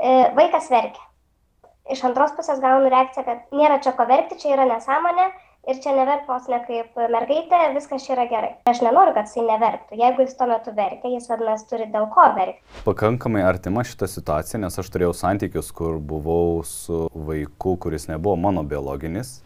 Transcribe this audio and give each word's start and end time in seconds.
E, 0.00 0.32
vaikas 0.36 0.70
verkia. 0.72 1.04
Iš 1.92 2.02
antros 2.06 2.32
pusės 2.36 2.60
gaunu 2.62 2.88
reakciją, 2.88 3.24
kad 3.26 3.54
nėra 3.56 3.80
čia 3.84 3.92
ko 3.98 4.06
verkti, 4.08 4.38
čia 4.40 4.54
yra 4.54 4.64
nesąmonė 4.68 5.26
ir 5.68 5.80
čia 5.84 5.92
neverk 5.92 6.28
vos 6.28 6.46
ne 6.48 6.60
kaip 6.64 6.96
mergaitė, 7.12 7.58
viskas 7.74 8.06
čia 8.06 8.14
yra 8.14 8.24
gerai. 8.30 8.50
Aš 8.70 8.80
nenoriu, 8.84 9.12
kad 9.16 9.28
jisai 9.28 9.44
neverktų. 9.48 9.98
Jeigu 10.00 10.24
jis 10.24 10.36
tuo 10.38 10.48
metu 10.48 10.72
verkia, 10.76 11.10
jis 11.12 11.28
vadinasi 11.28 11.68
turi 11.68 11.88
dėl 11.92 12.06
ko 12.14 12.28
verkti. 12.38 12.62
Pakankamai 12.86 13.42
artima 13.44 13.84
šita 13.84 14.08
situacija, 14.08 14.62
nes 14.62 14.80
aš 14.80 14.92
turėjau 14.94 15.12
santykius, 15.20 15.72
kur 15.76 15.98
buvau 16.00 16.62
su 16.64 17.08
vaiku, 17.12 17.76
kuris 17.82 18.08
nebuvo 18.08 18.38
mano 18.40 18.64
biologinis. 18.64 19.40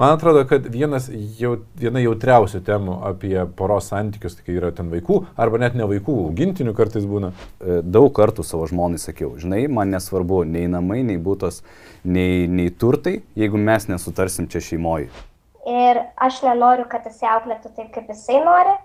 Man 0.00 0.14
atrodo, 0.14 0.46
kad 0.48 0.64
vienas, 0.72 1.10
jau, 1.36 1.58
viena 1.76 2.00
jautriausių 2.00 2.62
temų 2.64 2.94
apie 3.04 3.34
poros 3.58 3.90
santykius, 3.90 4.38
tai 4.38 4.46
kai 4.46 4.54
yra 4.56 4.70
ten 4.72 4.88
vaikų, 4.88 5.18
arba 5.36 5.60
net 5.60 5.76
ne 5.76 5.84
vaikų, 5.90 6.14
augintinių 6.30 6.72
kartais 6.78 7.04
būna. 7.04 7.34
E, 7.60 7.76
Daug 7.84 8.08
kartų 8.16 8.46
savo 8.48 8.64
žmonai 8.70 8.96
sakiau, 9.02 9.34
žinai, 9.42 9.66
man 9.68 9.92
nesvarbu 9.92 10.40
nei 10.48 10.70
namai, 10.72 11.02
nei 11.04 11.20
būtos, 11.20 11.60
nei, 12.00 12.46
nei 12.48 12.72
turtai, 12.72 13.18
jeigu 13.36 13.60
mes 13.60 13.90
nesutarsim 13.92 14.48
čia 14.48 14.64
šeimoje. 14.70 15.10
Ir 15.68 16.00
aš 16.16 16.40
nenoriu, 16.48 16.88
kad 16.88 17.04
jisai 17.04 17.34
auklėtų 17.34 17.74
taip, 17.76 17.92
kaip 17.92 18.08
jisai 18.08 18.40
nori, 18.46 18.78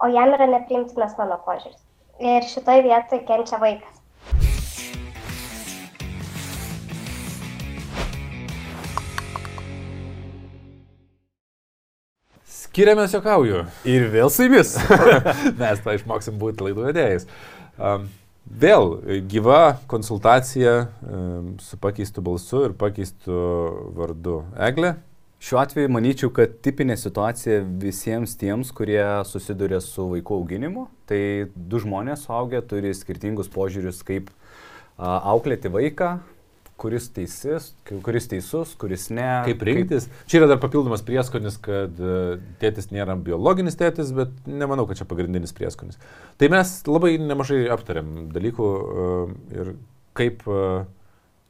o 0.00 0.08
jam 0.08 0.32
yra 0.38 0.48
nepriimtinas 0.54 1.18
mano 1.20 1.36
požiūris. 1.44 1.82
Ir 2.24 2.48
šitoje 2.48 2.88
vietoje 2.88 3.26
kenčia 3.28 3.60
vaikas. 3.60 4.00
Skiriamės 12.72 13.12
jokauju. 13.12 13.66
Ir 13.84 14.06
vėl 14.08 14.30
su 14.32 14.46
jumis. 14.46 14.70
Mes 15.60 15.80
tą 15.84 15.92
išmoksim 15.92 16.38
būti 16.40 16.64
laidų 16.64 16.86
vedėjais. 16.86 17.26
Um, 17.76 18.06
vėl 18.48 18.94
gyva 19.28 19.74
konsultacija 19.90 20.72
um, 21.04 21.50
su 21.60 21.76
pakeistu 21.76 22.24
balsu 22.24 22.62
ir 22.70 22.72
pakeistu 22.80 23.36
vardu 23.92 24.38
Eglė. 24.56 24.94
Šiuo 25.44 25.60
atveju 25.60 25.92
manyčiau, 25.92 26.32
kad 26.32 26.56
tipinė 26.64 26.96
situacija 26.96 27.60
visiems 27.82 28.38
tiems, 28.40 28.72
kurie 28.72 29.04
susiduria 29.28 29.82
su 29.84 30.08
vaikų 30.14 30.40
auginimu, 30.40 30.86
tai 31.04 31.52
du 31.52 31.82
žmonės 31.82 32.24
suaugę 32.24 32.64
turi 32.72 32.94
skirtingus 32.96 33.52
požiūrius, 33.52 34.00
kaip 34.00 34.32
a, 34.32 35.18
auklėti 35.34 35.68
vaiką, 35.76 36.14
kuris 36.82 37.06
teisis, 37.14 37.68
kuris 38.02 38.26
teisus, 38.30 38.72
kuris 38.78 39.06
ne. 39.14 39.26
Kaip 39.46 39.62
rinktis. 39.66 40.08
Kaip... 40.08 40.24
Čia 40.30 40.40
yra 40.40 40.48
dar 40.50 40.58
papildomas 40.62 41.04
prieskonis, 41.06 41.58
kad 41.62 42.00
uh, 42.02 42.34
tėtis 42.62 42.90
nėra 42.94 43.14
biologinis 43.22 43.78
tėtis, 43.78 44.10
bet 44.16 44.34
nemanau, 44.50 44.88
kad 44.90 44.98
čia 44.98 45.06
pagrindinis 45.08 45.54
prieskonis. 45.54 46.00
Tai 46.40 46.50
mes 46.52 46.74
labai 46.90 47.14
nemažai 47.22 47.62
aptarėm 47.74 48.26
dalykų 48.34 48.68
uh, 48.72 49.36
ir 49.54 49.74
kaip 50.18 50.42
uh, 50.50 50.82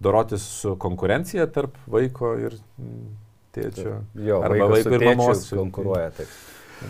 dorotis 0.04 0.44
su 0.60 0.76
konkurencija 0.82 1.48
tarp 1.54 1.78
vaiko 1.90 2.34
ir 2.42 2.58
tėčio. 3.56 4.02
Jo, 4.20 4.42
arba 4.44 4.68
vaiko 4.74 4.96
ir 4.98 5.06
mamos 5.12 5.46
konkuruoja. 5.48 6.12
Taip. 6.18 6.36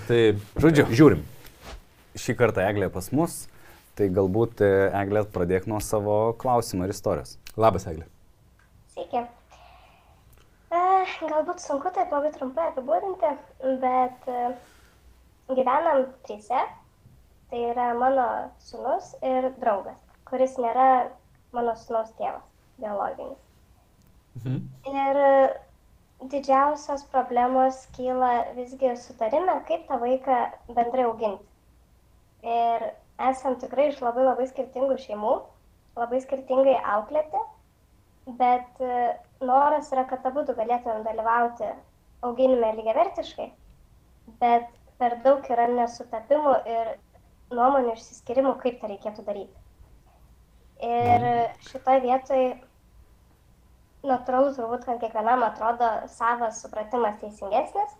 Tai, 0.08 0.20
žodžiu, 0.64 0.88
žiūrim. 0.90 1.26
Šį 2.18 2.36
kartą 2.36 2.64
Eglė 2.66 2.90
pas 2.92 3.06
mus, 3.14 3.44
tai 3.96 4.10
galbūt 4.12 4.64
Eglė 4.64 5.24
pradėk 5.32 5.68
nuo 5.70 5.80
savo 5.84 6.24
klausimą 6.40 6.88
ir 6.88 6.96
istorijos. 6.96 7.38
Labas, 7.60 7.86
Eglė. 7.88 8.11
Sveiki. 8.92 9.20
Galbūt 10.72 11.62
sunku 11.64 11.90
taip 11.96 12.10
labai 12.12 12.30
trumpai 12.34 12.66
apibūdinti, 12.70 13.28
bet 13.80 14.26
e, 14.28 14.40
gyvenam 15.48 16.02
trise. 16.26 16.60
Tai 17.52 17.60
yra 17.70 17.86
mano 17.96 18.26
sunus 18.66 19.10
ir 19.28 19.48
draugas, 19.62 19.96
kuris 20.28 20.58
nėra 20.60 20.88
mano 21.56 21.72
sunaus 21.80 22.10
tėvas, 22.18 22.44
biologinis. 22.80 23.40
Mhm. 24.40 24.60
Ir 24.92 25.20
e, 25.28 25.32
didžiausios 26.34 27.06
problemos 27.14 27.80
kyla 27.96 28.34
visgi 28.58 28.92
sutarime, 29.06 29.56
kaip 29.70 29.88
tą 29.88 30.00
vaiką 30.04 30.38
bendrai 30.68 31.08
auginti. 31.08 31.48
Ir 32.58 32.86
esam 33.30 33.56
tikrai 33.64 33.88
iš 33.94 34.04
labai 34.04 34.28
labai 34.28 34.48
skirtingų 34.52 35.00
šeimų, 35.06 35.34
labai 36.00 36.20
skirtingai 36.26 36.76
auklėti 36.98 37.44
bet 38.26 38.80
e, 38.80 38.98
noras 39.40 39.90
yra, 39.92 40.04
kad 40.10 40.26
abu 40.26 40.44
galėtumėm 40.46 41.02
dalyvauti 41.06 41.70
auginime 42.22 42.74
lygiavertiškai, 42.78 43.48
bet 44.42 44.68
per 44.98 45.18
daug 45.24 45.46
yra 45.50 45.66
nesutapimų 45.72 46.52
ir 46.70 46.92
nuomonių 47.52 47.96
išsiskirimų, 47.96 48.54
kaip 48.62 48.78
tą 48.80 48.92
reikėtų 48.92 49.24
daryti. 49.26 49.58
Ir 50.82 51.26
šitoje 51.68 52.02
vietoje 52.02 52.46
natūralu 54.06 54.54
turbūt, 54.56 54.86
kad 54.86 55.02
kiekvienam 55.02 55.44
atrodo 55.46 55.88
savas 56.10 56.62
supratimas 56.62 57.18
teisingesnis 57.20 57.98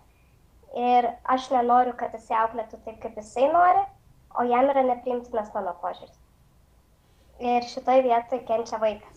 ir 0.78 1.10
aš 1.31 1.50
nenoriu, 1.54 1.93
kad 1.99 2.15
jisai 2.16 2.41
auklėtų 2.43 2.81
taip, 2.87 2.99
kaip 3.03 3.19
jisai 3.21 3.50
nori, 3.53 3.83
o 4.39 4.47
jam 4.49 4.71
yra 4.72 4.83
nepriimtinas 4.87 5.53
mano 5.54 5.75
požiūris. 5.83 6.19
Ir 7.43 7.66
šitoje 7.71 8.06
vietoje 8.06 8.43
kenčia 8.49 8.78
vaikas 8.83 9.11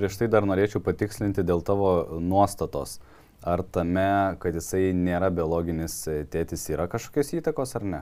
prieš 0.00 0.16
tai 0.16 0.30
dar 0.32 0.48
norėčiau 0.48 0.80
patikslinti 0.84 1.44
dėl 1.46 1.60
tavo 1.66 2.18
nuostatos. 2.24 2.98
Ar 3.40 3.62
tame, 3.72 4.36
kad 4.40 4.56
jisai 4.56 4.90
nėra 4.96 5.30
biologinis 5.32 6.02
tėtis, 6.32 6.66
yra 6.72 6.88
kažkokios 6.92 7.34
įtakos 7.38 7.76
ar 7.78 7.86
ne? 7.94 8.00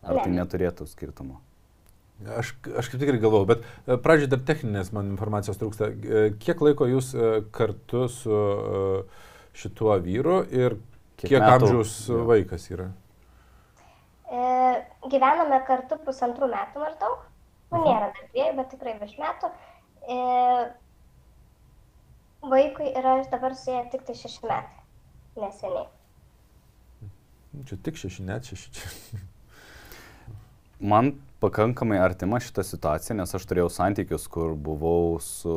Ar 0.00 0.22
tai 0.22 0.30
neturėtų 0.32 0.86
skirtumo? 0.88 1.40
Aš, 2.20 2.52
aš 2.76 2.88
kaip 2.92 3.00
tik 3.00 3.10
ir 3.14 3.18
galvoju, 3.20 3.46
bet 3.48 3.62
e, 3.64 3.96
pradžioje 3.96 4.28
dar 4.34 4.40
techninės 4.44 4.90
man 4.92 5.08
informacijos 5.08 5.56
trūksta. 5.60 5.88
E, 5.88 6.24
kiek 6.40 6.60
laiko 6.60 6.88
jūs 6.88 7.14
e, 7.16 7.28
kartu 7.56 8.06
su 8.12 8.40
šituo 9.56 9.96
vyru 10.04 10.42
ir 10.44 10.76
kiek, 11.20 11.30
kiek 11.30 11.46
amžiaus 11.46 11.94
vaikas 12.28 12.68
yra? 12.72 12.90
E, 14.28 14.42
gyvename 15.08 15.62
kartu 15.68 15.96
pusantrų 16.04 16.50
metų 16.52 16.84
maždaug. 16.84 17.24
Nu, 17.70 17.84
nėra 17.86 18.10
dar 18.12 18.28
dviejų, 18.34 18.52
bet 18.58 18.70
tikrai 18.74 18.94
virš 19.00 19.16
metų. 19.20 19.50
E, 20.04 20.20
Vaikui 22.42 22.92
yra 22.96 23.18
dabar 23.30 23.54
su 23.56 23.70
jie 23.70 23.82
tik 23.92 24.06
tai 24.06 24.14
šeši 24.16 24.46
metai. 24.48 24.84
Neseniai. 25.40 25.88
Čia 27.68 27.76
tik 27.84 27.98
šeši, 28.00 28.24
net 28.24 28.48
šeši. 28.48 28.72
Čia. 28.76 29.20
Man 30.92 31.12
pakankamai 31.40 31.98
artima 32.00 32.40
šita 32.40 32.64
situacija, 32.64 33.16
nes 33.16 33.34
aš 33.36 33.44
turėjau 33.48 33.68
santykius, 33.72 34.24
kur 34.32 34.54
buvau 34.56 35.18
su 35.24 35.56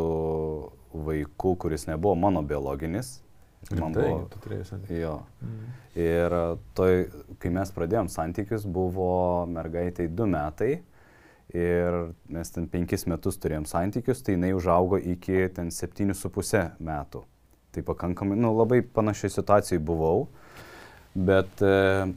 vaiku, 0.94 1.56
kuris 1.60 1.88
nebuvo 1.88 2.16
mano 2.20 2.44
biologinis. 2.44 3.22
Man 3.72 3.96
tai, 3.96 4.10
buvo, 4.10 4.26
tu 4.32 4.42
turėjai 4.44 4.68
santykius. 4.68 5.00
Jo. 5.00 5.14
Mm. 5.40 5.70
Ir 6.04 6.36
toj, 6.76 7.06
kai 7.40 7.54
mes 7.56 7.72
pradėjom 7.72 8.12
santykius, 8.12 8.68
buvo 8.68 9.14
mergaitai 9.48 10.10
du 10.12 10.28
metai 10.28 10.74
ir 11.52 12.00
mes 12.31 12.52
ten 12.56 12.68
penkis 12.72 13.06
metus 13.09 13.38
turėjom 13.42 13.68
santykius, 13.70 14.24
tai 14.24 14.38
jinai 14.38 14.54
užaugo 14.56 14.98
iki 14.98 15.50
ten 15.54 15.72
septynių 15.74 16.16
su 16.18 16.31
pusę 16.34 16.70
metų. 16.80 17.24
Tai 17.74 17.84
pakankamai, 17.86 18.38
nu, 18.38 18.54
labai 18.58 18.81
panašiai 18.86 19.34
situacijai 19.34 19.82
buvau, 19.82 20.28
bet... 21.14 21.62
E, 21.62 22.14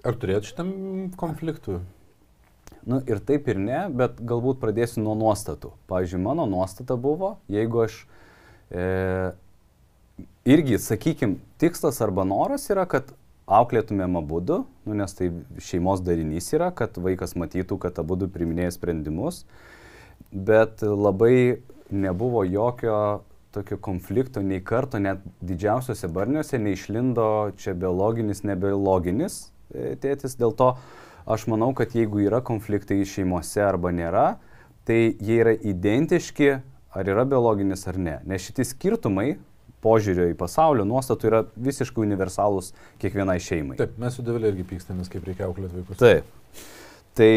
Ar 0.00 0.16
turėt 0.16 0.46
šitam 0.48 0.70
konfliktų? 1.20 1.74
Nu, 2.88 3.02
ir 3.04 3.18
taip 3.28 3.48
ir 3.52 3.58
ne, 3.60 3.82
bet 3.92 4.20
galbūt 4.24 4.60
pradėsiu 4.62 5.02
nuo 5.04 5.12
nuostatų. 5.18 5.74
Pavyzdžiui, 5.90 6.22
mano 6.24 6.46
nuostata 6.48 6.96
buvo, 6.96 7.34
jeigu 7.52 7.82
aš 7.84 7.98
e, 8.72 8.84
irgi, 10.48 10.78
sakykime, 10.80 11.36
tikslas 11.60 12.00
arba 12.00 12.24
noras 12.24 12.64
yra, 12.72 12.86
kad 12.88 13.12
auklėtumėm 13.50 14.18
abudu, 14.20 14.62
nu, 14.86 14.96
nes 14.98 15.16
tai 15.16 15.30
šeimos 15.62 16.04
darinys 16.06 16.52
yra, 16.54 16.70
kad 16.76 16.98
vaikas 17.02 17.34
matytų, 17.38 17.80
kad 17.82 17.98
abudu 18.02 18.30
priminėja 18.30 18.76
sprendimus, 18.76 19.42
bet 20.30 20.84
labai 20.86 21.60
nebuvo 21.90 22.44
jokio 22.46 23.24
tokio 23.50 23.80
konflikto, 23.82 24.42
nei 24.46 24.62
karto, 24.62 25.00
net 25.02 25.24
didžiausiose 25.42 26.08
barniuose 26.14 26.60
neišlindo 26.62 27.26
čia 27.58 27.74
biologinis, 27.74 28.44
nebiologinis 28.46 29.40
e, 29.74 29.96
tėtis, 29.98 30.36
dėl 30.38 30.54
to 30.54 30.70
aš 31.26 31.48
manau, 31.50 31.72
kad 31.74 31.96
jeigu 31.98 32.22
yra 32.22 32.40
konfliktai 32.46 33.00
šeimose 33.02 33.62
arba 33.66 33.90
nėra, 33.94 34.26
tai 34.86 35.16
jie 35.18 35.40
yra 35.42 35.54
identiški, 35.54 36.52
ar 36.94 37.10
yra 37.10 37.26
biologinis 37.26 37.86
ar 37.90 37.98
ne. 37.98 38.16
Nes 38.26 38.46
šitie 38.46 38.66
skirtumai 38.66 39.34
požiūrio 39.84 40.28
į 40.30 40.36
pasaulio 40.38 40.84
nuostatų 40.88 41.30
yra 41.30 41.40
visiškai 41.56 42.04
universalūs 42.04 42.72
kiekvienai 43.02 43.38
šeimai. 43.42 43.78
Taip, 43.80 43.96
mes 44.00 44.16
su 44.16 44.24
Davilė 44.26 44.52
irgi 44.52 44.66
pykstamės, 44.74 45.10
kaip 45.12 45.26
reikia 45.28 45.48
auklėti 45.48 45.80
vaikus. 45.80 46.00
Taip. 46.00 46.28
Tai, 47.18 47.30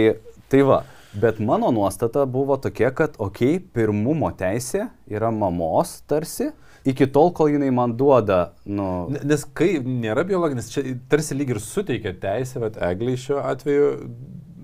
tai 0.52 0.62
va, 0.68 0.84
bet 1.20 1.40
mano 1.44 1.72
nuostata 1.76 2.26
buvo 2.30 2.58
tokia, 2.62 2.92
kad, 2.96 3.16
okei, 3.18 3.58
okay, 3.58 3.64
pirmumo 3.76 4.30
teisė 4.38 4.88
yra 5.12 5.32
mamos 5.34 5.98
tarsi, 6.10 6.52
iki 6.88 7.08
tol, 7.16 7.32
kol 7.36 7.52
jinai 7.54 7.72
man 7.74 7.96
duoda, 7.98 8.54
nu... 8.68 8.88
Nes 9.24 9.46
kai 9.56 9.78
nėra 9.84 10.26
biologinis, 10.28 10.70
čia 10.74 10.98
tarsi 11.12 11.38
lyg 11.38 11.56
ir 11.56 11.62
suteikia 11.64 12.16
teisę, 12.20 12.60
bet 12.64 12.80
egliai 12.92 13.20
šiuo 13.20 13.40
atveju, 13.54 13.94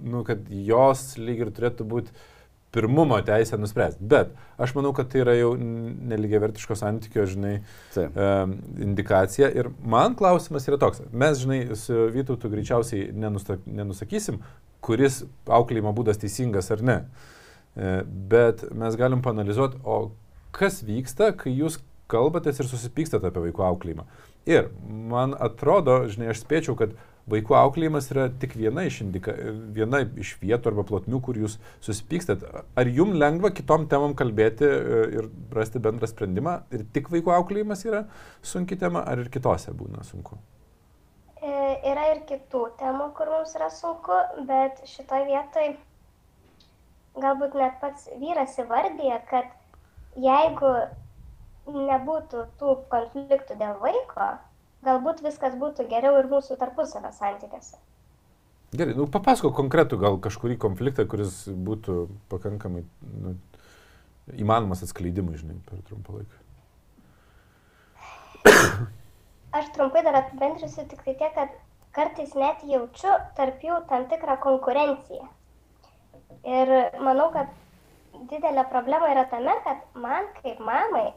nu, 0.10 0.24
kad 0.28 0.44
jos 0.52 1.14
lyg 1.20 1.46
ir 1.46 1.54
turėtų 1.56 1.88
būti 1.90 2.28
pirmumo 2.72 3.18
teisę 3.26 3.58
nuspręsti. 3.58 4.04
Bet 4.12 4.32
aš 4.62 4.76
manau, 4.78 4.92
kad 4.94 5.10
tai 5.10 5.24
yra 5.24 5.34
jau 5.38 5.54
neligiai 5.58 6.42
vertiško 6.44 6.78
santykio, 6.78 7.26
žinai, 7.30 7.56
Taip. 7.96 8.14
um, 8.14 8.56
indikacija. 8.86 9.50
Ir 9.58 9.72
man 9.82 10.16
klausimas 10.20 10.68
yra 10.70 10.78
toks. 10.82 11.02
Mes, 11.12 11.42
žinai, 11.42 11.60
su 11.80 12.08
Vytautu 12.14 12.52
greičiausiai 12.54 13.10
nenusta, 13.18 13.58
nenusakysim, 13.66 14.42
kuris 14.86 15.24
auklėjimo 15.50 15.94
būdas 15.98 16.22
teisingas 16.22 16.70
ar 16.76 16.86
ne. 16.86 16.98
E, 17.76 18.00
Bet 18.06 18.64
mes 18.76 18.98
galim 19.00 19.24
panalizuoti, 19.26 19.82
o 19.84 20.12
kas 20.56 20.84
vyksta, 20.86 21.34
kai 21.38 21.54
jūs 21.54 21.80
kalbatės 22.10 22.62
ir 22.62 22.70
susipykstate 22.70 23.30
apie 23.30 23.50
vaikų 23.50 23.66
auklėjimą. 23.66 24.06
Ir 24.50 24.70
man 25.12 25.36
atrodo, 25.38 26.02
žinai, 26.10 26.32
aš 26.34 26.42
spėčiau, 26.42 26.78
kad 26.80 26.96
vaikų 27.32 27.56
auklėjimas 27.60 28.10
yra 28.14 28.28
tik 28.42 28.56
viena 28.60 28.86
iš, 28.88 29.02
indika, 29.06 29.34
viena 29.76 30.02
iš 30.20 30.36
vietų 30.42 30.72
arba 30.72 30.86
plotmių, 30.90 31.22
kur 31.26 31.40
jūs 31.40 31.58
susipykstat. 31.86 32.46
Ar 32.80 32.92
jums 32.92 33.18
lengva 33.20 33.52
kitom 33.56 33.88
temam 33.92 34.16
kalbėti 34.18 34.68
e, 34.68 35.02
ir 35.20 35.30
rasti 35.56 35.82
bendrą 35.84 36.10
sprendimą? 36.10 36.60
Ir 36.76 36.86
tik 36.96 37.12
vaikų 37.14 37.36
auklėjimas 37.38 37.86
yra 37.88 38.06
sunki 38.42 38.80
tema, 38.80 39.06
ar 39.06 39.26
ir 39.26 39.32
kitose 39.34 39.76
būna 39.76 40.06
sunku? 40.08 40.40
E, 41.40 41.54
Yra 41.90 42.10
ir 42.14 42.26
kitų 42.30 42.66
temų, 42.80 43.12
kur 43.18 43.32
mums 43.32 43.54
yra 43.56 43.70
sunku, 43.72 44.18
bet 44.50 44.82
šitoje 44.90 45.30
vietoje 45.30 45.78
galbūt 47.20 47.56
net 47.58 47.80
pats 47.82 48.10
vyras 48.20 48.58
įvardyja, 48.62 49.22
kad 49.30 49.50
jeigu 50.20 50.74
nebūtų 51.70 52.46
tų 52.60 52.76
konfliktų 52.92 53.58
dėl 53.60 53.78
vaiko, 53.82 54.30
galbūt 54.86 55.24
viskas 55.26 55.56
būtų 55.60 55.88
geriau 55.92 56.20
ir 56.20 56.30
mūsų 56.32 56.58
tarpusavio 56.60 57.12
santykiuose. 57.16 57.78
Gerai, 58.70 58.94
nu, 58.94 59.08
papasako 59.10 59.50
konkretų 59.58 59.98
gal 60.02 60.20
kažkurį 60.22 60.60
konfliktą, 60.62 61.08
kuris 61.10 61.42
būtų 61.50 62.04
pakankamai 62.30 62.84
nu, 63.02 63.34
įmanomas 64.38 64.84
atskleidimui, 64.86 65.40
žinai, 65.42 65.58
per 65.66 65.82
trumpą 65.88 66.20
laiką. 66.20 66.36
Aš 69.58 69.72
trumpai 69.74 70.04
dar 70.06 70.20
apibendrinsiu 70.22 70.86
tik 70.92 71.02
tai 71.02 71.16
tiek, 71.18 71.34
kad 71.34 71.56
kartais 71.98 72.36
net 72.38 72.62
jaučiu 72.70 73.16
tarp 73.40 73.64
jų 73.66 73.80
tam 73.90 74.06
tikrą 74.12 74.38
konkurenciją. 74.44 75.26
Ir 76.46 76.76
manau, 77.02 77.32
kad 77.34 77.50
didelė 78.30 78.68
problema 78.70 79.10
yra 79.12 79.26
tame, 79.32 79.56
kad 79.66 79.82
man 79.98 80.30
kaip 80.38 80.62
mamai 80.62 81.08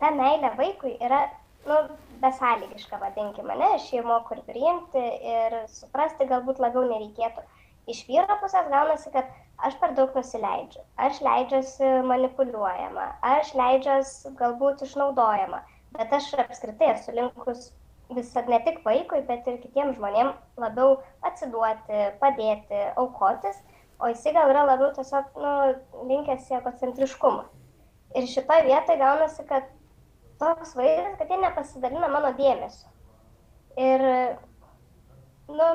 ta 0.00 0.12
meilė 0.14 0.52
vaikui 0.58 0.94
yra, 1.02 1.24
nu, 1.68 1.76
besąlygiška, 2.22 2.98
vadinkime, 3.02 3.56
ne, 3.60 3.70
aš 3.78 3.88
jį 3.92 4.02
moku 4.06 4.36
ir 4.36 4.42
priimti 4.48 5.04
ir 5.34 5.56
suprasti 5.72 6.28
galbūt 6.30 6.60
labiau 6.62 6.86
nereikėtų. 6.88 7.44
Iš 7.92 8.02
vyro 8.08 8.38
pusės 8.40 8.66
gaunasi, 8.72 9.12
kad 9.14 9.28
aš 9.66 9.76
per 9.80 9.94
daug 9.98 10.14
nusileidžiu, 10.18 10.82
aš 11.06 11.20
leidžiuosi 11.22 11.90
manipuliuojama, 12.10 13.08
aš 13.34 13.52
leidžiuosi 13.58 14.32
galbūt 14.40 14.82
išnaudojama, 14.86 15.62
bet 15.96 16.14
aš 16.18 16.32
apskritai 16.42 16.94
esu 16.94 17.14
linkus 17.14 17.70
visą 18.16 18.42
ne 18.48 18.58
tik 18.66 18.82
vaikui, 18.86 19.22
bet 19.28 19.46
ir 19.50 19.60
kitiems 19.62 19.96
žmonėms 19.98 20.60
labiau 20.62 20.98
atsiduoti, 21.26 22.02
padėti, 22.20 22.82
aukotis, 23.02 23.58
o 23.98 24.10
jisai 24.12 24.34
gal 24.36 24.52
yra 24.52 24.66
labiau 24.68 24.92
tiesiog 24.96 25.38
nu, 25.42 25.54
linkęs 26.10 26.50
į 26.50 26.58
egocentriškumą. 26.60 27.46
Ir 28.16 28.28
šitoje 28.30 28.66
vietoje 28.68 29.00
gaunasi, 29.00 29.44
kad 29.48 29.66
toks 30.40 30.74
vaizdas, 30.78 31.16
kad 31.20 31.30
jie 31.30 31.38
nepasidalina 31.42 32.08
mano 32.12 32.32
dėmesio. 32.38 32.88
Ir, 33.76 34.02
nu, 35.48 35.68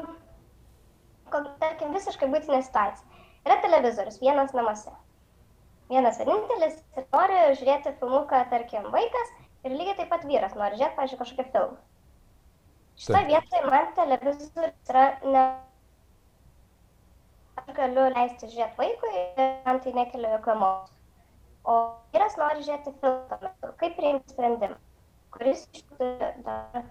kokia, 1.30 1.54
tarkim, 1.62 1.94
visiškai 1.96 2.30
būtinė 2.32 2.62
situacija. 2.66 3.24
Yra 3.46 3.58
televizorius, 3.64 4.20
vienas 4.22 4.54
namuose. 4.58 4.94
Vienas 5.92 6.20
vienintelis 6.22 6.78
ir 6.98 7.08
nori 7.14 7.40
žiūrėti 7.60 7.96
filmuką, 8.00 8.44
tarkim, 8.52 8.86
vaikas 8.94 9.34
ir 9.66 9.74
lygiai 9.76 9.98
taip 9.98 10.12
pat 10.14 10.24
vyras 10.30 10.54
nori 10.58 10.78
žiūrėti, 10.78 10.98
pažiūrėjau, 11.00 11.24
kažkokią 11.26 11.48
filmą. 11.56 11.82
Šitoje 13.02 13.28
vietoje 13.32 13.68
man 13.74 13.92
televizorius 13.98 14.94
yra 14.94 15.06
ne... 15.26 15.44
Aš 17.62 17.76
galiu 17.78 18.08
leisti 18.14 18.50
žiūrėti 18.54 18.80
vaikui 18.80 19.14
ir 19.20 19.54
man 19.66 19.82
tai 19.84 19.94
nekelia 19.98 20.36
jokių 20.38 20.54
emocijų. 20.56 21.01
O 21.68 21.78
vyras 22.14 22.38
nori 22.40 22.64
žiūrėti 22.66 22.94
filmą. 23.02 23.52
Kaip 23.82 23.98
priimti 23.98 24.34
sprendimą? 24.34 24.78
Kuris 25.32 25.68
iš 25.72 25.84
jų 25.84 26.00
turi 26.00 26.32
dar... 26.46 26.88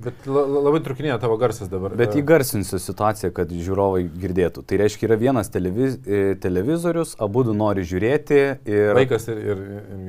Bet 0.00 0.24
la, 0.24 0.42
la, 0.48 0.60
labai 0.64 0.78
trukinėja 0.80 1.18
tavo 1.20 1.36
garsas 1.40 1.68
dabar. 1.68 1.92
Bet 1.98 2.14
E, 2.16 2.22
įgarsinsiu 2.22 2.78
situaciją, 2.80 3.30
kad 3.36 3.50
žiūrovai 3.52 4.06
girdėtų. 4.22 4.62
Tai 4.64 4.78
reiškia, 4.80 5.10
yra 5.10 5.18
vienas 5.20 5.52
televiz 5.52 5.98
e, 6.00 6.22
televizorius, 6.40 7.12
abu 7.20 7.44
du 7.44 7.52
nori 7.56 7.84
žiūrėti 7.84 8.40
ir... 8.64 8.94
Vaikas 8.96 9.28
ir... 9.28 9.42
ir, 9.44 9.60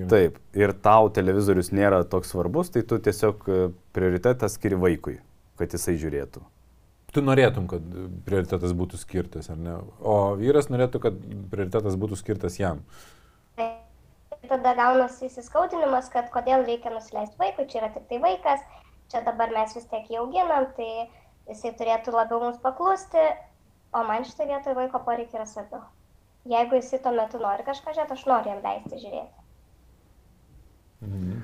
ir 0.05 0.07
Taip, 0.13 0.39
ir 0.55 0.75
tau 0.79 1.11
televizorius 1.11 1.73
nėra 1.75 2.05
toks 2.07 2.31
svarbus, 2.31 2.71
tai 2.71 2.85
tu 2.87 3.01
tiesiog 3.03 3.43
e, 3.51 3.59
prioritetą 3.91 4.47
skiri 4.51 4.79
vaikui, 4.79 5.17
kad 5.59 5.75
jisai 5.75 5.99
žiūrėtų. 5.99 6.45
Tu 7.11 7.19
norėtum, 7.19 7.65
kad 7.67 7.83
prioritetas 8.23 8.71
būtų 8.77 8.99
skirtas, 9.01 9.49
ar 9.51 9.57
ne? 9.59 9.73
O 9.99 10.33
vyras 10.39 10.69
norėtų, 10.71 11.01
kad 11.03 11.17
prioritetas 11.51 11.97
būtų 11.99 12.19
skirtas 12.21 12.55
jam. 12.59 12.85
Tai 13.59 13.67
tada 14.47 14.73
gaunasi 14.79 15.27
įsiskaudinimas, 15.27 16.07
kad 16.13 16.31
kodėl 16.31 16.63
reikia 16.67 16.93
nusileisti 16.93 17.35
vaikui, 17.41 17.67
čia 17.67 17.81
yra 17.81 17.91
tik 17.97 18.07
tai 18.07 18.21
vaikas, 18.23 18.63
čia 19.11 19.25
dabar 19.27 19.51
mes 19.51 19.75
vis 19.75 19.89
tiek 19.91 20.07
jį 20.07 20.21
auginam, 20.23 20.69
tai 20.77 20.89
jisai 21.51 21.73
turėtų 21.79 22.15
labiau 22.15 22.39
mums 22.45 22.61
paklusti, 22.63 23.27
o 23.91 24.03
man 24.07 24.23
šitą 24.27 24.47
vietą 24.47 24.75
vaiko 24.77 25.03
poreikiai 25.03 25.41
yra 25.41 25.47
svarbiau. 25.51 25.83
Jeigu 26.47 26.79
jisai 26.79 27.03
tuo 27.03 27.11
metu 27.13 27.41
nori 27.43 27.67
kažką 27.67 27.91
žiūrėti, 27.93 28.15
aš 28.15 28.27
noriu 28.31 28.55
jam 28.55 28.63
leisti 28.63 29.01
žiūrėti. 29.03 29.49
Mhm. 31.05 31.41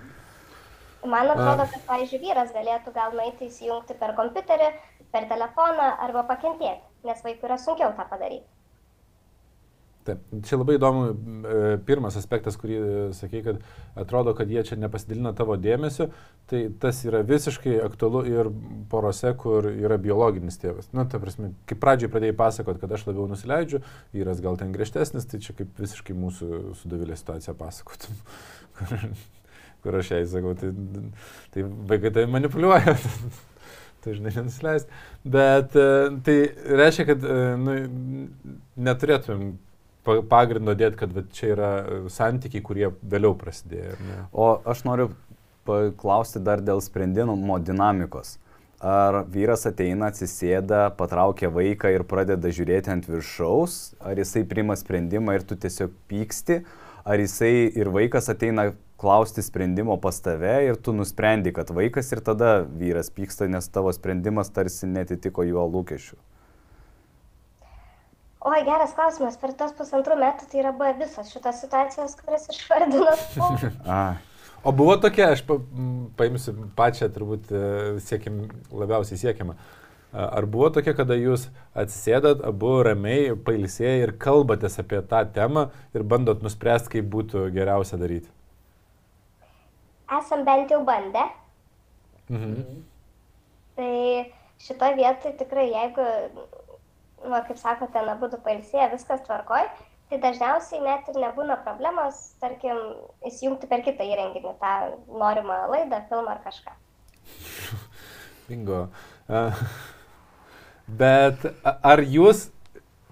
Man 1.08 1.30
atrodo, 1.32 1.68
kad, 1.70 1.84
pavyzdžiui, 1.88 2.20
vyras 2.24 2.50
galėtų 2.56 2.92
gal 2.96 3.14
nueiti 3.16 3.48
įsijungti 3.48 3.96
per 4.00 4.16
kompiuterį, 4.18 4.72
per 5.14 5.30
telefoną 5.32 5.90
arba 6.08 6.28
pakentėti, 6.30 6.84
nes 7.08 7.26
vaikui 7.26 7.50
yra 7.50 7.58
sunkiau 7.62 7.96
tą 7.98 8.06
padaryti. 8.10 8.48
Taip, 10.08 10.22
čia 10.48 10.56
labai 10.56 10.78
įdomu, 10.78 11.08
e, 11.12 11.56
pirmas 11.84 12.16
aspektas, 12.16 12.56
kurį 12.60 12.76
e, 12.78 12.92
sakei, 13.18 13.42
kad 13.44 13.58
atrodo, 14.00 14.32
kad 14.38 14.48
jie 14.48 14.62
čia 14.64 14.78
nepasidalina 14.80 15.34
tavo 15.36 15.58
dėmesio, 15.60 16.08
tai 16.48 16.62
tas 16.80 17.02
yra 17.04 17.26
visiškai 17.28 17.74
aktualu 17.84 18.22
ir 18.30 18.50
porose, 18.92 19.34
kur 19.42 19.68
yra 19.68 19.98
biologinis 20.00 20.62
tėvas. 20.62 20.88
Na, 20.96 21.04
ta 21.12 21.20
prasme, 21.20 21.52
kaip 21.68 21.82
pradžiai 21.84 22.12
pradėjai 22.14 22.38
pasakot, 22.40 22.80
kad 22.80 22.96
aš 22.96 23.04
labiau 23.10 23.28
nusileidžiu, 23.28 23.82
vyras 24.16 24.40
gal 24.44 24.60
ten 24.60 24.72
griežtesnis, 24.76 25.28
tai 25.28 25.42
čia 25.44 25.58
kaip 25.58 25.76
visiškai 25.82 26.16
mūsų 26.16 26.78
sudavilė 26.80 27.20
situaciją 27.20 27.58
pasakotum. 27.60 28.24
Kur 29.84 30.00
aš 30.00 30.16
jai 30.16 30.24
sakau, 30.30 30.56
tai, 30.58 30.72
tai 31.52 31.68
vaikai 31.92 32.16
tai 32.16 32.28
manipuliuoja. 32.32 32.96
tai 34.08 34.16
žinai, 34.18 34.34
nenusileist. 34.40 34.98
Bet 35.38 35.76
e, 35.78 35.88
tai 36.26 36.38
reiškia, 36.80 37.08
kad 37.12 37.28
e, 37.28 37.38
nu, 37.62 37.78
neturėtumėm 38.88 39.54
pa- 40.08 40.22
pagrindo 40.32 40.76
dėti, 40.80 41.00
kad 41.04 41.14
va, 41.16 41.26
čia 41.36 41.54
yra 41.54 41.72
e, 41.84 42.02
santykiai, 42.14 42.64
kurie 42.66 42.92
vėliau 43.04 43.36
prasidėjo. 43.40 43.96
ne? 44.08 44.20
O 44.32 44.50
aš 44.74 44.86
noriu 44.88 45.12
paklausti 45.68 46.40
dar 46.40 46.64
dėl 46.64 46.80
sprendimo 46.84 47.60
dinamikos. 47.60 48.38
Ar 48.78 49.24
vyras 49.34 49.66
ateina, 49.66 50.12
atsisėda, 50.12 50.92
patraukia 51.00 51.50
vaiką 51.50 51.90
ir 51.96 52.04
pradeda 52.06 52.52
žiūrėti 52.54 52.92
ant 52.94 53.08
viršaus, 53.10 53.96
ar 53.98 54.20
jisai 54.22 54.44
priima 54.46 54.76
sprendimą 54.78 55.34
ir 55.40 55.46
tu 55.50 55.58
tiesiog 55.58 55.96
pyksti, 56.12 56.60
ar 57.02 57.24
jisai 57.24 57.72
ir 57.74 57.90
vaikas 57.90 58.30
ateina 58.30 58.68
klausti 58.98 59.44
sprendimo 59.46 59.98
pas 60.02 60.18
tave 60.22 60.54
ir 60.66 60.80
tu 60.82 60.94
nusprendi, 60.94 61.54
kad 61.54 61.70
vaikas 61.70 62.10
ir 62.12 62.24
tada 62.26 62.62
vyras 62.66 63.12
pyksta, 63.14 63.48
nes 63.52 63.70
tavo 63.70 63.94
sprendimas 63.94 64.50
tarsi 64.54 64.90
netitiko 64.90 65.46
jo 65.46 65.68
lūkesčių. 65.76 66.18
Oi, 68.48 68.62
geras 68.64 68.94
klausimas. 68.96 69.36
Per 69.42 69.52
tos 69.60 69.74
pusantrų 69.76 70.16
metų 70.22 70.48
tai 70.48 70.62
yra 70.62 70.72
buvę 70.76 70.94
visos 71.02 71.30
šitos 71.34 71.62
situacijos, 71.66 72.18
kurias 72.24 72.50
išvardinau. 72.54 73.14
O 74.66 74.72
buvo 74.74 74.96
tokia, 75.00 75.30
aš 75.32 75.44
pa, 75.48 75.56
paimsiu 76.18 76.52
pačią, 76.76 77.08
turbūt 77.14 77.52
e, 77.54 77.60
siekim, 78.04 78.40
labiausiai 78.74 79.20
siekiamą. 79.22 79.54
Ar 80.18 80.48
buvo 80.50 80.72
tokia, 80.74 80.96
kada 80.98 81.16
jūs 81.16 81.46
atsisėdat, 81.78 82.42
abu 82.44 82.74
ramiai, 82.84 83.36
pailsėjai 83.48 84.02
ir 84.02 84.14
kalbatės 84.20 84.80
apie 84.82 85.04
tą 85.08 85.22
temą 85.36 85.68
ir 85.96 86.04
bandot 86.04 86.42
nuspręsti, 86.44 86.98
kaip 86.98 87.08
būtų 87.14 87.46
geriausia 87.56 88.02
daryti? 88.02 88.32
Esam 90.08 90.46
bent 90.48 90.72
jau 90.72 90.84
bandę. 90.88 91.24
Mhm. 92.30 92.84
Tai 93.76 94.32
šitoje 94.64 94.96
vietoje 94.96 95.34
tikrai, 95.42 95.68
jeigu, 95.72 96.06
nu, 97.26 97.42
kaip 97.48 97.60
sakote, 97.60 98.00
abu 98.00 98.30
du 98.32 98.40
pailsėję, 98.46 98.88
viskas 98.96 99.22
tvarkoj, 99.28 99.68
tai 100.10 100.20
dažniausiai 100.24 100.82
net 100.82 101.12
ir 101.12 101.20
nebūna 101.22 101.60
problemos, 101.66 102.20
tarkim, 102.42 102.80
įsijungti 103.28 103.70
per 103.70 103.84
kitą 103.86 104.08
įrenginį 104.08 104.56
tą 104.62 104.74
norimą 105.12 105.60
laidą, 105.74 106.02
filmą 106.10 106.38
ar 106.38 106.42
kažką. 106.48 106.74
Bingo. 108.48 108.88
A, 109.28 109.50
Bet 110.88 111.42
ar 111.84 112.00
jūs 112.00 112.48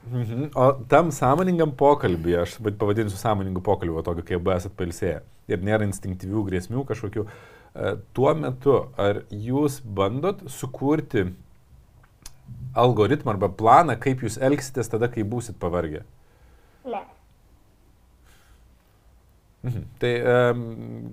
Mhm. 0.05 0.51
O 0.53 0.65
tam 0.85 1.07
sąmoningam 1.09 1.71
pokalbį, 1.73 2.35
aš 2.43 2.51
pavadinsiu 2.77 3.17
sąmoningų 3.17 3.63
pokalbį, 3.65 4.03
tokio, 4.05 4.23
kai 4.27 4.35
abu 4.37 4.51
esat 4.53 4.75
pailsėję 4.77 5.23
ir 5.51 5.65
nėra 5.65 5.87
instinktyvių 5.87 6.45
grėsmių 6.49 6.85
kažkokių, 6.89 7.25
e, 7.25 7.95
tuo 8.17 8.33
metu 8.37 8.77
ar 9.01 9.23
jūs 9.29 9.79
bandot 9.85 10.45
sukurti 10.51 11.27
algoritmą 12.75 13.35
arba 13.35 13.49
planą, 13.49 13.95
kaip 13.99 14.23
jūs 14.25 14.39
elgsitės 14.41 14.91
tada, 14.91 15.09
kai 15.11 15.23
būsit 15.27 15.57
pavargę? 15.61 16.03
Ne. 16.85 17.01
Mhm. 19.65 19.85
Tai 19.97 20.11
um, 20.21 20.63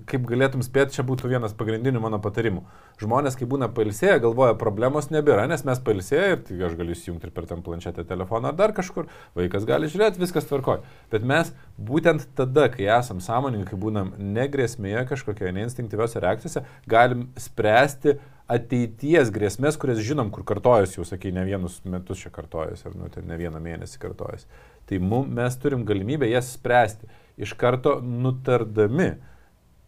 kaip 0.09 0.25
galėtum 0.29 0.61
spėti, 0.65 0.93
čia 0.97 1.05
būtų 1.07 1.31
vienas 1.31 1.55
pagrindinių 1.57 2.01
mano 2.03 2.19
patarimų. 2.21 2.61
Žmonės, 3.01 3.37
kai 3.39 3.47
būna 3.49 3.69
pailsėję, 3.73 4.19
galvoja, 4.21 4.53
problemos 4.59 5.09
nebėra, 5.09 5.47
nes 5.49 5.63
mes 5.65 5.79
pailsėję 5.81 6.27
ir 6.35 6.43
tai 6.45 6.57
aš 6.67 6.75
galiu 6.77 6.93
įjungti 6.93 7.29
ir 7.29 7.33
per 7.33 7.47
tam 7.49 7.63
planšetę 7.65 8.05
telefoną 8.09 8.51
ar 8.51 8.59
dar 8.59 8.75
kažkur, 8.77 9.07
vaikas 9.37 9.65
gali 9.69 9.89
žiūrėti, 9.89 10.21
viskas 10.21 10.45
tvarkoja. 10.49 10.83
Bet 11.09 11.25
mes 11.25 11.49
būtent 11.81 12.27
tada, 12.37 12.67
kai 12.73 12.85
esam 12.93 13.23
sąmoningi, 13.25 13.65
kai 13.71 13.79
būnam 13.81 14.13
negrėsmėje 14.37 15.07
kažkokioje 15.09 15.55
neinstinktyviose 15.57 16.21
reakcijose, 16.21 16.63
galim 16.93 17.31
spręsti 17.41 18.19
ateities 18.53 19.31
grėsmės, 19.33 19.79
kurias 19.81 20.03
žinom, 20.03 20.29
kur 20.33 20.45
kartojas, 20.45 20.93
jau 20.97 21.07
sakai, 21.07 21.31
ne 21.33 21.45
vienus 21.47 21.79
metus 21.89 22.21
čia 22.21 22.29
kartojas, 22.33 22.85
ar 22.85 22.93
nu, 22.99 23.09
ne 23.09 23.39
vieną 23.39 23.61
mėnesį 23.63 24.01
kartojas. 24.03 24.45
Tai 24.85 24.99
mum, 25.01 25.29
mes 25.33 25.55
turim 25.57 25.87
galimybę 25.87 26.27
jas 26.29 26.51
spręsti 26.53 27.07
iš 27.37 27.53
karto 27.57 27.97
nutardami, 28.01 29.15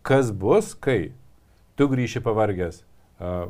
kas 0.05 0.31
bus, 0.31 0.73
kai 0.73 1.13
tu 1.75 1.87
grįši 1.91 2.21
pavargęs, 2.25 2.83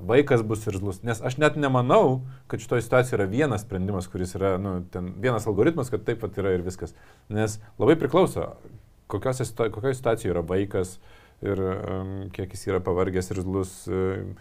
vaikas 0.06 0.44
bus 0.46 0.66
irzlus. 0.70 1.02
Nes 1.06 1.22
aš 1.26 1.38
net 1.42 1.58
nemanau, 1.60 2.22
kad 2.52 2.64
šitoje 2.64 2.86
situacijoje 2.86 3.20
yra 3.20 3.30
vienas 3.30 3.66
sprendimas, 3.66 4.10
kuris 4.12 4.36
yra, 4.38 4.56
nu, 4.62 4.78
ten 4.92 5.14
vienas 5.22 5.48
algoritmas, 5.50 5.90
kad 5.94 6.06
taip 6.06 6.22
pat 6.24 6.38
yra 6.42 6.56
ir 6.56 6.66
viskas. 6.66 6.96
Nes 7.30 7.60
labai 7.82 7.98
priklauso, 8.00 8.54
kokioje 9.12 9.48
situacijoje 9.48 10.36
yra 10.36 10.46
vaikas 10.46 11.00
ir 11.46 11.60
um, 11.62 12.14
kiek 12.34 12.54
jis 12.54 12.70
yra 12.70 12.84
pavargęs 12.84 13.34
irzlus. 13.36 13.82
Um, 13.90 14.38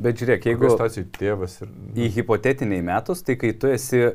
Bet 0.00 0.16
žiūrėk, 0.16 0.46
jeigu 0.48 0.70
tėvas 1.18 1.58
ir... 1.60 1.72
į 1.92 2.06
hipotetiniai 2.14 2.80
metus, 2.86 3.20
tai 3.20 3.34
kai 3.36 3.50
tu 3.52 3.68
esi 3.68 3.98
e, 4.00 4.12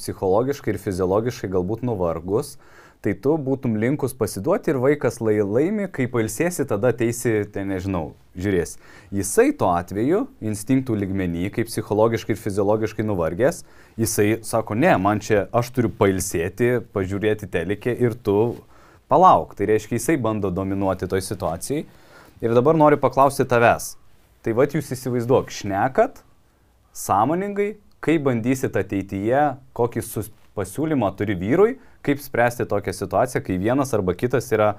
psichologiškai 0.00 0.72
ir 0.72 0.80
fiziologiškai 0.82 1.50
galbūt 1.52 1.84
nuvargus, 1.86 2.56
tai 3.04 3.12
tu 3.20 3.34
būtum 3.36 3.76
linkus 3.80 4.14
pasiduoti 4.16 4.72
ir 4.72 4.80
vaikas 4.80 5.20
lai 5.20 5.36
laimi, 5.44 5.86
kai 5.92 6.06
pailsėsi, 6.10 6.64
tada 6.68 6.94
teisi, 6.96 7.42
tai 7.52 7.66
nežinau, 7.68 8.14
žiūrės. 8.40 8.76
Jisai 9.14 9.50
tuo 9.58 9.68
atveju, 9.76 10.24
instinktų 10.44 10.96
ligmenį, 11.02 11.50
kaip 11.54 11.68
psichologiškai 11.68 12.32
ir 12.34 12.40
fiziologiškai 12.40 13.04
nuvargęs, 13.06 13.62
jisai 14.00 14.28
sako, 14.46 14.78
ne, 14.80 14.94
man 14.96 15.20
čia 15.24 15.44
aš 15.52 15.74
turiu 15.76 15.92
pailsėti, 15.92 16.78
pažiūrėti 16.96 17.50
telikė 17.52 17.92
ir 17.92 18.16
tu 18.16 18.38
palauk. 19.12 19.52
Tai 19.58 19.68
reiškia, 19.68 19.98
jisai 19.98 20.16
bando 20.20 20.50
dominuoti 20.54 21.08
toj 21.10 21.22
situacijai. 21.28 21.84
Ir 22.44 22.56
dabar 22.56 22.76
noriu 22.76 22.98
paklausti 23.00 23.46
tavęs. 23.48 23.94
Tai 24.44 24.56
vad 24.56 24.74
jūs 24.76 24.90
įsivaizduok, 24.92 25.52
šnekat 25.52 26.24
sąmoningai, 26.94 27.74
kaip 28.04 28.24
bandysit 28.26 28.76
ateityje, 28.76 29.44
kokį 29.76 30.02
pasiūlymą 30.54 31.10
turi 31.18 31.36
vyrui, 31.38 31.76
kaip 32.06 32.22
spręsti 32.22 32.66
tokią 32.70 32.94
situaciją, 32.94 33.42
kai 33.44 33.58
vienas 33.58 33.94
arba 33.96 34.14
kitas 34.14 34.50
yra 34.54 34.74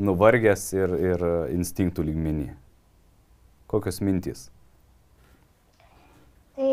nuvargęs 0.00 0.66
ir, 0.76 0.96
ir 1.12 1.24
instinktų 1.54 2.06
lygmenį. 2.08 2.50
Kokios 3.70 4.00
mintys? 4.04 4.48
Tai 6.54 6.70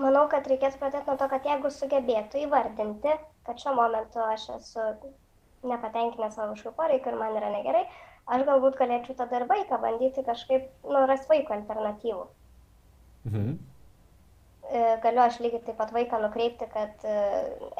manau, 0.00 0.26
kad 0.32 0.48
reikėtų 0.48 0.80
pradėti 0.80 1.08
nuo 1.08 1.16
to, 1.20 1.28
kad 1.32 1.46
jeigu 1.48 1.70
sugebėtų 1.72 2.42
įvardinti, 2.46 3.14
kad 3.46 3.62
šiuo 3.62 3.76
momentu 3.76 4.20
aš 4.24 4.50
esu 4.58 4.88
nepatenkinęs 5.66 6.36
savo 6.36 6.52
kažkokiu 6.54 6.76
poreikiu 6.76 7.12
ir 7.12 7.20
man 7.20 7.38
yra 7.38 7.52
negerai, 7.54 7.86
aš 8.26 8.44
galbūt 8.48 8.76
galėčiau 8.80 9.16
tada 9.18 9.40
ir 9.40 9.46
vaiką 9.50 9.78
bandyti 9.82 10.24
kažkaip, 10.26 10.68
nu, 10.84 11.06
rasti 11.08 11.32
vaiko 11.32 11.56
alternatyvų. 11.56 12.26
Mhm. 13.30 13.56
E, 14.66 14.82
galiu 15.02 15.22
aš 15.22 15.38
lygiai 15.42 15.62
taip 15.62 15.76
pat 15.78 15.92
vaiką 15.94 16.18
nukreipti, 16.22 16.66
kad 16.72 17.04
e, 17.06 17.16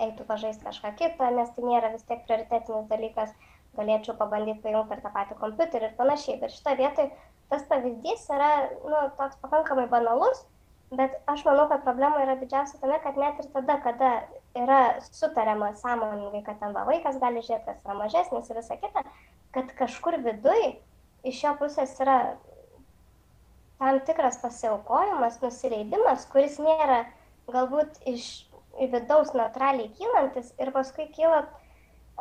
eitų 0.07 0.26
pažaisti 0.28 0.66
kažką 0.66 0.93
kitą, 1.00 1.31
nes 1.35 1.49
tai 1.57 1.64
nėra 1.66 1.90
vis 1.95 2.05
tiek 2.07 2.21
prioritetinis 2.28 2.87
dalykas, 2.90 3.33
galėčiau 3.78 4.14
pabandyti 4.21 4.62
pajungti 4.62 4.93
per 4.93 5.02
tą 5.02 5.11
patį 5.16 5.38
kompiuterį 5.40 5.88
ir 5.90 5.97
panašiai. 5.99 6.38
Bet 6.43 6.55
šitoje 6.55 6.78
vietoje 6.83 7.09
tas 7.50 7.64
pavyzdys 7.71 8.28
yra 8.37 8.50
nu, 8.85 9.00
toks 9.19 9.40
pakankamai 9.43 9.88
banalus, 9.90 10.45
bet 10.95 11.19
aš 11.33 11.43
manau, 11.49 11.66
kad 11.73 11.83
problema 11.83 12.23
yra 12.23 12.38
didžiausia 12.38 12.78
tame, 12.83 12.99
kad 13.02 13.19
net 13.19 13.43
ir 13.43 13.50
tada, 13.55 13.78
kada 13.83 14.12
yra 14.62 14.81
sutariama 15.11 15.73
sąmoningai, 15.83 16.45
kad 16.47 16.62
ten 16.62 16.75
va 16.76 16.87
vaikas 16.87 17.19
gali 17.23 17.43
žiūrėti, 17.43 17.66
kas 17.66 17.83
yra 17.83 17.99
mažesnis 17.99 18.50
ir 18.50 18.61
visa 18.62 18.78
kita, 18.83 19.02
kad 19.59 19.75
kažkur 19.83 20.21
viduj 20.23 20.76
iš 21.26 21.43
jo 21.43 21.57
pusės 21.59 21.99
yra 22.02 22.21
tam 23.78 24.00
tikras 24.09 24.40
pasiaukojimas, 24.42 25.40
nusileidimas, 25.42 26.26
kuris 26.33 26.59
nėra 26.62 27.04
galbūt 27.52 28.00
iš 28.09 28.26
vidaus 28.92 29.33
neutraliai 29.37 29.90
kylantis 29.97 30.52
ir 30.61 30.73
paskui 30.75 31.09
kyla 31.14 31.45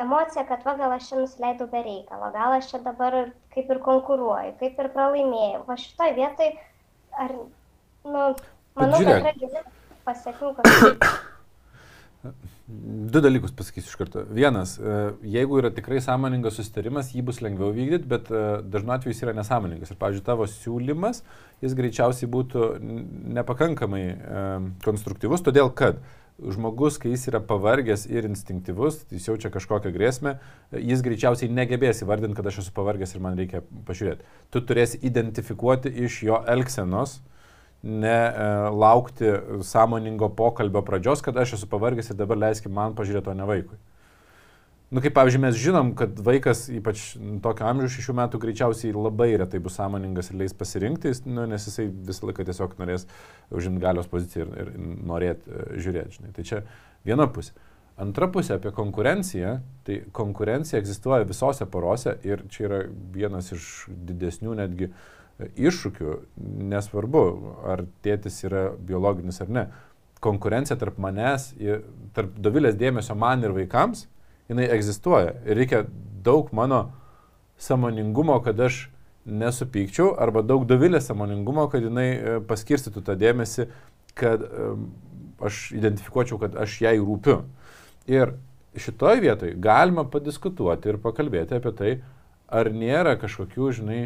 emocija, 0.01 0.45
kad 0.47 0.65
va 0.67 0.75
gal 0.79 0.95
aš 0.95 1.09
čia 1.09 1.19
nusileidau 1.21 1.67
be 1.71 1.81
reikalo, 1.83 2.31
gal 2.35 2.57
aš 2.57 2.71
čia 2.73 2.81
dabar 2.83 3.15
kaip 3.55 3.71
ir 3.71 3.79
konkuruoju, 3.83 4.55
kaip 4.59 4.81
ir 4.83 4.91
pralaimėjau. 4.95 5.63
Va 5.69 5.77
šitoj 5.79 6.15
vietoj, 6.19 6.51
ar, 7.25 7.37
nu, 8.03 8.25
manau, 8.75 8.99
kad 8.99 9.47
yra 9.47 9.63
pasiekmių 10.07 10.51
kažkaip. 10.59 11.07
Du 12.67 13.21
dalykus 13.21 13.51
pasakysiu 13.53 13.91
iš 13.91 13.97
karto. 13.99 14.23
Vienas, 14.33 14.71
e, 14.79 14.93
jeigu 15.29 15.59
yra 15.59 15.69
tikrai 15.69 15.99
sąmoningas 16.01 16.55
susitarimas, 16.57 17.11
jį 17.13 17.21
bus 17.27 17.37
lengviau 17.45 17.69
vykdyti, 17.75 18.09
bet 18.09 18.31
e, 18.33 18.39
dažnu 18.73 18.95
atveju 18.95 19.13
jis 19.13 19.21
yra 19.21 19.35
nesąmoningas. 19.37 19.91
Ir, 19.93 19.99
pavyzdžiui, 20.01 20.23
tavo 20.25 20.47
siūlymas, 20.49 21.21
jis 21.61 21.75
greičiausiai 21.77 22.29
būtų 22.33 22.71
nepakankamai 23.37 24.01
e, 24.07 24.47
konstruktyvus, 24.87 25.45
todėl 25.45 25.69
kad 25.77 26.01
žmogus, 26.41 26.97
kai 26.97 27.13
jis 27.13 27.27
yra 27.29 27.43
pavargęs 27.45 28.07
ir 28.09 28.25
instinktyvus, 28.31 29.03
jis 29.13 29.29
jaučia 29.29 29.53
kažkokią 29.53 29.93
grėsmę, 29.93 30.35
jis 30.73 31.05
greičiausiai 31.05 31.53
negebės 31.53 32.01
įvardinti, 32.01 32.39
kad 32.41 32.49
aš 32.49 32.63
esu 32.65 32.73
pavargęs 32.73 33.13
ir 33.13 33.23
man 33.27 33.37
reikia 33.37 33.61
pažiūrėti. 33.85 34.25
Tu 34.49 34.65
turėsi 34.65 35.03
identifikuoti 35.05 35.93
iš 36.09 36.23
jo 36.25 36.41
elgsenos, 36.49 37.19
uh, 37.21 37.34
ne 37.85 38.33
e, 38.33 39.63
sąmoningo 39.63 40.29
pokalbio 40.29 40.81
pradžios, 40.81 41.21
kad 41.21 41.37
aš 41.37 41.53
esu 41.59 41.67
pavargęs 41.69 42.09
ir 42.09 42.17
dabar 42.17 42.39
leiskime 42.47 42.73
man 42.73 42.95
pažiūrėti, 42.97 43.29
o 43.29 43.37
ne 43.37 43.45
vaikui. 43.45 43.77
Nu, 44.93 45.01
kaip 45.01 45.15
pavyzdžiui, 45.17 45.41
mes 45.41 45.57
žinom, 45.59 45.91
kad 45.97 46.17
vaikas, 46.25 46.65
ypač 46.73 47.03
tokio 47.43 47.65
amžiaus 47.69 47.93
šešių 47.97 48.15
metų, 48.19 48.39
greičiausiai 48.41 48.93
labai 48.93 49.31
retai 49.41 49.59
bus 49.61 49.77
sąmoningas 49.79 50.29
ir 50.31 50.39
leis 50.39 50.53
pasirinkti, 50.57 51.13
nu, 51.29 51.45
nes 51.49 51.65
jisai 51.67 51.87
visą 51.89 52.29
laiką 52.29 52.45
tiesiog 52.47 52.75
norės 52.81 53.07
užimti 53.53 53.81
galios 53.81 54.09
poziciją 54.09 54.45
ir, 54.45 54.53
ir 54.61 54.91
norėti 55.09 55.49
uh, 55.49 55.65
žiūrėti. 55.81 56.19
Žinai. 56.19 56.35
Tai 56.37 56.45
čia 56.47 56.61
viena 57.05 57.25
pusė. 57.29 57.57
Antra 58.01 58.29
pusė 58.29 58.57
apie 58.57 58.73
konkurenciją. 58.75 59.57
Tai 59.87 59.97
konkurencija 60.15 60.79
egzistuoja 60.81 61.25
visose 61.27 61.65
porose 61.69 62.17
ir 62.27 62.45
čia 62.53 62.65
yra 62.69 62.79
vienas 63.13 63.51
iš 63.55 63.67
didesnių 63.89 64.57
netgi 64.61 64.91
uh, 64.91 65.14
iššūkių, 65.39 66.15
nesvarbu, 66.71 67.23
ar 67.67 67.85
tėtis 68.05 68.39
yra 68.47 68.69
biologinis 68.79 69.41
ar 69.43 69.51
ne. 69.51 69.65
Konkurencija 70.23 70.77
tarp 70.79 70.97
manęs, 71.01 71.51
tarp 72.15 72.37
dovilės 72.41 72.77
dėmesio 72.79 73.17
man 73.19 73.43
ir 73.43 73.53
vaikams, 73.55 74.05
jinai 74.49 74.69
egzistuoja. 74.73 75.35
Ir 75.45 75.59
reikia 75.59 75.83
daug 76.25 76.49
mano 76.55 76.87
samoningumo, 77.61 78.39
kad 78.45 78.59
aš 78.63 78.85
nesupykčiau, 79.25 80.13
arba 80.21 80.43
daug 80.45 80.65
dovilės 80.69 81.09
samoningumo, 81.09 81.67
kad 81.71 81.83
jinai 81.83 82.09
e, 82.13 82.39
paskirstytų 82.45 83.01
tą 83.05 83.15
dėmesį, 83.19 83.67
kad 84.15 84.43
aš 85.43 85.69
identifikuočiau, 85.75 86.39
kad 86.39 86.55
aš 86.61 86.79
jai 86.85 86.95
rūpiu. 87.01 87.41
Ir 88.07 88.35
šitoje 88.79 89.23
vietoje 89.23 89.55
galima 89.59 90.05
padiskutuoti 90.07 90.91
ir 90.91 91.01
pakalbėti 91.03 91.57
apie 91.57 91.73
tai, 91.75 91.91
ar 92.47 92.69
nėra 92.71 93.15
kažkokių, 93.19 93.71
žinai, 93.79 94.01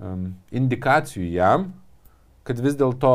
um, 0.00 0.30
indikacijų 0.54 1.26
jam, 1.32 1.70
kad 2.48 2.60
vis 2.64 2.78
dėlto 2.78 3.14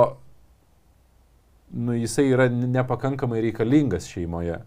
nu, 1.74 1.96
jisai 1.98 2.30
yra 2.32 2.48
nepakankamai 2.50 3.42
reikalingas 3.48 4.08
šeimoje, 4.12 4.60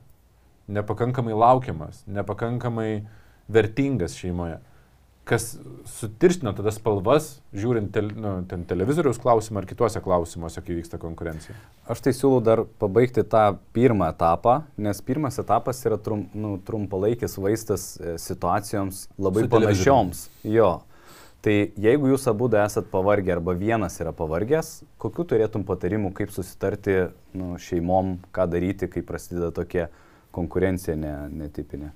nepakankamai 0.66 1.36
laukiamas, 1.36 2.02
nepakankamai 2.10 3.04
vertingas 3.52 4.16
šeimoje. 4.18 4.58
Kas 5.26 5.56
sutirština 5.90 6.52
tada 6.54 6.70
spalvas, 6.70 7.40
žiūrint 7.54 7.90
tel, 7.94 8.12
nu, 8.14 8.36
ten 8.46 8.62
televizoriaus 8.66 9.18
klausimą 9.18 9.58
ar 9.58 9.66
kituose 9.66 10.02
klausimuose, 10.02 10.62
kai 10.62 10.76
vyksta 10.78 11.00
konkurencija. 11.02 11.56
Aš 11.90 12.04
tai 12.04 12.12
siūlau 12.14 12.38
dar 12.46 12.62
pabaigti 12.78 13.24
tą 13.26 13.56
pirmą 13.74 14.12
etapą, 14.14 14.60
nes 14.78 15.02
pirmas 15.02 15.40
etapas 15.42 15.82
yra 15.86 15.98
trum, 15.98 16.28
nu, 16.34 16.54
trumpalaikis 16.66 17.34
vaistas 17.42 17.88
e, 17.98 18.14
situacijoms 18.22 19.08
labai 19.18 19.48
panašioms. 19.50 20.28
Jo. 20.46 20.76
Tai 21.44 21.54
jeigu 21.78 22.08
jūs 22.10 22.24
abu 22.30 22.48
esat 22.58 22.88
pavargę 22.90 23.36
arba 23.36 23.54
vienas 23.54 24.00
yra 24.00 24.12
pavargęs, 24.16 24.82
kokiu 24.98 25.24
turėtum 25.24 25.64
patarimų, 25.68 26.10
kaip 26.16 26.32
susitarti 26.34 26.96
nu, 27.36 27.54
šeimom, 27.58 28.16
ką 28.34 28.48
daryti, 28.50 28.88
kai 28.90 29.04
prasideda 29.06 29.52
tokia 29.54 29.88
konkurencija 30.34 30.96
ne, 30.96 31.14
netipinė? 31.44 31.92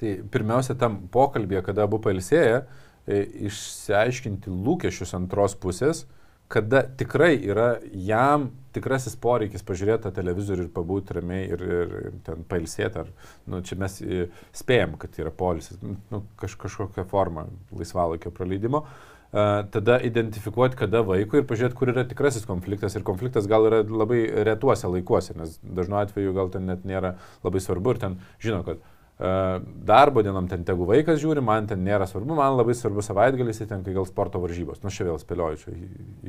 Tai 0.00 0.14
pirmiausia, 0.32 0.76
tam 0.80 1.00
pokalbėje, 1.12 1.64
kada 1.66 1.84
abu 1.84 1.98
pailsėję, 2.00 2.62
e, 3.04 3.18
išsiaiškinti 3.50 4.52
lūkesčius 4.52 5.16
antros 5.18 5.56
pusės, 5.60 6.06
kada 6.50 6.82
tikrai 6.98 7.36
yra 7.46 7.76
jam 7.94 8.48
tikrasis 8.74 9.16
poreikis 9.18 9.64
pažiūrėti 9.66 10.06
tą 10.06 10.12
televizorių 10.14 10.66
ir 10.66 10.72
pabūti 10.74 11.14
ramiai 11.16 11.46
ir, 11.50 11.62
ir, 11.62 11.94
ir 12.10 12.18
ten 12.26 12.42
pailsėti. 12.50 13.04
Ar, 13.04 13.12
nu, 13.50 13.62
čia 13.66 13.78
mes 13.78 13.98
e, 14.02 14.26
spėjom, 14.58 14.96
kad 15.00 15.18
yra 15.22 15.32
polisis, 15.34 15.78
nu, 15.82 16.24
kaž, 16.40 16.56
kažkokia 16.60 17.06
forma 17.10 17.46
laisvalaikio 17.74 18.34
praleidimo. 18.34 18.84
Uh, 19.30 19.62
tada 19.70 20.00
identifikuoti, 20.02 20.74
kada 20.74 21.04
vaikui 21.06 21.38
ir 21.38 21.44
pažiūrėti, 21.46 21.76
kur 21.78 21.92
yra 21.92 22.02
tikrasis 22.10 22.42
konfliktas. 22.48 22.96
Ir 22.98 23.04
konfliktas 23.06 23.46
gal 23.50 23.68
yra 23.68 23.84
labai 23.86 24.24
retuose 24.48 24.90
laikuose, 24.90 25.36
nes 25.38 25.52
dažnu 25.62 26.00
atveju 26.00 26.34
gal 26.34 26.50
ten 26.50 26.66
net 26.66 26.82
nėra 26.82 27.12
labai 27.44 27.62
svarbu 27.62 27.94
ir 27.94 28.00
ten 28.02 28.16
žino, 28.42 28.64
kad 28.66 28.82
uh, 28.82 28.99
darbo 29.20 30.22
dienom 30.24 30.46
ten 30.48 30.62
tegu 30.64 30.86
vaikas 30.88 31.18
žiūri, 31.20 31.42
man 31.44 31.66
ten 31.68 31.82
nėra 31.84 32.06
svarbu, 32.08 32.38
man 32.38 32.54
labai 32.56 32.72
svarbu 32.76 33.02
savaitgalis, 33.04 33.58
tai 33.60 33.66
ten 33.68 33.82
kai 33.84 33.92
gal 33.92 34.06
sporto 34.08 34.40
varžybos. 34.40 34.80
Nu, 34.80 34.88
aš 34.88 35.00
vėl 35.04 35.20
spėlioju 35.20 35.60
čia 35.60 35.74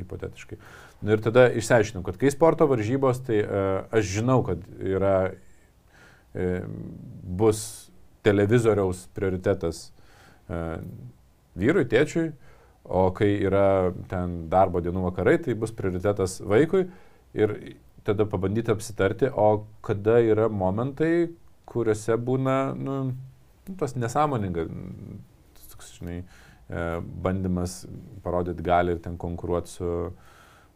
hipotetiškai. 0.02 0.58
Nu, 1.00 1.14
ir 1.14 1.22
tada 1.24 1.46
išsiaiškinau, 1.56 2.04
kad 2.04 2.20
kai 2.20 2.32
sporto 2.34 2.68
varžybos, 2.68 3.22
tai 3.24 3.40
uh, 3.46 3.88
aš 3.96 4.12
žinau, 4.18 4.42
kad 4.44 4.60
yra, 4.76 5.16
uh, 5.32 6.52
bus 7.40 7.64
televizoriaus 8.28 9.06
prioritetas 9.16 9.86
uh, 10.52 10.76
vyrui, 11.56 11.88
tėčiui, 11.88 12.28
o 12.84 13.08
kai 13.16 13.38
yra 13.40 13.94
ten 14.12 14.50
darbo 14.52 14.84
dienų 14.84 15.08
vakarai, 15.08 15.38
tai 15.40 15.56
bus 15.56 15.72
prioritetas 15.72 16.42
vaikui. 16.44 16.90
Ir 17.32 17.56
tada 18.04 18.26
pabandyti 18.28 18.68
apsitarti, 18.74 19.30
o 19.32 19.64
kada 19.80 20.18
yra 20.20 20.50
momentai, 20.52 21.30
kuriuose 21.72 22.16
būna, 22.20 22.56
nu, 22.76 22.98
nu 23.68 23.76
tas 23.80 23.96
nesąmoninga, 23.96 24.66
toks, 25.72 25.96
žinai, 25.98 26.20
e, 26.22 26.84
bandymas 27.24 27.82
parodyti 28.24 28.64
gali 28.66 28.96
ir 28.96 29.02
ten 29.04 29.16
konkuruoti 29.20 29.72
su, 29.72 29.90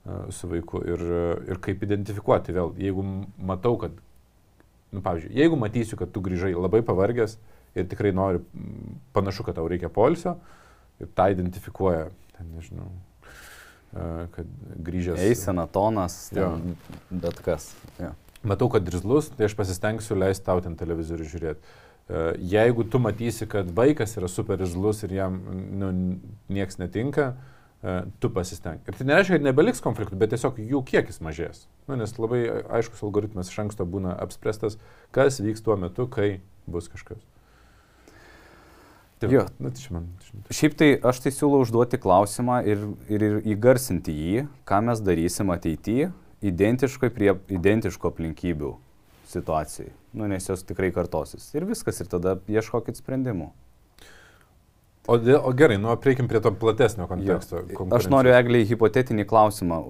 e, 0.06 0.18
su 0.34 0.50
vaiku 0.50 0.82
ir, 0.88 1.06
ir 1.52 1.62
kaip 1.62 1.84
identifikuoti 1.86 2.56
vėl. 2.56 2.74
Jeigu 2.80 3.04
matau, 3.36 3.76
kad, 3.82 3.96
nu, 4.92 5.02
pavyzdžiui, 5.04 5.34
jeigu 5.36 5.60
matysiu, 5.60 6.00
kad 6.00 6.12
tu 6.14 6.24
grįžai 6.24 6.54
labai 6.56 6.82
pavargęs 6.86 7.38
ir 7.76 7.88
tikrai 7.90 8.14
nori, 8.16 8.42
panašu, 9.16 9.46
kad 9.46 9.58
tau 9.58 9.68
reikia 9.68 9.92
polsio 9.92 10.38
ir 11.02 11.10
tą 11.12 11.28
identifikuoja, 11.34 12.08
ten, 12.36 12.52
nežinau, 12.56 12.90
e, 13.92 14.28
kad 14.36 14.54
grįžęs. 14.88 15.24
Eisena, 15.28 15.68
tonas, 15.68 16.22
bet 17.10 17.44
kas. 17.44 17.74
Jo 18.00 18.14
matau, 18.44 18.68
kad 18.72 18.84
drizlus, 18.86 19.30
tai 19.36 19.48
aš 19.48 19.56
pasistengsiu 19.58 20.16
leisti 20.18 20.44
tau 20.46 20.60
ten 20.64 20.76
televizorių 20.78 21.28
žiūrėti. 21.30 21.76
E, 22.06 22.22
jeigu 22.52 22.86
tu 22.86 23.00
matysi, 23.02 23.48
kad 23.50 23.70
vaikas 23.74 24.16
yra 24.20 24.30
super 24.30 24.60
rizlus 24.60 25.02
ir 25.06 25.14
jam 25.16 25.38
nu, 25.80 25.92
nieks 26.52 26.78
netinka, 26.78 27.32
e, 27.82 27.96
tu 28.22 28.30
pasisteng. 28.30 28.82
Ir 28.86 28.98
tai 28.98 29.06
nereiškia, 29.08 29.38
kad 29.38 29.46
nebeliks 29.48 29.82
konfliktų, 29.84 30.18
bet 30.20 30.34
tiesiog 30.34 30.60
jų 30.62 30.82
kiekis 30.86 31.22
mažės. 31.24 31.64
Nu, 31.88 31.98
nes 31.98 32.14
labai 32.18 32.44
aiškus 32.78 33.02
algoritmas 33.06 33.50
iš 33.50 33.64
anksto 33.66 33.86
būna 33.88 34.14
apspręstas, 34.26 34.78
kas 35.16 35.40
vyks 35.42 35.64
tuo 35.66 35.78
metu, 35.80 36.06
kai 36.10 36.36
bus 36.70 36.90
kažkas. 36.92 37.22
Taip, 39.16 39.32
jo, 39.32 39.46
nu, 39.64 39.70
tai 39.72 39.94
man, 39.94 40.10
Šiaip 40.52 40.74
tai 40.76 40.90
aš 41.00 41.22
tai 41.24 41.30
siūlau 41.32 41.62
užduoti 41.64 41.96
klausimą 41.96 42.58
ir, 42.68 42.82
ir, 43.08 43.22
ir 43.24 43.38
įgarsinti 43.54 44.12
jį, 44.12 44.42
ką 44.68 44.82
mes 44.84 45.00
darysim 45.00 45.54
ateityje 45.54 46.10
identiškai 46.44 47.10
prie 47.14 47.32
identiško 47.48 48.10
aplinkybių 48.12 48.74
situacijai. 49.26 49.92
Nu, 50.16 50.28
nes 50.30 50.48
jos 50.48 50.64
tikrai 50.66 50.92
kartosis. 50.94 51.48
Ir 51.56 51.66
viskas, 51.68 52.00
ir 52.00 52.10
tada 52.10 52.36
ieškokit 52.48 52.98
sprendimų. 53.00 53.50
O, 55.06 55.18
dėl, 55.22 55.38
o 55.38 55.52
gerai, 55.54 55.76
nu, 55.78 55.92
prieikim 56.02 56.28
prie 56.30 56.40
to 56.42 56.50
platesnio 56.56 57.06
konteksto. 57.10 57.62
Aš 57.94 58.08
noriu 58.10 58.32
egliai 58.34 58.66
hipotetinį 58.66 59.26
klausimą, 59.28 59.82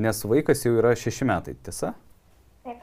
nes 0.00 0.22
vaikas 0.24 0.64
jau 0.64 0.76
yra 0.80 0.94
šeši 0.96 1.28
metai, 1.28 1.56
tiesa? 1.66 1.92
Taip. 2.64 2.78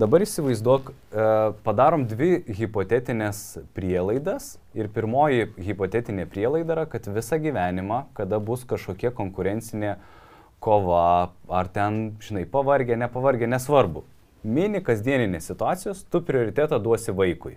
Dabar 0.00 0.24
įsivaizduok, 0.24 0.90
e, 0.92 1.28
padarom 1.64 2.04
dvi 2.08 2.42
hipotetinės 2.58 3.62
prielaidas 3.76 4.56
ir 4.76 4.90
pirmoji 4.92 5.50
hipotetinė 5.60 6.26
prielaida 6.28 6.76
yra, 6.76 6.86
kad 6.88 7.08
visą 7.12 7.40
gyvenimą, 7.40 8.02
kada 8.16 8.40
bus 8.40 8.66
kažkokia 8.68 9.14
konkurencinė 9.16 9.94
uh, 9.94 10.21
kova, 10.62 11.32
ar 11.50 11.70
ten, 11.74 12.16
žinai, 12.22 12.44
pavargę, 12.50 12.96
nepavargę, 13.00 13.48
nesvarbu. 13.50 14.04
Mini 14.42 14.82
kasdieninės 14.82 15.50
situacijos, 15.50 16.04
tu 16.10 16.22
prioritetą 16.26 16.78
duosi 16.82 17.14
vaikui. 17.14 17.56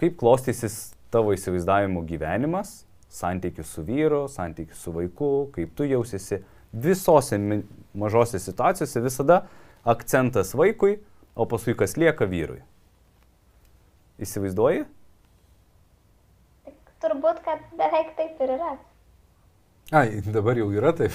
Kaip 0.00 0.16
klostysis 0.20 0.94
tavo 1.12 1.32
įsivaizdavimo 1.36 2.02
gyvenimas, 2.08 2.82
santykius 3.12 3.70
su 3.72 3.84
vyru, 3.86 4.26
santykius 4.32 4.80
su 4.84 4.92
vaiku, 4.92 5.30
kaip 5.54 5.72
tu 5.76 5.88
jausiesi 5.88 6.42
visose 6.72 7.38
mažose 7.96 8.40
situacijose 8.42 9.00
visada 9.00 9.42
akcentas 9.84 10.52
vaikui, 10.56 10.98
o 11.36 11.44
paskui 11.48 11.76
kas 11.76 11.96
lieka 12.00 12.28
vyrui. 12.28 12.62
Įsivaizduoji? 14.20 14.86
Turbūt, 17.04 17.42
kad 17.44 17.64
beveik 17.76 18.14
taip 18.16 18.40
ir 18.40 18.54
yra. 18.56 18.76
Ai, 19.92 20.20
dabar 20.20 20.58
jau 20.58 20.66
yra 20.74 20.90
taip. 20.96 21.14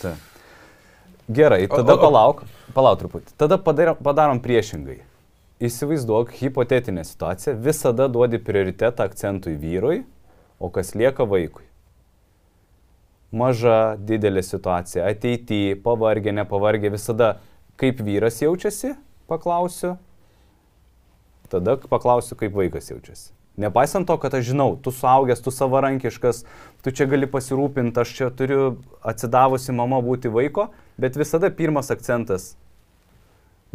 Ta. 0.00 0.14
Gerai, 1.28 1.66
tada 1.68 1.92
o, 1.92 1.98
o, 1.98 2.00
palauk, 2.00 2.38
palauk 2.72 3.00
truputį. 3.02 3.34
Tada 3.36 3.58
padarom, 3.60 3.98
padarom 4.00 4.40
priešingai. 4.40 5.02
Įsivaizduok 5.62 6.32
hipotetinę 6.40 7.04
situaciją, 7.04 7.54
visada 7.62 8.08
duodi 8.10 8.40
prioritetą 8.42 9.04
akcentui 9.04 9.54
vyrui, 9.60 10.00
o 10.58 10.72
kas 10.72 10.94
lieka 10.96 11.26
vaikui. 11.28 11.68
Maža, 13.32 13.98
didelė 14.00 14.42
situacija, 14.44 15.04
ateityje, 15.12 15.76
pavargę, 15.84 16.32
nepavargę, 16.32 16.90
visada 16.96 17.36
kaip 17.80 18.00
vyras 18.04 18.40
jaučiasi, 18.40 18.96
paklausiu, 19.28 19.94
tada 21.52 21.76
paklausiu, 21.76 22.40
kaip 22.40 22.56
vaikas 22.56 22.90
jaučiasi. 22.90 23.30
Nepaisant 23.56 24.06
to, 24.08 24.16
kad 24.16 24.34
aš 24.34 24.46
žinau, 24.48 24.78
tu 24.80 24.90
suaugęs, 24.90 25.42
tu 25.44 25.52
savarankiškas, 25.52 26.44
tu 26.80 26.90
čia 26.90 27.04
gali 27.04 27.28
pasirūpinti, 27.28 28.00
aš 28.00 28.12
čia 28.16 28.28
turiu 28.32 28.78
atsidavusi 29.04 29.74
mama 29.76 29.98
būti 30.00 30.32
vaiko, 30.32 30.70
bet 30.96 31.18
visada 31.20 31.50
pirmas 31.52 31.92
akcentas 31.92 32.54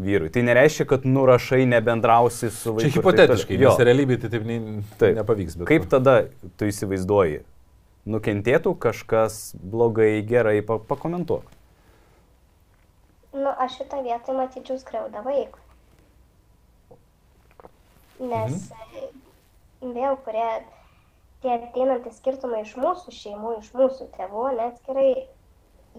vyrui. 0.02 0.32
Tai 0.34 0.42
nereiškia, 0.50 0.88
kad 0.90 1.06
nurašai, 1.06 1.68
nebendrausi 1.70 2.50
su 2.50 2.74
vaiku. 2.74 2.88
Čia 2.88 2.96
hipotetiškai, 2.96 3.60
nes 3.62 3.84
realybėje 3.90 4.24
tai 4.24 4.32
taip, 4.34 4.48
ne, 4.50 4.58
taip 4.98 5.20
nepavyks. 5.20 5.60
Kaip 5.70 5.86
to. 5.86 5.92
tada 5.94 6.16
tu 6.58 6.72
įsivaizduoji? 6.72 7.44
Nukentėtų 8.10 8.74
kažkas 8.82 9.52
blogai, 9.62 10.24
gerai, 10.26 10.58
pa 10.66 10.80
pakomentuok. 10.90 11.46
Nu, 13.38 13.54
aš 13.54 13.84
šitą 13.84 14.02
vietą 14.02 14.34
matyčiau 14.34 14.82
skriaudą 14.82 15.22
vaikui. 15.22 15.62
Nes 18.18 18.58
mhm 18.58 19.26
vėl 19.82 20.18
kurie 20.26 20.50
tie 21.44 21.54
ateinantys 21.54 22.18
skirtumai 22.22 22.64
iš 22.66 22.76
mūsų 22.80 23.14
šeimų, 23.14 23.58
iš 23.62 23.72
mūsų 23.78 24.10
tėvų, 24.18 24.46
neatskirai, 24.58 25.10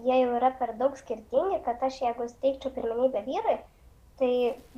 jie 0.03 0.19
jau 0.21 0.35
yra 0.37 0.51
per 0.59 0.75
daug 0.79 0.97
skirtingi, 0.99 1.61
kad 1.65 1.81
aš 1.85 2.01
jeigu 2.03 2.27
steigčiau 2.31 2.73
pirmenybę 2.75 3.23
vyrai, 3.27 3.57
tai 4.19 4.31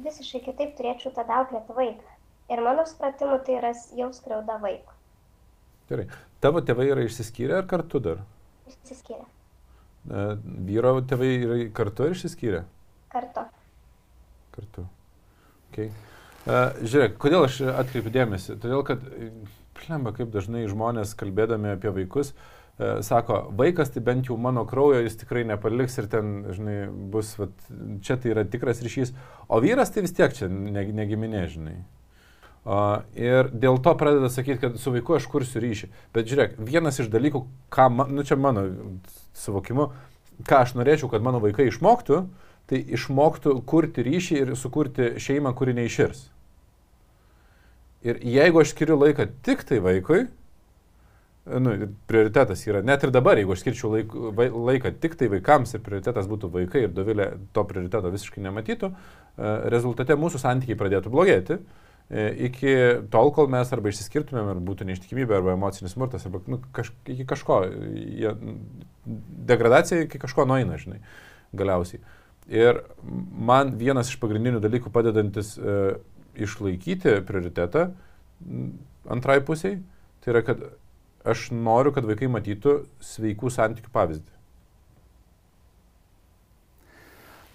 visiškai 0.05 0.43
kitaip 0.47 0.75
turėčiau 0.77 1.13
tada 1.15 1.41
auklėti 1.41 1.77
vaiką. 1.77 2.17
Ir 2.51 2.61
mano 2.65 2.85
supratimu, 2.85 3.39
tai 3.45 3.57
yra 3.61 3.71
jau 3.97 4.09
skriauda 4.13 4.57
vaikų. 4.61 4.97
Gerai. 5.91 6.07
Tavo 6.43 6.61
tėvai 6.65 6.87
yra 6.91 7.05
išsiskyrę 7.07 7.61
ar 7.61 7.67
kartu 7.69 8.01
dar? 8.03 8.21
Išsiskyrę. 8.69 9.23
E, 9.23 10.23
vyro 10.67 10.93
tėvai 11.07 11.31
yra 11.37 11.59
kartu 11.75 12.05
ar 12.05 12.15
išsiskyrę? 12.15 12.63
Kartu. 13.11 13.45
Kartu. 14.55 14.85
Okay. 15.71 15.91
Žiūrėk, 16.45 17.19
kodėl 17.21 17.45
aš 17.45 17.60
atkreipiu 17.69 18.13
dėmesį? 18.13 18.56
Todėl, 18.62 18.82
kad, 18.86 19.04
plemba, 19.77 20.13
kaip 20.15 20.32
dažnai 20.34 20.65
žmonės 20.69 21.13
kalbėdami 21.19 21.75
apie 21.75 21.93
vaikus, 21.93 22.34
sako, 23.06 23.43
vaikas 23.58 23.93
tai 23.93 24.01
bent 24.06 24.30
jau 24.30 24.38
mano 24.41 24.63
kraujo 24.65 25.04
jis 25.04 25.19
tikrai 25.21 25.43
nepaliks 25.45 25.99
ir 26.01 26.10
ten, 26.10 26.34
žinai, 26.56 26.77
bus, 27.13 27.36
vat, 27.38 27.54
čia 28.06 28.17
tai 28.17 28.34
yra 28.34 28.45
tikras 28.47 28.82
ryšys, 28.82 29.13
o 29.47 29.60
vyras 29.62 29.93
tai 29.93 30.06
vis 30.06 30.15
tiek 30.17 30.34
čia 30.34 30.49
negiminė, 30.49 31.45
žinai. 31.51 31.82
Uh, 32.62 33.01
ir 33.17 33.47
dėl 33.58 33.80
to 33.82 33.93
pradeda 33.97 34.30
sakyti, 34.30 34.60
kad 34.62 34.75
su 34.77 34.93
vaiku 34.93 35.15
aš 35.17 35.25
kursiu 35.30 35.62
ryšį. 35.63 35.88
Bet 36.13 36.30
žiūrėk, 36.30 36.60
vienas 36.62 36.99
iš 37.01 37.10
dalykų, 37.10 37.41
ką, 37.73 37.88
man, 37.89 38.12
nu 38.13 38.25
čia 38.25 38.38
mano 38.38 38.67
suvokimu, 39.38 39.88
ką 40.45 40.60
aš 40.67 40.75
norėčiau, 40.77 41.10
kad 41.10 41.25
mano 41.25 41.41
vaikai 41.41 41.71
išmoktų, 41.71 42.21
tai 42.69 42.84
išmoktų 42.97 43.56
kurti 43.65 44.06
ryšį 44.06 44.38
ir 44.43 44.54
sukurti 44.58 45.15
šeimą, 45.21 45.56
kuri 45.58 45.73
neiširs. 45.80 46.27
Ir 48.01 48.21
jeigu 48.25 48.63
aš 48.63 48.71
skiriu 48.73 48.97
laiką 48.97 49.27
tik 49.45 49.61
tai 49.69 49.77
vaikui, 49.83 50.23
nu, 51.45 51.73
prioritetas 52.09 52.63
yra, 52.67 52.81
net 52.85 53.03
ir 53.05 53.11
dabar, 53.13 53.37
jeigu 53.37 53.53
aš 53.55 53.63
skirčiau 53.63 53.91
laik, 53.95 54.13
vai, 54.37 54.47
laiką 54.49 54.93
tik 55.01 55.17
tai 55.17 55.29
vaikams 55.31 55.73
ir 55.75 55.83
prioritetas 55.85 56.29
būtų 56.29 56.51
vaikai 56.53 56.85
ir 56.85 56.95
Dovilė 56.95 57.31
to 57.53 57.63
prioriteto 57.69 58.11
visiškai 58.13 58.43
nematytų, 58.45 58.91
e, 58.91 59.53
rezultate 59.73 60.17
mūsų 60.17 60.41
santykiai 60.41 60.77
pradėtų 60.77 61.13
blogėti 61.13 61.57
e, 61.57 62.27
iki 62.49 62.75
tol, 63.13 63.33
kol 63.33 63.49
mes 63.53 63.73
arba 63.73 63.93
išsiskirtumėm, 63.93 64.53
ar 64.53 64.61
būtų 64.69 64.89
neištikimybė, 64.89 65.39
arba 65.39 65.57
emocinis 65.57 65.97
smurtas, 65.97 66.25
arba 66.29 66.43
nu, 66.49 66.61
kaž, 66.77 66.93
iki 67.09 67.25
kažko, 67.29 67.63
jie, 67.97 68.33
degradacija 69.51 70.05
iki 70.05 70.21
kažko 70.21 70.45
nueina, 70.49 70.77
žinai, 70.81 71.01
galiausiai. 71.57 72.01
Ir 72.51 72.81
man 73.37 73.75
vienas 73.79 74.09
iš 74.09 74.17
pagrindinių 74.21 74.61
dalykų 74.61 74.89
padedantis 74.93 75.53
e, 75.57 75.75
išlaikyti 76.35 77.19
prioritetą 77.27 77.89
antrai 79.09 79.39
pusiai, 79.45 79.79
tai 80.21 80.33
yra, 80.33 80.43
kad 80.45 80.61
aš 81.27 81.49
noriu, 81.53 81.93
kad 81.93 82.05
vaikai 82.07 82.29
matytų 82.31 82.81
sveikų 83.05 83.51
santykių 83.53 83.91
pavyzdį. 83.93 84.37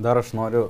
Dar 0.03 0.21
aš 0.21 0.35
noriu 0.37 0.67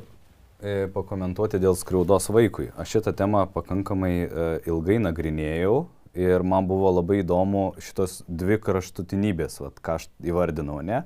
e, 0.62 0.86
pakomentuoti 0.94 1.58
dėl 1.60 1.76
skriaudos 1.78 2.30
vaikui. 2.30 2.70
Aš 2.78 2.96
šitą 2.96 3.12
temą 3.16 3.44
pakankamai 3.52 4.14
e, 4.22 4.48
ilgai 4.70 5.00
nagrinėjau 5.02 5.80
ir 6.16 6.44
man 6.46 6.68
buvo 6.68 6.92
labai 6.94 7.20
įdomu 7.24 7.72
šitos 7.82 8.20
dvi 8.28 8.60
kraštutinybės, 8.62 9.58
vat, 9.64 9.80
ką 9.82 9.98
aš 9.98 10.06
įvardinau, 10.24 10.78
ne? 10.86 11.02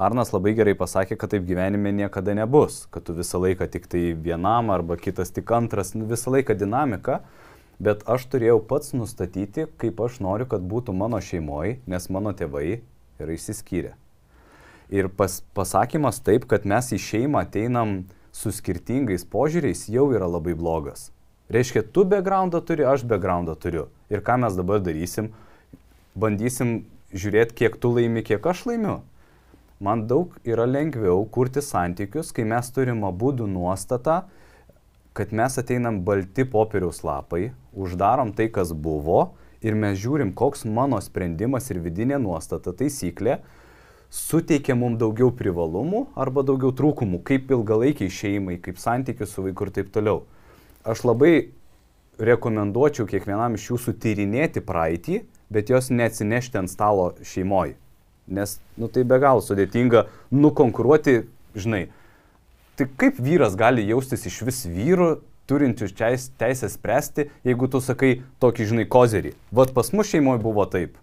Arnas 0.00 0.30
labai 0.32 0.54
gerai 0.56 0.72
pasakė, 0.80 1.18
kad 1.20 1.34
taip 1.34 1.44
gyvenime 1.44 1.90
niekada 1.92 2.32
nebus, 2.32 2.86
kad 2.88 3.04
tu 3.04 3.12
visą 3.12 3.36
laiką 3.42 3.66
tik 3.68 3.84
tai 3.92 4.14
vienam 4.16 4.72
arba 4.72 4.96
kitas 4.96 5.28
tik 5.28 5.50
antras, 5.52 5.92
nu, 5.92 6.06
visą 6.08 6.32
laiką 6.32 6.56
dinamika. 6.56 7.18
Bet 7.80 8.06
aš 8.08 8.24
turėjau 8.32 8.62
pats 8.64 8.94
nustatyti, 8.96 9.66
kaip 9.80 10.00
aš 10.04 10.18
noriu, 10.24 10.46
kad 10.48 10.64
būtų 10.64 10.92
mano 10.96 11.20
šeimoje, 11.20 11.78
nes 11.88 12.08
mano 12.12 12.32
tėvai 12.36 12.80
yra 13.20 13.36
išsiskyrę. 13.36 13.92
Ir 14.88 15.10
pas, 15.12 15.38
pasakymas 15.56 16.20
taip, 16.24 16.48
kad 16.48 16.64
mes 16.68 16.90
į 16.96 17.00
šeimą 17.00 17.44
ateinam 17.44 18.02
su 18.32 18.52
skirtingais 18.56 19.28
požiūriais, 19.28 19.84
jau 19.92 20.08
yra 20.16 20.28
labai 20.28 20.56
blogas. 20.56 21.10
Reiškia, 21.52 21.84
tu 21.84 22.06
backgroundą 22.08 22.62
turi, 22.64 22.88
aš 22.88 23.04
backgroundą 23.04 23.52
turiu. 23.60 23.88
Ir 24.08 24.24
ką 24.24 24.40
mes 24.46 24.56
dabar 24.56 24.80
darysim? 24.80 25.32
Bandysim 26.16 26.86
žiūrėti, 27.12 27.56
kiek 27.64 27.76
tu 27.80 27.92
laimi, 27.96 28.24
kiek 28.24 28.44
aš 28.48 28.64
laimiu. 28.70 29.00
Man 29.80 30.02
daug 30.04 30.34
yra 30.44 30.66
lengviau 30.68 31.22
kurti 31.32 31.62
santykius, 31.64 32.34
kai 32.36 32.44
mes 32.44 32.66
turim 32.76 33.00
abu 33.08 33.30
du 33.32 33.46
nuostatą, 33.48 34.26
kad 35.16 35.32
mes 35.32 35.56
ateinam 35.56 36.02
balti 36.04 36.44
popieriaus 36.44 37.00
lapai, 37.00 37.54
uždarom 37.72 38.34
tai, 38.36 38.50
kas 38.52 38.74
buvo 38.76 39.30
ir 39.64 39.72
mes 39.72 39.96
žiūrim, 40.02 40.34
koks 40.36 40.66
mano 40.68 41.00
sprendimas 41.00 41.72
ir 41.72 41.80
vidinė 41.80 42.20
nuostata, 42.20 42.76
taisyklė 42.76 43.38
suteikia 44.12 44.76
mums 44.76 45.00
daugiau 45.00 45.32
privalumų 45.32 46.10
arba 46.12 46.44
daugiau 46.44 46.76
trūkumų, 46.76 47.24
kaip 47.24 47.48
ilgalaikiai 47.48 48.12
šeimai, 48.12 48.60
kaip 48.60 48.76
santykių 48.84 49.32
su 49.32 49.48
vaiku 49.48 49.64
ir 49.64 49.74
taip 49.80 49.92
toliau. 49.96 50.26
Aš 50.84 51.06
labai 51.08 51.54
rekomenduočiau 52.20 53.08
kiekvienam 53.08 53.56
iš 53.56 53.70
jūsų 53.72 53.96
tyrinėti 54.02 54.60
praeitį, 54.60 55.22
bet 55.48 55.72
jos 55.72 55.88
neatsinešti 55.88 56.60
ant 56.60 56.68
stalo 56.68 57.14
šeimoje. 57.24 57.80
Nes, 58.30 58.58
nu, 58.78 58.86
tai 58.86 59.02
be 59.04 59.18
galo 59.18 59.42
sudėtinga 59.42 60.04
nukonkuruoti, 60.30 61.16
žinai, 61.58 61.88
Tai 62.80 62.86
kaip 62.96 63.18
vyras 63.20 63.58
gali 63.60 63.82
jaustis 63.84 64.22
iš 64.24 64.38
vis 64.48 64.62
vyru, 64.64 65.18
turinčius 65.50 65.92
teisę 66.40 66.68
spręsti, 66.72 67.26
jeigu 67.44 67.66
tu 67.68 67.76
sakai 67.84 68.22
tokį, 68.40 68.66
žinai, 68.70 68.86
kozerį. 68.88 69.34
Vat 69.52 69.74
pas 69.76 69.90
mus 69.92 70.08
šeimoje 70.08 70.40
buvo 70.40 70.64
taip. 70.64 70.94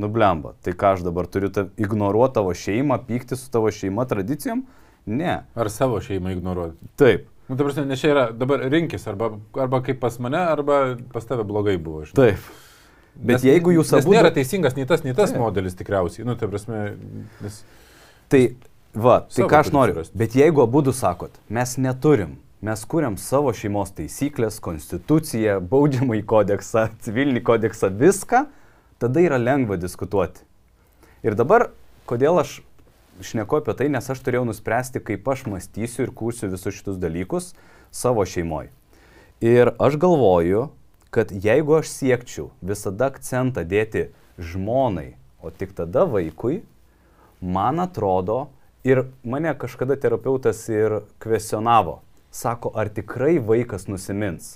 Nublemba. 0.00 0.54
Tai 0.64 0.72
ką 0.80 0.94
aš 0.94 1.02
dabar 1.04 1.28
turiu 1.28 1.50
ta, 1.52 1.66
ignoruoti 1.76 2.38
tavo 2.38 2.54
šeimą, 2.56 2.96
pykti 3.10 3.36
su 3.36 3.50
tavo 3.52 3.68
šeima 3.68 4.06
tradicijom? 4.08 4.62
Ne. 5.04 5.34
Ar 5.52 5.68
savo 5.74 6.00
šeimą 6.00 6.32
ignoruoti? 6.38 6.88
Taip. 6.96 7.28
Nu, 7.50 7.58
ta 7.58 7.66
prasme, 7.66 7.84
nes 7.90 8.00
čia 8.00 8.14
yra 8.14 8.24
dabar 8.32 8.64
rinkis, 8.72 9.04
arba, 9.10 9.34
arba 9.60 9.82
kaip 9.84 10.00
pas 10.00 10.16
mane, 10.16 10.40
arba 10.40 10.80
pas 11.12 11.28
tave 11.28 11.44
blogai 11.44 11.76
buvo. 11.76 12.06
Žinai. 12.08 12.16
Taip. 12.22 12.48
Bet 13.14 13.40
nes, 13.40 13.46
jeigu 13.50 13.74
jūs 13.74 13.92
abu... 13.98 14.14
Nėra 14.14 14.30
teisingas 14.34 14.76
nei 14.78 14.86
tas, 14.88 15.04
nei 15.04 15.12
tas 15.16 15.34
Taip. 15.34 15.42
modelis 15.42 15.76
tikriausiai. 15.76 16.24
Nu, 16.28 16.36
ta 16.40 16.48
prasme, 16.48 16.90
nes... 17.44 17.62
Tai 18.30 18.42
Va, 18.90 19.20
tai 19.30 19.46
ką 19.46 19.60
aš 19.62 19.68
noriu. 19.70 20.02
Bet 20.18 20.34
jeigu 20.34 20.64
abu 20.64 20.80
du 20.82 20.90
sakot, 20.90 21.36
mes 21.46 21.76
neturim, 21.78 22.32
mes 22.58 22.80
kuriam 22.90 23.14
savo 23.22 23.52
šeimos 23.54 23.92
taisyklės, 23.94 24.58
konstituciją, 24.64 25.60
baudžiamąjį 25.70 26.24
kodeksą, 26.26 26.88
civilinį 27.04 27.44
kodeksą, 27.46 27.92
viską, 27.94 28.48
tada 28.98 29.22
yra 29.22 29.38
lengva 29.38 29.78
diskutuoti. 29.78 30.42
Ir 31.22 31.38
dabar, 31.38 31.68
kodėl 32.10 32.42
aš 32.42 32.58
šneku 33.22 33.60
apie 33.60 33.76
tai, 33.78 33.86
nes 33.94 34.10
aš 34.10 34.24
turėjau 34.26 34.42
nuspręsti, 34.48 35.04
kaip 35.06 35.30
aš 35.30 35.46
mąstysiu 35.52 36.08
ir 36.08 36.14
kursiu 36.16 36.50
visus 36.50 36.74
šitus 36.74 36.98
dalykus 36.98 37.52
savo 37.94 38.26
šeimoje. 38.26 38.72
Ir 39.38 39.70
aš 39.78 40.00
galvoju, 40.02 40.66
kad 41.10 41.32
jeigu 41.32 41.80
aš 41.80 41.90
siekčiau 41.92 42.50
visada 42.62 43.10
akcentą 43.10 43.66
dėti 43.66 44.08
žmonai, 44.38 45.14
o 45.42 45.50
tik 45.50 45.74
tada 45.76 46.06
vaikui, 46.06 46.62
man 47.40 47.80
atrodo, 47.82 48.48
Ir 48.84 49.02
mane 49.24 49.52
kažkada 49.58 49.96
terapeutas 50.00 50.62
ir 50.72 51.02
kvestionavo. 51.20 51.98
Sako, 52.32 52.70
ar 52.74 52.88
tikrai 52.88 53.36
vaikas 53.36 53.84
nusimins? 53.92 54.54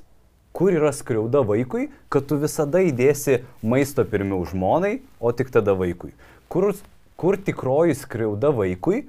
Kur 0.57 0.73
yra 0.73 0.95
skriauda 0.97 1.43
vaikui, 1.45 1.91
kad 2.09 2.25
tu 2.31 2.39
visada 2.41 2.81
įdėsi 2.81 3.43
maisto 3.61 4.01
pirmiau 4.09 4.47
žmonai, 4.49 5.03
o 5.21 5.33
tik 5.37 5.53
tada 5.53 5.75
vaikui? 5.77 6.15
Kur, 6.49 6.71
kur 7.21 7.37
tikroji 7.37 7.99
skriauda 8.01 8.55
vaikui, 8.57 9.03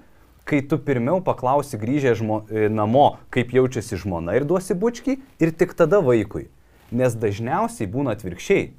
kai 0.43 0.59
tu 0.67 0.81
pirmiau 0.83 1.23
paklausi 1.23 1.79
grįžę 1.79 2.17
žmo, 2.19 2.41
e, 2.51 2.67
namo, 2.67 3.21
kaip 3.31 3.55
jaučiasi 3.55 4.01
žmona 4.03 4.35
ir 4.35 4.43
duosi 4.43 4.75
bučkį, 4.75 5.15
ir 5.39 5.55
tik 5.55 5.77
tada 5.79 6.03
vaikui? 6.03 6.49
Nes 6.95 7.15
dažniausiai 7.19 7.91
būna 7.91 8.15
atvirkščiai 8.15 8.71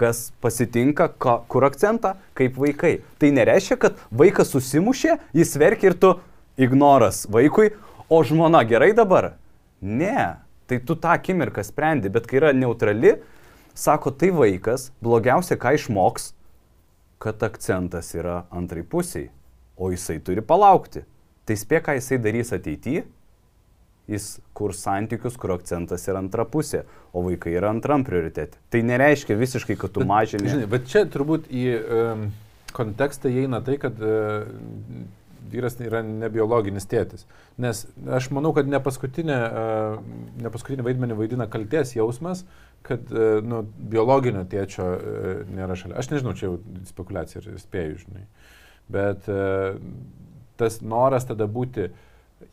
kas 0.00 0.30
pasitinka, 0.40 1.10
ka, 1.20 1.42
kur 1.50 1.66
akcentą, 1.68 2.14
kaip 2.38 2.56
vaikai. 2.56 3.00
Tai 3.20 3.28
nereiškia, 3.36 3.76
kad 3.82 3.98
vaikas 4.08 4.54
susimušė, 4.54 5.18
jis 5.36 5.52
verkia 5.60 5.90
ir 5.90 5.96
tu 6.00 6.14
ignoras 6.60 7.26
vaikui, 7.28 7.74
o 8.08 8.22
žmona 8.24 8.62
gerai 8.68 8.94
dabar? 8.96 9.34
Ne, 9.80 10.40
tai 10.70 10.80
tu 10.80 10.96
tą 10.96 11.12
akimirką 11.18 11.64
sprendi, 11.68 12.08
bet 12.12 12.28
kai 12.30 12.40
yra 12.40 12.54
neutrali, 12.56 13.18
sako, 13.76 14.12
tai 14.16 14.32
vaikas 14.32 14.88
blogiausia, 15.04 15.60
ką 15.60 15.76
išmoks, 15.76 16.32
kad 17.20 17.44
akcentas 17.44 18.14
yra 18.16 18.46
antrai 18.48 18.86
pusiai, 18.88 19.28
o 19.76 19.92
jisai 19.92 20.16
turi 20.24 20.40
palaukti. 20.40 21.04
Tai 21.44 21.56
spėk, 21.60 21.90
ką 21.90 22.00
jisai 22.00 22.22
darys 22.24 22.54
ateityje 22.56 23.04
jis 24.10 24.26
kur 24.56 24.74
santykius, 24.76 25.36
kur 25.40 25.54
akcentas 25.54 26.06
yra 26.10 26.20
antra 26.22 26.46
pusė, 26.48 26.84
o 27.14 27.22
vaikai 27.26 27.54
yra 27.58 27.70
antram 27.74 28.04
prioritetė. 28.06 28.58
Tai 28.72 28.82
nereiškia 28.88 29.38
visiškai, 29.38 29.78
kad 29.80 29.94
tu 29.94 30.06
mažini. 30.06 30.50
Žinai, 30.50 30.68
bet 30.70 30.88
čia 30.90 31.06
turbūt 31.10 31.48
į 31.50 31.64
um, 31.78 32.26
kontekstą 32.76 33.30
įeina 33.32 33.62
tai, 33.66 33.78
kad 33.82 34.00
uh, 34.02 34.42
vyras 35.50 35.78
yra 35.82 36.02
nebiologinis 36.06 36.88
tėtis. 36.90 37.26
Nes 37.60 37.84
aš 38.18 38.30
manau, 38.34 38.52
kad 38.56 38.68
ne 38.70 38.82
paskutinė, 38.82 39.38
uh, 39.46 40.26
ne 40.42 40.52
paskutinį 40.52 40.86
vaidmenį 40.90 41.20
vaidina 41.22 41.48
kalties 41.50 41.94
jausmas, 41.96 42.44
kad 42.86 43.10
uh, 43.14 43.38
nu, 43.46 43.62
biologinio 43.94 44.44
tėčio 44.50 44.90
nėra 45.54 45.78
šalia. 45.78 45.98
Aš 46.02 46.12
nežinau, 46.14 46.34
čia 46.38 46.50
jau 46.50 46.60
spekulacija 46.90 47.44
ir 47.46 47.58
spėju, 47.62 48.04
žinai. 48.06 48.28
Bet 48.90 49.28
tas 50.58 50.80
noras 50.82 51.22
tada 51.28 51.46
būti 51.46 51.84
uh, 51.86 51.98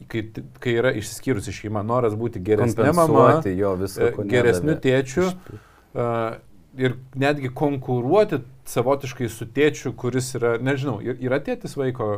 kai, 0.08 0.24
kai 0.64 0.76
yra 0.80 0.92
išsiskyrusi 0.98 1.54
šeima, 1.56 1.84
noras 1.86 2.16
būti 2.18 2.42
geresnė 2.44 2.92
mama, 2.96 3.30
jo, 3.46 3.74
viso, 3.80 4.10
e, 4.10 4.28
geresniu 4.32 4.76
tėčiu 4.84 5.28
uh, 5.30 6.38
ir 6.78 6.98
netgi 7.18 7.52
konkuruoti 7.56 8.42
savotiškai 8.68 9.30
su 9.32 9.48
tėčiu, 9.54 9.94
kuris 9.98 10.34
yra, 10.38 10.58
nežinau, 10.62 11.00
yra 11.02 11.40
tėtis 11.44 11.78
vaiko. 11.80 12.10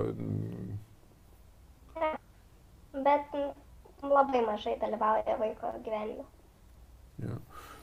Bet 3.00 3.38
labai 4.04 4.44
mažai 4.48 4.76
dalyvauja 4.82 5.38
vaiko 5.40 5.74
gyvenime. 5.86 6.26
Ja. 7.20 7.38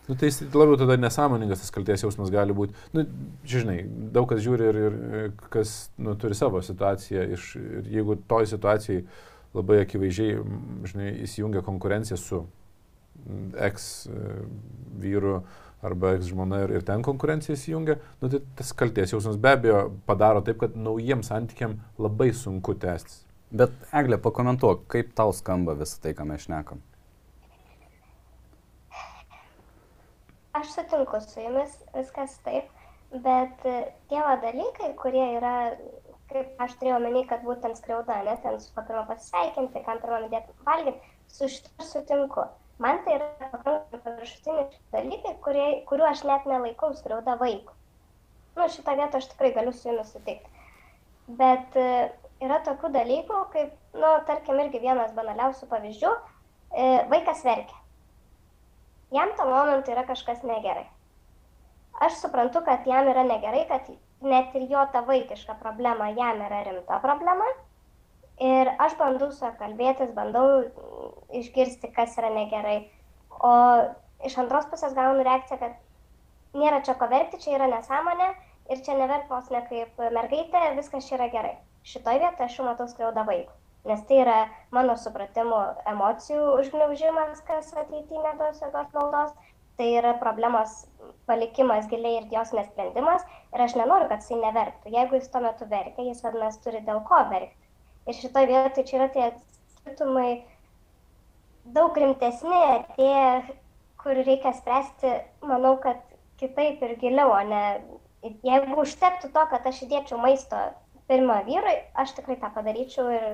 Nu, 0.06 0.14
tai 0.14 0.28
labiau 0.54 0.76
tada 0.78 0.94
nesąmoningas 1.00 1.64
tas 1.64 1.72
kalties 1.74 2.04
jausmas 2.04 2.30
gali 2.30 2.54
būti. 2.54 2.76
Nu, 2.94 3.02
žinai, 3.48 3.80
daug 4.14 4.28
kas 4.30 4.38
žiūri 4.44 4.68
ir, 4.70 4.76
ir 4.78 5.32
kas 5.50 5.72
nu, 5.98 6.14
turi 6.20 6.36
savo 6.38 6.60
situaciją. 6.62 7.24
Iš, 7.34 7.48
ir 7.58 7.88
jeigu 7.90 8.14
toj 8.30 8.46
situacijai 8.52 9.00
uh, 9.02 9.16
labai 9.56 9.80
akivaizdžiai 9.82 10.38
žinai, 10.88 11.12
įsijungia 11.26 11.62
konkurencija 11.66 12.18
su 12.20 12.44
eks 13.66 13.86
vyru 15.00 15.40
arba 15.86 16.14
eks 16.16 16.30
žmona 16.30 16.62
ir, 16.64 16.74
ir 16.78 16.84
ten 16.86 17.02
konkurencija 17.04 17.56
įsijungia, 17.56 17.98
nu, 18.22 18.30
tai 18.32 18.40
tas 18.58 18.72
kalties 18.76 19.12
jausmas 19.12 19.38
be 19.40 19.52
abejo 19.56 19.80
padaro 20.08 20.42
taip, 20.44 20.58
kad 20.62 20.76
naujiems 20.78 21.30
santykiam 21.30 21.78
labai 22.00 22.32
sunku 22.34 22.74
tęstis. 22.80 23.22
Bet 23.56 23.74
Eglė, 23.94 24.18
pakomentuok, 24.22 24.86
kaip 24.90 25.12
tau 25.16 25.32
skamba 25.36 25.76
visą 25.78 26.00
tai, 26.02 26.14
ką 26.18 26.26
mes 26.26 26.46
šnekam. 26.48 26.80
Aš 30.56 30.72
sutinku 30.72 31.20
su 31.22 31.44
jumis, 31.44 31.76
viskas 31.94 32.38
taip, 32.42 32.72
Bet 33.12 33.64
e, 33.64 33.92
tie 34.10 34.20
dalykai, 34.42 34.90
kurie 34.98 35.24
yra, 35.38 35.76
kaip 36.30 36.62
aš 36.62 36.76
turėjau 36.80 36.98
menį, 37.04 37.24
kad 37.30 37.44
būtent 37.46 37.78
skriauda, 37.78 38.18
ne, 38.26 38.36
ten 38.42 38.58
su 38.62 38.72
pakirma 38.76 39.04
pasisveikinti, 39.08 39.82
kam 39.86 40.00
pirmą 40.02 40.30
dėti 40.32 40.54
valgyti, 40.66 41.12
su 41.32 41.48
šitą 41.52 41.86
sutinku. 41.90 42.46
Man 42.82 43.00
tai 43.04 43.16
yra 43.16 43.28
pakankamai 43.40 44.00
paviršutiniai 44.04 44.66
dalykai, 44.92 45.34
kurie, 45.44 45.66
kuriuo 45.88 46.08
aš 46.10 46.26
net 46.28 46.48
nelaikau 46.50 46.92
skriauda 46.98 47.38
vaikų. 47.40 47.76
Nu, 48.56 48.68
šitą 48.72 48.96
vietą 48.98 49.20
aš 49.20 49.30
tikrai 49.32 49.52
galiu 49.56 49.72
su 49.72 49.88
jumis 49.88 50.12
sutikti. 50.12 50.66
Bet 51.38 51.78
e, 51.80 51.86
yra 52.44 52.60
tokių 52.66 52.92
dalykų, 52.98 53.40
kaip, 53.54 53.72
nu, 53.96 54.10
tarkim, 54.28 54.60
irgi 54.64 54.82
vienas 54.84 55.16
banaliausių 55.16 55.70
pavyzdžių, 55.72 56.12
e, 56.12 56.90
vaikas 57.12 57.42
verkia. 57.48 57.80
Jam 59.14 59.32
tuo 59.38 59.48
momentu 59.48 59.94
yra 59.94 60.04
kažkas 60.08 60.44
negerai 60.44 60.84
aš 62.00 62.20
suprantu, 62.20 62.60
kad 62.64 62.86
jam 62.86 63.08
yra 63.08 63.24
negerai, 63.24 63.64
kad 63.68 63.88
net 64.24 64.54
ir 64.56 64.66
jo 64.70 64.82
ta 64.92 65.02
vaikiška 65.06 65.56
problema 65.60 66.08
jam 66.16 66.40
yra 66.48 66.62
rimta 66.64 66.98
problema. 67.02 67.46
Ir 68.40 68.68
aš 68.78 68.96
bandau 68.98 69.30
su 69.32 69.44
juo 69.44 69.52
kalbėtis, 69.58 70.12
bandau 70.16 70.64
išgirsti, 71.32 71.92
kas 71.96 72.18
yra 72.20 72.30
negerai. 72.34 72.78
O 73.40 73.52
iš 74.28 74.36
antros 74.42 74.68
pusės 74.68 74.96
gaunu 74.96 75.24
reakciją, 75.24 75.58
kad 75.60 76.58
nėra 76.60 76.82
čia 76.84 76.96
ko 77.00 77.08
verkti, 77.08 77.40
čia 77.40 77.56
yra 77.56 77.68
nesąmonė 77.72 78.28
ir 78.72 78.82
čia 78.84 78.96
neverk 78.98 79.30
vos 79.32 79.48
ne 79.52 79.62
kaip 79.70 80.02
mergaitė, 80.18 80.74
viskas 80.76 81.08
čia 81.08 81.16
yra 81.20 81.30
gerai. 81.32 81.54
Šitoje 81.86 82.20
vietoje 82.20 82.48
aš 82.48 82.58
jau 82.58 82.66
matau 82.68 82.88
skriaudą 82.90 83.24
vaikų. 83.28 83.52
Nes 83.86 84.00
tai 84.08 84.16
yra 84.24 84.38
mano 84.74 84.96
supratimu 84.98 85.58
emocijų 85.86 86.56
užgniaužimas, 86.60 87.44
kas 87.46 87.70
ateityje 87.72 88.24
neduos 88.24 88.60
jokios 88.60 88.88
naudos 88.96 89.36
tai 89.76 89.92
yra 90.00 90.14
problemos 90.20 90.86
palikimas 91.26 91.88
giliai 91.90 92.20
ir 92.20 92.26
jos 92.32 92.52
nesprendimas 92.56 93.24
ir 93.54 93.62
aš 93.66 93.76
nenoriu, 93.78 94.08
kad 94.10 94.22
jisai 94.22 94.40
neverktų. 94.42 94.92
Jeigu 94.94 95.20
jis 95.20 95.30
tuo 95.32 95.42
metu 95.44 95.68
verkia, 95.70 96.08
jis 96.08 96.22
vadinasi 96.24 96.62
turi 96.64 96.82
dėl 96.86 97.02
ko 97.08 97.20
verkti. 97.30 97.70
Ir 98.06 98.18
šitoje 98.20 98.50
vietoje 98.50 98.86
čia 98.86 98.98
yra 99.00 99.08
tie 99.14 99.28
skirtumai 99.76 100.30
daug 101.74 101.96
rimtesni, 101.98 102.64
tie, 102.94 103.56
kur 104.02 104.18
reikia 104.22 104.54
spręsti, 104.54 105.14
manau, 105.42 105.74
kad 105.82 106.02
kitaip 106.38 106.82
ir 106.86 106.96
giliau, 107.00 107.32
o 107.34 107.42
ne 107.48 107.62
jeigu 108.46 108.82
užtektų 108.82 109.32
to, 109.34 109.46
kad 109.50 109.66
aš 109.66 109.82
įdėčiau 109.86 110.18
maisto 110.22 110.60
pirmą 111.10 111.40
vyrui, 111.46 111.74
aš 111.98 112.16
tikrai 112.16 112.36
tą 112.40 112.50
padaryčiau 112.54 113.10
ir 113.14 113.26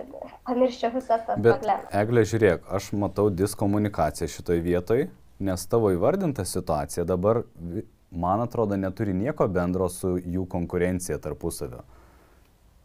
pamirščiau 0.48 0.92
visas 0.96 1.24
tas 1.26 1.40
problemas. 1.40 1.88
Eglė, 1.96 2.24
žiūrėk, 2.28 2.66
aš 2.68 2.90
matau 3.00 3.30
diskomunikaciją 3.32 4.28
šitoj 4.32 4.60
vietoj 4.64 5.06
nes 5.42 5.66
tavo 5.66 5.90
įvardinta 5.94 6.44
situacija 6.46 7.04
dabar, 7.08 7.42
man 8.10 8.40
atrodo, 8.44 8.76
neturi 8.78 9.14
nieko 9.16 9.48
bendro 9.48 9.88
su 9.90 10.14
jų 10.20 10.46
konkurencija 10.52 11.18
tarpusavio. 11.18 11.82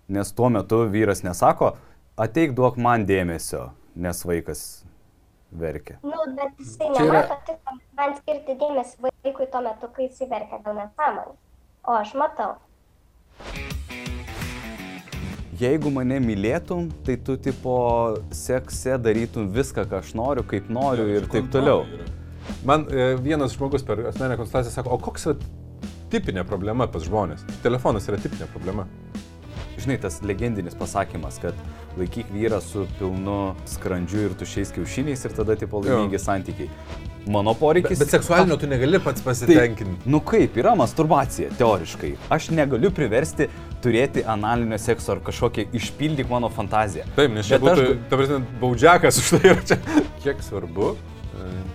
Nes 0.07 0.31
tuo 0.33 0.49
metu 0.49 0.81
vyras 0.91 1.21
nesako, 1.27 1.73
ateik 2.17 2.53
duok 2.57 2.77
man 2.81 3.03
dėmesio, 3.09 3.69
nes 3.95 4.23
vaikas 4.25 4.61
verkia. 5.51 5.97
Nu, 6.03 6.23
bet 6.37 6.55
jisai 6.63 6.87
Čia 6.95 7.03
yra- 7.03 7.23
nemato 7.23 7.37
tik 7.49 7.73
man 7.99 8.15
skirti 8.21 8.55
dėmesį 8.61 9.03
vaikui 9.09 9.49
tuo 9.51 9.61
metu, 9.67 9.91
kai 9.95 10.07
jisai 10.07 10.29
verkia 10.31 10.61
dėl 10.65 10.79
nesąmonės. 10.81 11.37
O 11.87 11.91
aš 12.01 12.13
matau. 12.19 12.55
Jeigu 15.57 15.89
mane 15.89 16.19
mylėtum, 16.21 16.91
tai 17.05 17.15
tu 17.17 17.33
tipo 17.41 17.75
sekse 18.31 18.97
darytum 19.01 19.47
viską, 19.55 19.87
ką 19.89 20.01
aš 20.03 20.11
noriu, 20.19 20.43
kaip 20.45 20.67
noriu 20.69 21.07
ir 21.17 21.25
taip 21.31 21.47
toliau. 21.53 21.85
Man 22.67 22.85
e, 22.91 23.15
vienas 23.23 23.55
žmogus 23.57 23.83
per 23.87 24.05
asmenę 24.09 24.37
konsultaciją 24.39 24.73
sako, 24.73 24.95
o 24.95 25.01
koks 25.01 25.27
yra 25.29 25.37
tipinė 26.11 26.43
problema 26.47 26.87
pas 26.87 27.03
žmonės? 27.07 27.43
Telefonas 27.63 28.07
yra 28.09 28.19
tipinė 28.23 28.47
problema. 28.53 28.87
Žinai, 29.77 29.99
tas 30.01 30.21
legendinis 30.25 30.73
pasakymas, 30.75 31.37
kad 31.41 31.53
laikyk 31.99 32.31
vyrą 32.33 32.57
su 32.65 32.87
pilnu 32.97 33.53
skrandžiu 33.69 34.23
ir 34.25 34.33
tušiais 34.39 34.71
kiaušiniais 34.73 35.21
ir 35.27 35.35
tada 35.37 35.53
tipo 35.59 35.83
laimingi 35.85 36.17
santykiai. 36.19 36.69
Mano 37.27 37.51
Bet, 37.53 37.59
poreikis... 37.59 37.99
bet 37.99 38.09
seksualinio 38.09 38.55
tu 38.57 38.67
negali 38.71 38.97
pats 39.03 39.21
pasitenkinti. 39.21 40.07
Nu 40.09 40.21
kaip, 40.23 40.55
yra 40.57 40.71
masturbacija, 40.79 41.49
teoriškai. 41.59 42.13
Aš 42.33 42.49
negaliu 42.55 42.89
priversti 42.95 43.49
turėti 43.83 44.23
analinio 44.25 44.79
sekso 44.79 45.11
ar 45.17 45.21
kažkokią 45.27 45.67
išpildyk 45.77 46.31
mano 46.31 46.49
fantaziją. 46.49 47.03
Taip, 47.19 47.35
nes 47.35 47.45
čia 47.51 47.59
Bet 47.59 47.73
aš 47.73 47.81
būtų, 47.83 47.91
gu- 47.91 48.09
ta 48.09 48.19
prasme, 48.21 48.39
baudžiakas 48.63 49.19
už 49.21 49.29
tai 49.35 49.41
yra 49.51 49.65
čia. 49.73 49.77
Kiek 50.23 50.41
svarbu 50.47 50.93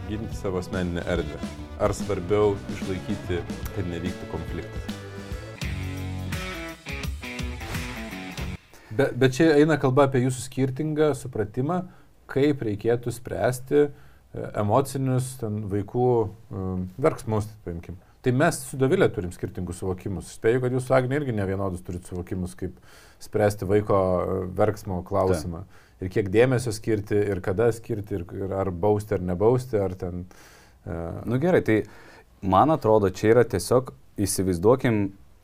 ginti 0.09 0.37
savo 0.39 0.61
asmeninę 0.63 1.05
erdvę? 1.15 1.39
Ar 1.83 1.95
svarbiau 1.97 2.57
išlaikyti, 2.77 3.41
kad 3.77 3.89
nevyktų 3.91 4.29
konfliktas? 4.33 5.01
Bet, 8.93 9.15
bet 9.17 9.33
čia 9.39 9.55
eina 9.57 9.79
kalba 9.81 10.05
apie 10.09 10.21
jūsų 10.27 10.43
skirtingą 10.45 11.13
supratimą, 11.17 11.83
kaip 12.33 12.61
reikėtų 12.67 13.13
spręsti 13.15 13.79
e, 13.83 13.91
emocinius 14.61 15.37
ten, 15.41 15.63
vaikų 15.73 16.09
um, 16.53 16.89
verksmus, 17.01 17.49
paimkim. 17.65 17.97
Tai 18.23 18.35
mes 18.39 18.59
su 18.69 18.79
Davilė 18.79 19.09
turim 19.11 19.33
skirtingus 19.35 19.81
suvokimus. 19.83 20.29
Spėju, 20.37 20.61
kad 20.63 20.77
jūs 20.77 20.85
su 20.87 20.95
Agne 20.95 21.17
irgi 21.19 21.35
ne 21.35 21.47
vienodus 21.49 21.83
turite 21.83 22.07
suvokimus, 22.13 22.55
kaip 22.59 22.77
spręsti 23.23 23.67
vaiko 23.71 23.97
e, 23.99 24.37
verksmo 24.61 25.01
klausimą. 25.09 25.65
Ir 26.03 26.11
kiek 26.11 26.33
dėmesio 26.35 26.75
skirti, 26.75 27.15
ir 27.15 27.41
kada 27.45 27.71
skirti, 27.73 28.19
ir, 28.19 28.27
ir 28.35 28.57
ar 28.59 28.73
bausti, 28.75 29.15
ar 29.19 29.31
nebausti, 29.33 29.79
ar 29.79 29.95
ten... 29.99 30.27
Uh, 30.27 30.51
Nu 31.25 31.39
gerai, 31.39 31.63
tai 31.63 31.85
man 32.41 32.71
atrodo, 32.75 33.11
čia 33.15 33.29
yra 33.37 33.45
tiesiog 33.47 33.93
įsivaizduokim, 34.19 34.97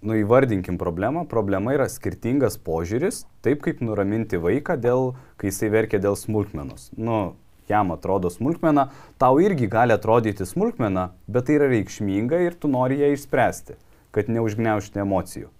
nu 0.02 0.16
įvardinkim 0.18 0.78
problemą. 0.80 1.24
Problema 1.30 1.74
yra 1.76 1.86
skirtingas 1.90 2.58
požiūris, 2.58 3.22
taip 3.46 3.62
kaip 3.62 3.82
nuraminti 3.84 4.40
vaiką, 4.42 4.74
dėl, 4.82 5.12
kai 5.38 5.52
jisai 5.52 5.70
verkia 5.74 6.02
dėl 6.02 6.18
smulkmenos. 6.18 6.90
Nu, 6.98 7.36
jam 7.70 7.94
atrodo 7.94 8.32
smulkmena, 8.34 8.88
tau 9.20 9.38
irgi 9.42 9.70
gali 9.70 9.94
atrodyti 9.94 10.46
smulkmena, 10.48 11.12
bet 11.30 11.46
tai 11.46 11.60
yra 11.60 11.70
reikšminga 11.70 12.42
ir 12.42 12.58
tu 12.58 12.70
nori 12.72 12.98
ją 12.98 13.12
išspręsti, 13.14 13.78
kad 14.14 14.30
neužgneušti 14.32 15.04
emocijų. 15.04 15.52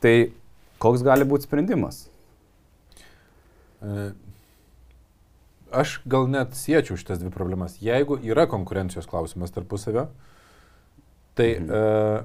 Tai 0.00 0.14
koks 0.80 1.04
gali 1.04 1.28
būti 1.28 1.48
sprendimas? 1.48 2.06
Aš 5.68 5.98
gal 6.08 6.28
net 6.32 6.56
siečiau 6.56 6.96
šitas 6.96 7.20
dvi 7.20 7.30
problemas. 7.30 7.76
Jeigu 7.84 8.16
yra 8.24 8.46
konkurencijos 8.48 9.06
klausimas 9.06 9.52
tarpusavio, 9.52 10.06
tai 11.36 11.58
Mhm. 11.60 11.70
e, 11.70 12.22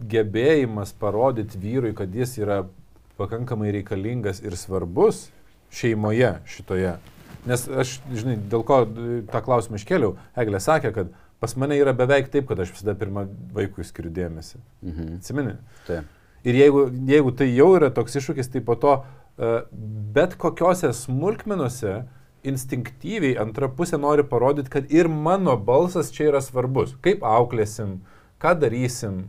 gebėjimas 0.00 0.94
parodyti 0.98 1.58
vyrui, 1.58 1.94
kad 1.94 2.14
jis 2.14 2.38
yra 2.38 2.66
pakankamai 3.18 3.72
reikalingas 3.72 4.40
ir 4.42 4.56
svarbus 4.56 5.28
šeimoje 5.70 6.38
šitoje. 6.46 6.94
Nes 7.46 7.68
aš, 7.68 8.00
žinai, 8.12 8.36
dėl 8.36 8.64
ko 8.64 8.84
tą 9.32 9.42
klausimą 9.42 9.76
iškėliau, 9.76 10.16
Eglė 10.36 10.60
sakė, 10.60 10.94
kad 10.94 11.12
pas 11.40 11.56
mane 11.56 11.76
yra 11.76 11.92
beveik 11.92 12.30
taip, 12.30 12.46
kad 12.48 12.58
aš 12.60 12.70
visada 12.70 12.94
pirmą 12.94 13.26
vaikui 13.52 13.84
skiriu 13.84 14.10
dėmesį. 14.10 14.56
Mhm. 14.82 15.16
Atsimeni? 15.18 15.56
Taip. 15.86 16.04
Ir 16.44 16.54
jeigu, 16.54 16.90
jeigu 17.06 17.32
tai 17.36 17.50
jau 17.52 17.76
yra 17.76 17.90
toks 17.90 18.16
iššūkis, 18.16 18.50
tai 18.52 18.60
po 18.60 18.74
to 18.74 18.92
uh, 18.92 19.04
bet 19.36 20.34
kokiose 20.40 20.92
smulkmenuose 20.96 22.00
instinktyviai 22.46 23.36
antra 23.40 23.68
pusė 23.68 24.00
nori 24.00 24.24
parodyti, 24.26 24.72
kad 24.72 24.92
ir 24.92 25.08
mano 25.08 25.56
balsas 25.56 26.12
čia 26.14 26.30
yra 26.30 26.40
svarbus. 26.44 26.94
Kaip 27.04 27.24
auklėsim, 27.26 27.98
ką 28.40 28.54
darysim. 28.62 29.26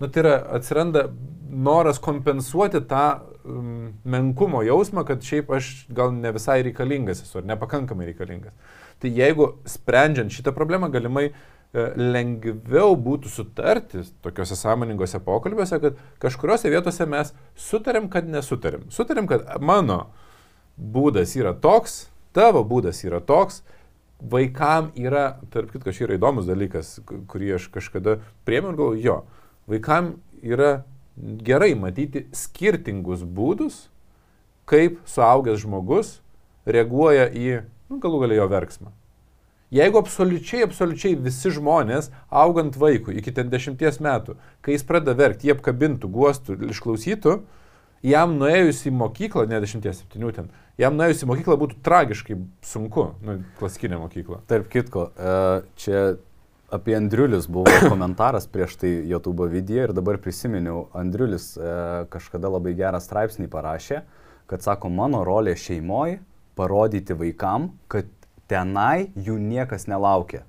Nu, 0.00 0.10
tai 0.12 0.24
yra, 0.24 0.34
atsiranda 0.58 1.06
noras 1.48 2.00
kompensuoti 2.02 2.82
tą 2.90 3.04
um, 3.46 3.94
menkumo 4.04 4.60
jausmą, 4.66 5.06
kad 5.08 5.22
šiaip 5.24 5.52
aš 5.56 5.70
gal 5.94 6.12
ne 6.12 6.34
visai 6.36 6.60
reikalingas 6.66 7.22
esu 7.24 7.40
ar 7.40 7.46
nepakankamai 7.48 8.10
reikalingas. 8.10 8.52
Tai 9.00 9.12
jeigu 9.12 9.54
sprendžiant 9.68 10.32
šitą 10.32 10.52
problemą 10.56 10.90
galimai 10.92 11.30
e, 11.30 11.34
lengviau 11.74 12.94
būtų 12.96 13.30
sutarti 13.32 14.04
tokiuose 14.24 14.56
sąmoningose 14.56 15.20
pokalbiuose, 15.24 15.78
kad 15.82 15.98
kažkuriuose 16.22 16.70
vietose 16.72 17.06
mes 17.10 17.32
sutarėm, 17.60 18.08
kad 18.12 18.28
nesutarėm. 18.28 18.86
Sutarėm, 18.94 19.28
kad 19.28 19.44
mano 19.60 20.06
būdas 20.76 21.34
yra 21.36 21.52
toks, 21.52 22.06
tavo 22.36 22.62
būdas 22.64 23.02
yra 23.04 23.20
toks, 23.20 23.62
vaikam 24.20 24.90
yra, 24.96 25.38
tarp 25.52 25.72
kitko, 25.74 25.92
šį 25.92 26.06
yra 26.06 26.16
įdomus 26.16 26.48
dalykas, 26.48 26.96
ku- 27.04 27.22
kurį 27.28 27.56
aš 27.58 27.68
kažkada 27.74 28.18
priemiau 28.48 28.72
ir 28.72 28.78
galvoju, 28.80 29.02
jo, 29.04 29.16
vaikam 29.68 30.14
yra 30.40 30.84
gerai 31.16 31.74
matyti 31.76 32.26
skirtingus 32.32 33.24
būdus, 33.24 33.86
kaip 34.68 34.98
suaugęs 35.08 35.60
žmogus 35.62 36.20
reaguoja 36.66 37.28
į, 37.30 37.64
nu, 37.90 38.00
galų 38.02 38.24
galę 38.24 38.40
jo 38.40 38.48
verksmą. 38.50 38.92
Jeigu 39.74 39.98
absoliučiai, 39.98 40.62
absoliučiai 40.62 41.16
visi 41.18 41.50
žmonės, 41.50 42.12
augant 42.30 42.76
vaikui 42.78 43.16
iki 43.18 43.32
ten 43.34 43.48
dešimties 43.50 43.98
metų, 44.04 44.36
kai 44.62 44.76
jis 44.76 44.86
pradeda 44.86 45.16
verkti, 45.18 45.48
jie 45.48 45.56
apkabintų, 45.56 46.10
guostų, 46.12 46.58
išklausytų, 46.70 47.40
jam 48.06 48.36
nuėjus 48.38 48.84
į 48.86 48.92
mokyklą, 48.94 49.48
ne 49.50 49.58
dešimties, 49.64 50.04
septynių 50.04 50.30
ten, 50.36 50.52
jam 50.78 50.94
nuėjus 50.98 51.24
į 51.24 51.30
mokyklą 51.32 51.56
būtų 51.64 51.80
tragiškai 51.86 52.38
sunku, 52.66 53.08
nu, 53.26 53.40
klasikinė 53.58 53.98
mokykla. 54.04 54.38
Tarp 54.46 54.70
kitko, 54.70 55.08
e, 55.16 55.34
čia 55.82 56.04
apie 56.70 56.94
Andriulius 56.98 57.50
buvo 57.50 57.72
komentaras 57.90 58.46
prieš 58.50 58.78
tai 58.84 58.92
YouTube 59.10 59.48
video 59.50 59.88
ir 59.88 59.96
dabar 59.96 60.20
prisiminiau, 60.22 60.86
Andriulius 60.94 61.54
e, 61.58 61.74
kažkada 62.12 62.54
labai 62.54 62.76
gerą 62.78 63.02
straipsnį 63.02 63.50
parašė, 63.50 64.02
kad 64.46 64.62
sako, 64.62 64.94
mano 64.94 65.24
rolė 65.26 65.56
šeimoje 65.58 66.20
parodyti 66.56 67.12
vaikam, 67.18 67.72
kad 67.92 68.08
tenai 68.48 69.08
jų 69.16 69.38
niekas 69.42 69.86
nelaukia. 69.90 70.42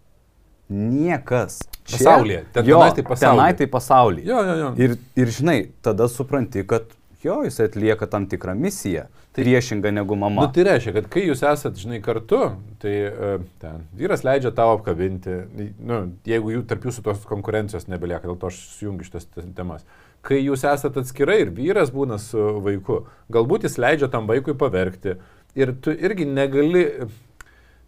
Niekas. 0.69 1.61
Čia- 1.85 1.97
Pasaulyje. 1.97 2.43
Ten- 2.53 2.65
jo, 2.65 2.77
tenais 2.79 2.93
tai 2.93 3.03
pasaulyje. 3.03 3.37
Tenai 3.37 3.53
tai 3.57 3.67
pasaulyje. 3.67 4.25
Jo, 4.27 4.39
jo, 4.43 4.55
jo. 4.55 4.73
Ir, 4.77 4.97
ir 5.15 5.27
žinai, 5.31 5.69
tada 5.81 6.07
supranti, 6.11 6.63
kad 6.67 6.83
jo, 7.23 7.43
jis 7.43 7.59
atlieka 7.63 8.07
tam 8.07 8.25
tikrą 8.27 8.53
misiją, 8.55 9.05
tai, 9.31 9.43
priešingą 9.45 9.93
negu 9.93 10.15
mama. 10.19 10.41
Nu, 10.43 10.51
tai 10.51 10.63
reiškia, 10.67 10.93
kad 10.93 11.07
kai 11.09 11.23
jūs 11.29 11.43
esat, 11.47 11.77
žinai, 11.79 12.01
kartu, 12.03 12.41
tai 12.83 12.93
uh, 13.07 13.37
ten 13.63 13.85
vyras 13.95 14.25
leidžia 14.27 14.51
tau 14.51 14.73
apkabinti, 14.75 15.37
nu, 15.79 16.01
jeigu 16.27 16.51
jų, 16.57 16.65
tarp 16.67 16.83
jūsų 16.89 17.03
tos 17.07 17.23
konkurencijos 17.29 17.87
nebelieka, 17.87 18.27
dėl 18.27 18.37
to 18.41 18.51
aš 18.51 18.59
sujungiu 18.75 19.07
šitas 19.07 19.25
te- 19.31 19.45
temas. 19.55 19.85
Kai 20.21 20.41
jūs 20.43 20.65
esat 20.67 20.97
atskirai 20.99 21.39
ir 21.45 21.49
vyras 21.55 21.91
būna 21.95 22.19
su 22.19 22.37
vaiku, 22.59 23.05
galbūt 23.31 23.63
jis 23.69 23.77
leidžia 23.79 24.11
tam 24.11 24.27
vaikui 24.27 24.57
paverkti 24.59 25.15
ir 25.55 25.71
tu 25.79 25.91
irgi 25.95 26.25
negali 26.27 26.83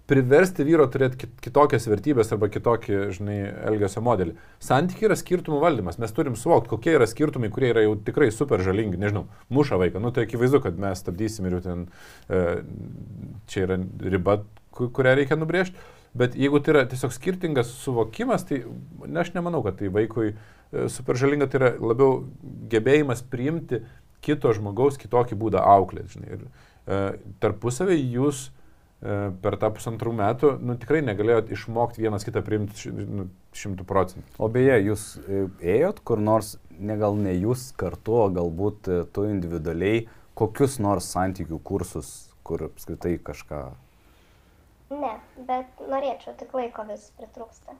priversti 0.09 0.65
vyro 0.65 0.87
turėti 0.89 1.19
kit- 1.21 1.35
kitokias 1.45 1.85
vertybės 1.89 2.31
arba 2.33 2.49
kitokį, 2.49 2.97
žinai, 3.13 3.37
elgesio 3.69 4.01
modelį. 4.05 4.33
Santykiai 4.63 5.09
yra 5.11 5.17
skirtumų 5.19 5.59
valdymas. 5.61 5.99
Mes 6.01 6.13
turim 6.15 6.35
suvokti, 6.39 6.71
kokie 6.71 6.95
yra 6.97 7.07
skirtumai, 7.09 7.51
kurie 7.53 7.69
yra 7.73 7.83
jau 7.85 7.93
tikrai 8.07 8.31
super 8.33 8.63
žalingi. 8.65 8.97
Nežinau, 9.01 9.27
muša 9.53 9.77
vaiką. 9.81 10.01
Nu, 10.01 10.11
tai 10.15 10.25
akivaizdu, 10.25 10.63
kad 10.65 10.81
mes 10.81 11.03
stabdysim 11.03 11.45
ir 11.45 11.59
jau 11.59 11.61
ten 11.67 11.85
e, 12.27 12.43
čia 13.51 13.65
yra 13.67 13.79
riba, 14.09 14.39
ku- 14.73 14.89
kurią 14.89 15.15
reikia 15.21 15.37
nubrėžti. 15.37 15.77
Bet 16.17 16.33
jeigu 16.33 16.57
tai 16.65 16.73
yra 16.73 16.85
tiesiog 16.89 17.13
skirtingas 17.13 17.69
suvokimas, 17.83 18.47
tai 18.49 18.63
ne, 19.05 19.19
aš 19.21 19.35
nemanau, 19.35 19.61
kad 19.65 19.77
tai 19.77 19.91
vaikui 19.93 20.31
e, 20.33 20.87
super 20.89 21.19
žalinga, 21.21 21.45
tai 21.53 21.61
yra 21.61 21.73
labiau 21.77 22.23
gebėjimas 22.71 23.21
priimti 23.29 23.83
kito 24.25 24.49
žmogaus 24.57 24.97
kitokį 24.99 25.37
būdą 25.39 25.61
auklėti. 25.77 26.23
Ir 26.25 26.47
e, 26.89 27.03
tarpusavį 27.45 27.99
jūs 28.17 28.47
e, 28.49 28.58
per 28.99 29.55
tą 29.59 29.69
pusantrų 29.71 30.11
metų 30.11 30.53
nu, 30.59 30.75
tikrai 30.79 30.99
negalėjot 31.07 31.53
išmokti 31.55 32.03
vienas 32.03 32.25
kitą 32.27 32.41
priimti 32.43 32.91
nu, 32.91 33.29
šimtų 33.55 33.85
procentų. 33.87 34.33
O 34.43 34.49
beje, 34.51 34.75
jūs 34.89 35.03
e, 35.23 35.45
ėjot 35.77 36.01
kur 36.03 36.19
nors, 36.19 36.57
ne 36.75 36.97
gal 36.99 37.15
ne 37.15 37.31
jūs 37.37 37.69
kartu, 37.79 38.17
o 38.25 38.29
galbūt 38.35 38.89
e, 38.91 38.97
tu 39.15 39.23
individualiai, 39.29 40.07
kokius 40.39 40.79
nors 40.83 41.07
santykių 41.15 41.61
kursus, 41.63 42.33
kur 42.43 42.67
apskritai 42.67 43.15
kažką... 43.23 43.61
Ne, 44.89 45.13
bet 45.47 45.79
norėčiau, 45.85 46.33
tik 46.35 46.51
laiko 46.57 46.83
vis 46.89 47.07
pritrūksta. 47.15 47.77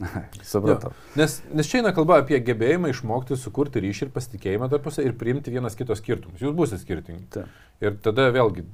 Supratau. 0.48 0.90
Nes, 1.20 1.38
nes 1.52 1.68
čia 1.68 1.82
eina 1.82 1.92
kalba 1.94 2.18
apie 2.22 2.40
gebėjimą 2.42 2.90
išmokti 2.90 3.36
sukurti 3.38 3.82
ryšį 3.84 4.08
ir 4.08 4.12
pasitikėjimą 4.14 4.70
tarpusą 4.72 5.04
ir 5.04 5.14
priimti 5.20 5.52
vienas 5.54 5.76
kito 5.78 5.94
skirtumus. 5.94 6.40
Jūs 6.42 6.56
būsite 6.56 6.80
skirtingi. 6.80 7.26
Taip. 7.36 7.58
Ir 7.84 7.98
tada 8.02 8.30
vėlgi 8.32 8.64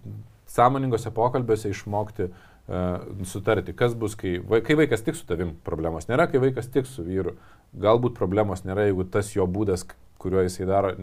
sąmoningose 0.49 1.13
pokalbiuose 1.15 1.73
išmokti 1.73 2.29
uh, 2.29 2.37
sutarti, 3.29 3.75
kas 3.77 3.97
bus, 3.99 4.17
kai, 4.19 4.39
kai 4.67 4.77
vaikas 4.83 5.05
tik 5.07 5.17
su 5.19 5.27
tavim 5.29 5.55
problemos 5.65 6.09
nėra, 6.11 6.29
kai 6.31 6.43
vaikas 6.43 6.71
tik 6.73 6.89
su 6.89 7.05
vyru. 7.07 7.37
Galbūt 7.79 8.17
problemos 8.17 8.65
nėra, 8.65 8.87
jeigu 8.89 9.05
tas 9.13 9.35
jo 9.35 9.47
būdas, 9.49 9.87
kuriuo 10.21 10.45
jisai 10.47 10.69
daro, 10.69 10.95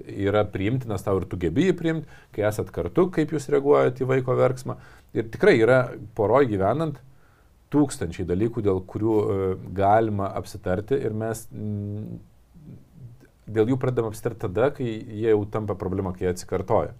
yra 0.00 0.44
priimtinas 0.48 1.04
tau 1.04 1.20
ir 1.20 1.28
tu 1.30 1.38
gebi 1.40 1.68
jį 1.68 1.76
priimti, 1.78 2.18
kai 2.34 2.46
esat 2.48 2.72
kartu, 2.74 3.08
kaip 3.14 3.34
jūs 3.34 3.50
reaguojate 3.52 4.04
į 4.04 4.10
vaiko 4.10 4.36
verksmą. 4.38 4.78
Ir 5.14 5.28
tikrai 5.30 5.58
yra 5.60 5.80
poroj 6.18 6.48
gyvenant 6.50 6.98
tūkstančiai 7.70 8.26
dalykų, 8.26 8.64
dėl 8.66 8.82
kurių 8.90 9.14
uh, 9.20 9.54
galima 9.76 10.32
apsitarti 10.38 10.98
ir 10.98 11.14
mes 11.14 11.46
dėl 13.50 13.72
jų 13.72 13.78
pradedam 13.82 14.10
apsitarti 14.10 14.44
tada, 14.46 14.70
kai 14.74 14.86
jie 14.86 15.30
jau 15.30 15.42
tampa 15.50 15.76
problema, 15.78 16.14
kai 16.14 16.26
jie 16.26 16.34
atsikartoja. 16.34 16.94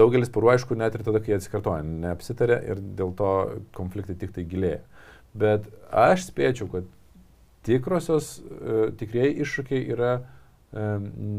Daugelis 0.00 0.32
porų, 0.32 0.54
aišku, 0.54 0.78
net 0.80 0.96
ir 0.96 1.04
tada, 1.04 1.20
kai 1.24 1.36
atsikartoja, 1.36 1.84
neapsitarė 1.84 2.56
ir 2.72 2.80
dėl 2.96 3.12
to 3.18 3.32
konfliktai 3.76 4.16
tik 4.20 4.32
tai 4.36 4.46
gilėja. 4.48 4.80
Bet 5.36 5.68
aš 5.94 6.30
spėčiau, 6.30 6.66
kad 6.72 6.88
tikrosios, 7.66 8.38
e, 8.40 8.90
tikrieji 8.98 9.40
iššūkiai 9.44 9.84
yra 9.94 10.12
e, 10.16 10.86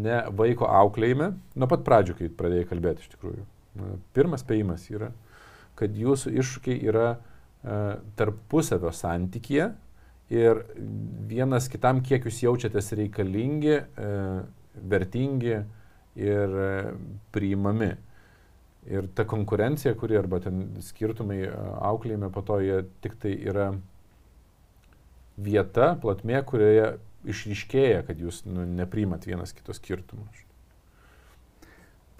ne 0.06 0.19
vaiko 0.38 0.69
auklėjime, 0.69 1.32
nuo 1.56 1.69
pat 1.71 1.84
pradžių, 1.88 2.17
kai 2.19 2.30
pradėjai 2.38 2.69
kalbėti 2.69 3.06
iš 3.06 3.12
tikrųjų. 3.15 3.45
Pirmas 4.15 4.43
spėjimas 4.43 4.86
yra, 4.91 5.12
kad 5.80 5.95
jūsų 5.97 6.34
iššūkiai 6.43 6.78
yra 6.91 7.08
e, 7.15 7.80
tarpusavio 8.19 8.93
santykyje 8.95 9.71
ir 10.32 10.63
vienas 11.28 11.67
kitam, 11.71 12.00
kiek 12.06 12.24
jūs 12.28 12.38
jaučiatės 12.45 12.93
reikalingi, 12.95 13.82
vertingi 14.88 15.58
ir 16.15 16.54
priimami. 17.36 17.89
Ir 18.89 19.06
ta 19.13 19.28
konkurencija, 19.30 19.94
kuri 19.94 20.17
arba 20.17 20.39
ten 20.41 20.63
skirtumai 20.82 21.44
e, 21.46 21.52
auklėjime 21.86 22.32
po 22.34 22.41
to 22.46 22.58
jie 22.63 22.80
tik 23.04 23.20
tai 23.22 23.36
yra 23.38 23.67
vieta, 25.38 25.94
platmė, 26.02 26.41
kurioje 26.50 26.96
išryškėja, 27.30 28.02
kad 28.08 28.22
jūs 28.22 28.41
nu, 28.50 28.65
nepriimat 28.65 29.28
vienas 29.30 29.54
kito 29.54 29.76
skirtumų. 29.78 30.26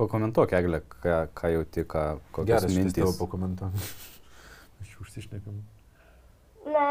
Pakomentuok, 0.02 0.54
Eglė, 0.58 0.82
ką, 1.02 1.17
ką 1.38 1.52
jauti, 1.56 1.86
ką, 1.89 2.06
kokias 2.34 2.65
Geras 2.65 2.78
mintys. 2.78 3.17
pakomentavau. 3.19 3.89
Aš 4.82 4.95
užsišnekam. 5.04 5.62
Na, 6.65 6.86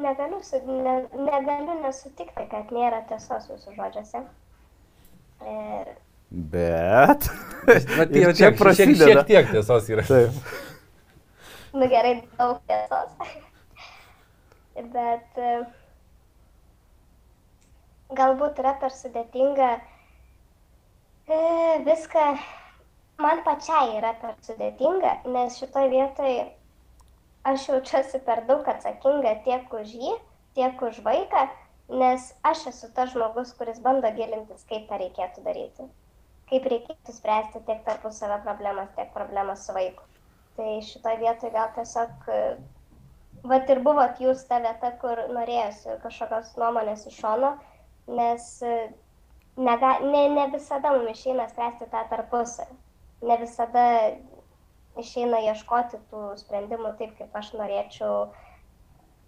negaliu, 0.00 0.42
su, 0.44 0.60
ne, 0.68 0.96
negaliu 1.16 1.78
nesutikti, 1.82 2.46
kad 2.52 2.72
nėra 2.72 3.02
tiesos 3.08 3.48
jūsų 3.48 3.76
žodžiuose. 3.76 4.22
E, 5.40 5.54
Bet. 6.30 7.28
Bet 7.66 8.14
Ir 8.18 8.32
čia 8.34 8.50
Šiek, 8.50 8.58
prasideda. 8.58 9.06
šiek 9.06 9.26
tiek 9.28 9.50
tiesos 9.52 9.90
yra. 9.90 10.04
Taip. 10.06 10.38
nu 11.76 11.88
gerai, 11.92 12.14
daug 12.38 12.58
tiesos. 12.66 13.34
Bet 14.96 15.38
e, 15.40 15.52
galbūt 18.18 18.58
yra 18.62 18.74
per 18.80 18.92
sudėtinga 18.92 19.70
e, 21.30 21.38
viską, 21.86 22.24
man 23.22 23.42
pačiai 23.46 23.96
yra 24.00 24.12
per 24.20 24.34
sudėtinga, 24.46 25.14
nes 25.32 25.56
šitoje 25.62 25.92
vietoje 25.94 26.46
aš 27.46 27.68
jaučiuosi 27.70 28.20
per 28.26 28.42
daug 28.50 28.66
atsakinga 28.68 29.36
tiek 29.46 29.72
už 29.80 29.94
jį, 29.94 30.16
tiek 30.58 30.82
už 30.82 30.98
vaiką, 31.06 31.46
nes 32.02 32.32
aš 32.50 32.66
esu 32.72 32.90
tas 32.96 33.14
žmogus, 33.14 33.54
kuris 33.56 33.78
bando 33.80 34.10
gilintis, 34.18 34.66
kaip 34.68 34.88
tą 34.90 34.98
reikėtų 35.00 35.46
daryti. 35.46 35.86
Kaip 36.50 36.66
reikėtų 36.70 37.14
spręsti 37.14 37.62
tiek 37.66 37.80
tarpusavio 37.86 38.38
problemas, 38.44 38.92
tiek 38.94 39.10
problemas 39.14 39.64
su 39.66 39.74
vaiku. 39.74 40.04
Tai 40.56 40.76
šitoje 40.88 41.18
vietoje 41.20 41.52
gal 41.52 41.72
tiesiog, 41.74 42.28
e, 42.30 42.42
vat 43.50 43.72
ir 43.72 43.82
buvot 43.84 44.20
jūs 44.22 44.44
ta 44.48 44.60
vieta, 44.62 44.92
kur 45.02 45.20
norėjusi 45.34 45.98
kažkokios 46.04 46.54
nuomonės 46.60 47.08
iš 47.10 47.18
šono, 47.24 47.56
nes 48.06 48.46
e, 48.62 48.76
nega, 49.58 49.96
ne, 50.06 50.22
ne 50.32 50.46
visada 50.54 50.94
mums 50.94 51.18
išeina 51.18 51.48
spręsti 51.50 51.90
tą 51.92 52.04
tarpusavį. 52.12 52.78
Ne 53.26 53.38
visada 53.40 53.84
išeina 55.00 55.40
ieškoti 55.50 56.00
tų 56.10 56.22
sprendimų 56.40 56.94
taip, 57.00 57.16
kaip 57.18 57.34
aš 57.36 57.52
norėčiau 57.58 58.28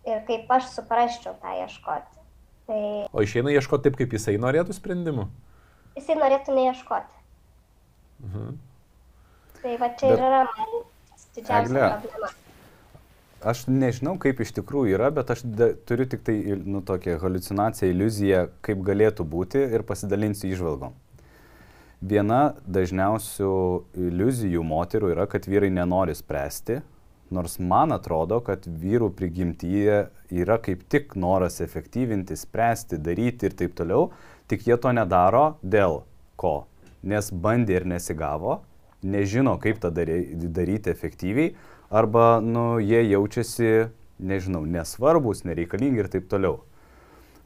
ir 0.08 0.22
kaip 0.28 0.50
aš 0.54 0.70
suprasčiau 0.76 1.36
tą 1.42 1.58
ieškoti. 1.64 2.24
Tai 2.68 2.80
O 3.12 3.24
išeina 3.24 3.52
ieškoti 3.56 3.88
taip, 3.88 3.98
kaip 4.00 4.16
jisai 4.16 4.36
norėtų 4.40 4.76
sprendimų. 4.76 5.28
Jisai 5.98 6.18
norėtų 6.18 6.56
neieškoti. 6.56 7.22
Mhm. 8.26 8.58
Tai 9.62 9.76
va 9.80 9.88
čia 9.98 10.10
Bet- 10.12 10.18
ir 10.18 10.26
yra 10.28 10.44
man 10.46 10.76
didžiausia 11.34 11.88
problema. 12.02 12.36
Aš 13.38 13.60
nežinau, 13.70 14.16
kaip 14.18 14.40
iš 14.42 14.50
tikrųjų 14.56 14.96
yra, 14.96 15.12
bet 15.14 15.28
aš 15.30 15.44
da, 15.46 15.68
turiu 15.86 16.08
tik 16.10 16.24
tai, 16.26 16.34
nu, 16.66 16.80
tokią 16.82 17.20
halucinaciją, 17.22 17.92
iliuziją, 17.92 18.40
kaip 18.66 18.80
galėtų 18.82 19.22
būti 19.22 19.62
ir 19.62 19.84
pasidalinsiu 19.86 20.50
išvalgom. 20.50 20.96
Viena 22.02 22.54
dažniausių 22.66 23.52
iliuzijų 24.08 24.62
moterų 24.66 25.12
yra, 25.14 25.26
kad 25.30 25.46
vyrai 25.50 25.70
nenori 25.70 26.14
spręsti, 26.18 26.80
nors 27.30 27.58
man 27.62 27.94
atrodo, 27.94 28.40
kad 28.42 28.66
vyrų 28.66 29.12
prigimtyje 29.14 30.08
yra 30.34 30.58
kaip 30.62 30.82
tik 30.90 31.14
noras 31.14 31.60
efektyvinti, 31.62 32.34
spręsti, 32.38 32.98
daryti 32.98 33.46
ir 33.46 33.54
taip 33.58 33.78
toliau, 33.78 34.10
tik 34.48 34.66
jie 34.66 34.76
to 34.80 34.92
nedaro 34.96 35.58
dėl 35.62 36.02
ko? 36.40 36.66
Nes 37.02 37.30
bandė 37.30 37.78
ir 37.80 37.86
nesigavo, 37.86 38.60
nežino, 39.06 39.56
kaip 39.62 39.78
tą 39.82 39.90
dary- 39.94 40.34
daryti 40.34 40.90
efektyviai, 40.90 41.52
arba 41.90 42.40
nu, 42.42 42.78
jie 42.82 43.04
jaučiasi, 43.12 43.88
nežinau, 44.18 44.64
nesvarbus, 44.66 45.44
nereikalingi 45.46 46.02
ir 46.02 46.08
taip 46.10 46.26
toliau. 46.28 46.58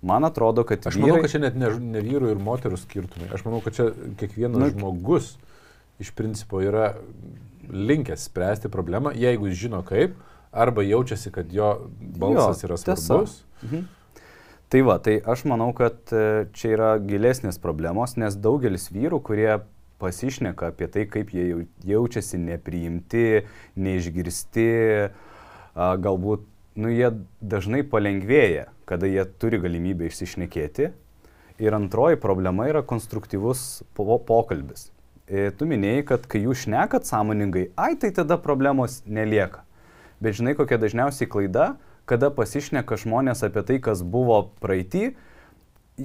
Man 0.03 0.25
atrodo, 0.27 0.65
kad 0.67 0.83
Aš 0.89 0.97
vyrai... 0.97 1.11
manau, 1.13 1.23
kad 1.23 1.31
čia 1.31 1.39
net 1.45 1.55
ne, 1.55 1.69
ne 1.79 2.01
vyrų 2.03 2.33
ir 2.33 2.41
moterų 2.43 2.79
skirtumai. 2.81 3.29
Aš 3.37 3.45
manau, 3.47 3.61
kad 3.63 3.77
čia 3.77 3.91
kiekvienas 4.19 4.59
Nu, 4.59 4.71
žmogus 4.73 5.37
iš 6.03 6.11
principo 6.19 6.59
yra 6.65 6.95
linkęs 7.71 8.25
spręsti 8.27 8.71
problemą, 8.73 9.13
jeigu 9.15 9.47
jis 9.53 9.61
žino 9.61 9.83
kaip, 9.87 10.17
arba 10.51 10.83
jaučiasi, 10.83 11.31
kad 11.31 11.53
jo 11.55 11.69
balsas 12.19 12.65
Jo, 12.65 12.71
yra 12.73 12.77
tiesa. 12.81 12.97
svarbus. 13.05 13.37
Mhm. 13.63 13.85
Tai 14.73 14.81
va, 14.89 14.95
tai 15.05 15.19
aš 15.29 15.43
manau, 15.45 15.69
kad 15.77 16.09
e, 16.17 16.47
čia 16.57 16.71
yra 16.73 16.91
gilesnės 17.05 17.59
problemos, 17.61 18.15
nes 18.17 18.39
daugelis 18.41 18.87
vyrų, 18.89 19.19
kurie 19.21 19.51
pasišneka 20.01 20.71
apie 20.73 20.89
tai, 20.89 21.03
kaip 21.13 21.35
jie 21.37 21.45
jau- 21.51 21.67
jaučiasi 21.91 22.41
nepriimti, 22.41 23.43
neišgirsti, 23.77 24.65
galbūt, 25.77 26.49
nu, 26.81 26.89
jie 26.89 27.13
dažnai 27.45 27.83
palengvėja, 27.85 28.71
kada 28.89 29.13
jie 29.13 29.27
turi 29.37 29.61
galimybę 29.61 30.09
išsišnekėti. 30.09 30.89
Ir 31.63 31.77
antroji 31.77 32.17
problema 32.17 32.65
yra 32.73 32.81
konstruktyvus 32.81 33.83
po 33.93 34.17
pokalbis. 34.25 34.89
E, 35.29 35.51
Tu 35.53 35.69
minėjai, 35.69 36.09
kad 36.15 36.25
kai 36.25 36.47
jūs 36.47 36.65
šnekat 36.65 37.05
sąmoningai, 37.05 37.69
ai 37.77 37.93
tai 38.01 38.09
tada 38.11 38.41
problemos 38.41 39.03
nelieka. 39.05 39.67
Bet 40.17 40.41
žinai, 40.41 40.57
kokia 40.57 40.81
dažniausiai 40.81 41.29
klaida, 41.29 41.75
kada 42.09 42.31
pasišneka 42.35 42.99
žmonės 43.01 43.45
apie 43.47 43.63
tai, 43.67 43.79
kas 43.83 44.03
buvo 44.03 44.45
praeitį, 44.63 45.13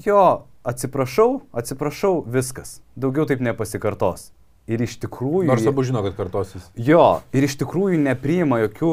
jo, 0.06 0.24
atsiprašau, 0.68 1.44
atsiprašau, 1.58 2.22
viskas. 2.28 2.80
Daugiau 3.00 3.28
taip 3.30 3.44
nepasikartos. 3.44 4.32
Ir 4.68 4.84
iš 4.84 4.98
tikrųjų... 5.00 5.48
Nors 5.48 5.68
abu 5.70 5.86
žino, 5.88 6.02
kad 6.04 6.18
kartosis. 6.18 6.66
Jo, 6.76 7.22
ir 7.32 7.48
iš 7.48 7.56
tikrųjų 7.62 8.02
nepriima 8.04 8.60
jokių 8.66 8.92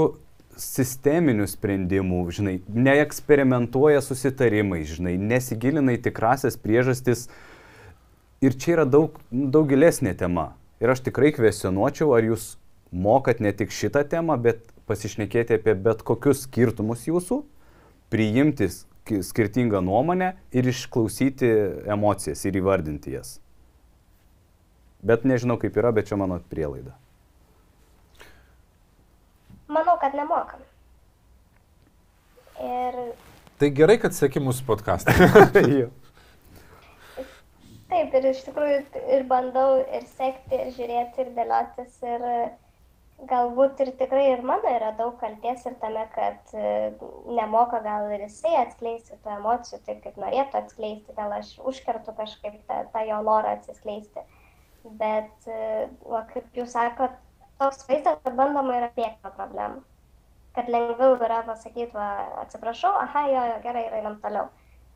sisteminių 0.60 1.48
sprendimų, 1.50 2.20
žinai, 2.34 2.58
neeksperimentuoja 2.70 4.02
susitarimais, 4.04 4.86
žinai, 4.94 5.16
nesigilina 5.18 5.96
į 5.96 6.04
tikrasias 6.04 6.54
priežastis. 6.60 7.26
Ir 8.44 8.54
čia 8.60 8.76
yra 8.76 8.84
daug, 8.86 9.18
daug 9.30 9.66
gilesnė 9.70 10.14
tema. 10.18 10.52
Ir 10.82 10.92
aš 10.94 11.02
tikrai 11.08 11.32
kvestionuočiau, 11.34 12.12
ar 12.14 12.26
jūs 12.28 12.52
mokat 12.94 13.42
ne 13.42 13.50
tik 13.56 13.74
šitą 13.74 14.04
temą, 14.06 14.36
bet 14.38 14.62
pasišnekėti 14.90 15.56
apie 15.58 15.74
bet 15.74 16.02
kokius 16.06 16.44
skirtumus 16.46 17.06
jūsų, 17.08 17.40
priimti 18.12 18.68
sk- 18.70 19.22
skirtingą 19.24 19.80
nuomonę 19.84 20.32
ir 20.52 20.68
išklausyti 20.70 21.48
emocijas 21.94 22.44
ir 22.48 22.58
įvardinti 22.60 23.14
jas. 23.16 23.38
Bet 25.04 25.24
nežinau 25.28 25.58
kaip 25.60 25.76
yra, 25.76 25.90
bet 25.92 26.08
čia 26.08 26.16
mano 26.20 26.38
prielaida. 26.48 26.94
Manau, 29.68 29.96
kad 30.00 30.14
nemokam. 30.16 30.60
Ir 32.62 32.98
Tai 33.58 33.68
gerai, 33.70 33.96
kad 34.02 34.14
sėki 34.16 34.40
mūsų 34.42 34.64
podcastą. 34.66 35.12
Jo. 35.80 35.88
taip, 37.88 38.14
ir 38.18 38.24
iš 38.32 38.40
tikrųjų 38.48 38.78
ir 39.14 39.22
bandau 39.30 39.76
ir 39.94 40.02
sekti, 40.16 40.58
ir 40.58 40.72
žiūrėti, 40.74 41.22
ir 41.22 41.28
dėliotis. 41.36 41.94
Ir 42.02 42.24
galbūt 43.30 43.80
ir 43.84 43.90
tikrai 43.98 44.24
ir 44.32 44.42
mano 44.46 44.70
yra 44.70 44.92
daug 44.98 45.16
kalties 45.20 45.64
ir 45.68 45.74
tame, 45.82 46.04
kad 46.14 46.54
e, 46.56 46.92
nemoka 47.38 47.80
gal 47.84 48.08
ir 48.14 48.24
jisai 48.26 48.54
atskleisti 48.60 49.18
tų 49.24 49.34
emocijų 49.38 49.80
taip, 49.86 50.00
kaip 50.04 50.20
norėtų 50.20 50.60
atskleisti, 50.60 51.16
gal 51.16 51.34
aš 51.36 51.54
užkertu 51.72 52.14
kažkaip 52.18 52.60
tą, 52.68 52.82
tą 52.94 53.04
jo 53.08 53.20
norą 53.26 53.56
atsiskleisti. 53.58 54.24
Bet, 55.00 55.48
e, 55.48 55.88
va, 56.04 56.24
kaip 56.32 56.58
jūs 56.58 56.74
sakot, 56.76 57.14
toks 57.60 57.86
vaizdas, 57.88 58.20
kad 58.24 58.36
bandoma 58.38 58.78
yra 58.80 58.90
bėgti 58.96 59.24
nuo 59.24 59.32
problemų. 59.38 59.82
Kad 60.54 60.68
lengviau 60.70 61.16
yra 61.18 61.40
pasakyti, 61.46 61.90
va, 61.96 62.10
atsiprašau, 62.44 62.92
aha, 63.06 63.26
jo, 63.32 63.48
jo, 63.52 63.56
gerai, 63.64 63.88
einam 63.98 64.20
toliau. 64.22 64.50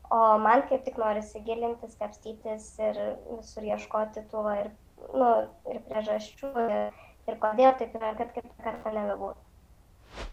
O 0.09 0.37
man 0.41 0.63
kaip 0.69 0.85
tik 0.85 0.97
norisi 0.97 1.41
gilintis, 1.45 1.97
kapstytis 1.99 2.71
ir 2.81 2.97
visur 3.27 3.67
ieškoti 3.67 4.23
va, 4.33 4.55
ir, 4.63 4.71
nu, 5.13 5.27
ir 5.69 5.81
priežasčių, 5.85 6.53
ir, 6.63 7.03
ir 7.29 7.39
kodėl 7.41 7.71
taip 7.79 7.95
yra, 7.99 8.11
kad 8.17 8.33
kitą 8.35 8.51
kartą 8.63 8.93
nebebūtų. 8.95 9.45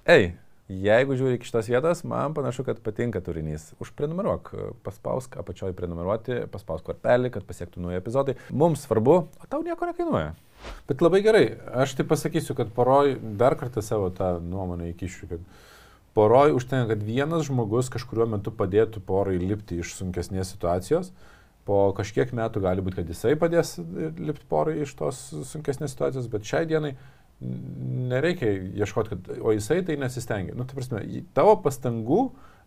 Ei, 0.09 0.32
jeigu 0.72 1.16
žiūri 1.18 1.36
iki 1.38 1.49
šitos 1.49 1.68
vietos, 1.70 2.03
man 2.09 2.34
panašu, 2.36 2.64
kad 2.66 2.80
patinka 2.84 3.20
turinys. 3.24 3.68
Užprenumeruok, 3.82 4.51
paspausk 4.86 5.36
apačioj 5.38 5.76
prenumeruoti, 5.78 6.42
paspausk 6.53 6.88
kortelį, 6.88 7.30
kad 7.36 7.47
pasiektų 7.47 7.84
nauji 7.84 8.01
epizodai. 8.01 8.36
Mums 8.51 8.86
svarbu, 8.86 9.16
o 9.28 9.51
tau 9.51 9.62
nieko 9.66 9.88
nekainuoja. 9.90 10.34
Bet 10.88 11.05
labai 11.05 11.20
gerai, 11.22 11.44
aš 11.84 11.94
tai 11.99 12.07
pasakysiu, 12.09 12.57
kad 12.59 12.72
poroj 12.74 13.16
dar 13.38 13.55
kartą 13.61 13.84
savo 13.84 14.09
tą 14.14 14.36
nuomonę 14.42 14.90
įkišiu, 14.94 15.28
kad 15.30 15.44
poroj 16.16 16.57
užtenka, 16.57 16.94
kad 16.94 17.05
vienas 17.05 17.47
žmogus 17.47 17.90
kažkuriuo 17.92 18.28
metu 18.36 18.55
padėtų 18.55 19.03
porai 19.07 19.36
lipti 19.42 19.82
iš 19.82 19.94
sunkesnės 19.99 20.55
situacijos. 20.55 21.12
Po 21.67 21.91
kažkiek 21.97 22.31
metų 22.37 22.62
gali 22.62 22.85
būti, 22.85 23.01
kad 23.01 23.09
jisai 23.11 23.35
padės 23.39 23.75
lipti 23.81 24.47
porai 24.51 24.79
iš 24.85 24.93
tos 24.99 25.19
sunkesnės 25.51 25.97
situacijos, 25.97 26.29
bet 26.31 26.47
šiai 26.47 26.67
dienai 26.71 26.93
nereikia 28.11 28.53
ieškoti, 28.85 29.12
kad, 29.12 29.33
o 29.43 29.53
jisai 29.53 29.81
tai 29.85 29.99
nesistengia. 30.01 30.55
Nu, 30.57 30.64
tai 30.64 30.79
prasme, 30.79 31.03
tavo 31.37 31.57
pastangų 31.64 32.21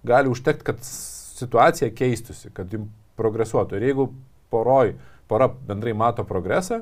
gali 0.07 0.29
užtekti, 0.31 0.67
kad 0.67 0.83
situacija 0.83 1.93
keistusi, 1.95 2.51
kad 2.55 2.75
jums 2.75 2.91
progresuotų. 3.19 3.79
Ir 3.79 3.89
jeigu 3.89 4.09
poroj, 4.53 4.93
pora 5.29 5.49
bendrai 5.49 5.95
mato 5.97 6.25
progresą, 6.27 6.81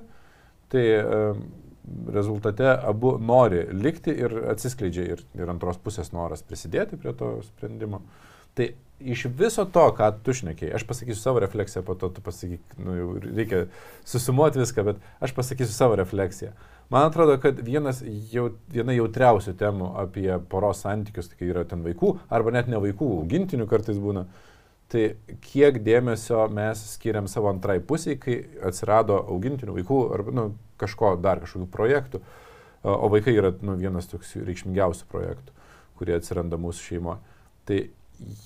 tai 0.71 0.83
rezultate 2.13 2.67
abu 2.67 3.15
nori 3.23 3.63
likti 3.71 4.11
ir 4.11 4.33
atsiskleidžia 4.51 5.05
ir, 5.13 5.21
ir 5.39 5.51
antros 5.51 5.79
pusės 5.81 6.11
noras 6.15 6.43
prisidėti 6.43 6.99
prie 6.99 7.13
to 7.17 7.37
sprendimo. 7.47 8.01
Tai 8.57 8.71
iš 8.99 9.27
viso 9.37 9.65
to, 9.69 9.83
ką 9.93 10.09
tu 10.25 10.33
šnekėjai, 10.33 10.73
aš 10.79 10.85
pasakysiu 10.89 11.19
savo 11.21 11.41
refleksiją, 11.43 11.83
po 11.85 11.93
to 11.99 12.09
tu 12.13 12.23
pasakyk, 12.25 12.63
nu, 12.81 12.95
jau 12.97 13.11
reikia 13.21 13.67
susumuoti 14.07 14.61
viską, 14.63 14.85
bet 14.87 15.05
aš 15.21 15.35
pasakysiu 15.37 15.75
savo 15.75 15.97
refleksiją. 15.99 16.55
Man 16.89 17.09
atrodo, 17.09 17.35
kad 17.43 17.59
vienas, 17.61 17.99
jau, 18.31 18.47
viena 18.71 18.95
jautriausių 18.95 19.53
temų 19.59 19.91
apie 20.01 20.29
poros 20.49 20.81
santykius, 20.85 21.29
kai 21.35 21.49
yra 21.51 21.65
ten 21.67 21.83
vaikų, 21.85 22.13
arba 22.33 22.53
net 22.55 22.71
ne 22.71 22.79
vaikų, 22.81 23.09
augintinių 23.21 23.67
kartais 23.69 23.99
būna, 24.01 24.23
tai 24.87 25.03
kiek 25.43 25.81
dėmesio 25.83 26.45
mes 26.53 26.81
skiriam 26.93 27.27
savo 27.27 27.51
antrai 27.51 27.81
pusiai, 27.83 28.15
kai 28.17 28.39
atsirado 28.65 29.19
augintinių 29.35 29.75
vaikų, 29.81 29.99
arba 30.15 30.33
nu, 30.33 30.47
kažko 30.79 31.17
dar 31.21 31.43
kažkokių 31.43 31.67
projektų, 31.73 32.23
o 32.87 33.11
vaikai 33.11 33.35
yra 33.35 33.51
nu, 33.61 33.75
vienas 33.77 34.07
toks 34.07 34.37
reikšmingiausių 34.39 35.09
projektų, 35.11 35.53
kurie 35.99 36.15
atsiranda 36.15 36.59
mūsų 36.61 36.87
šeimoje. 36.93 37.35
Tai 37.67 37.81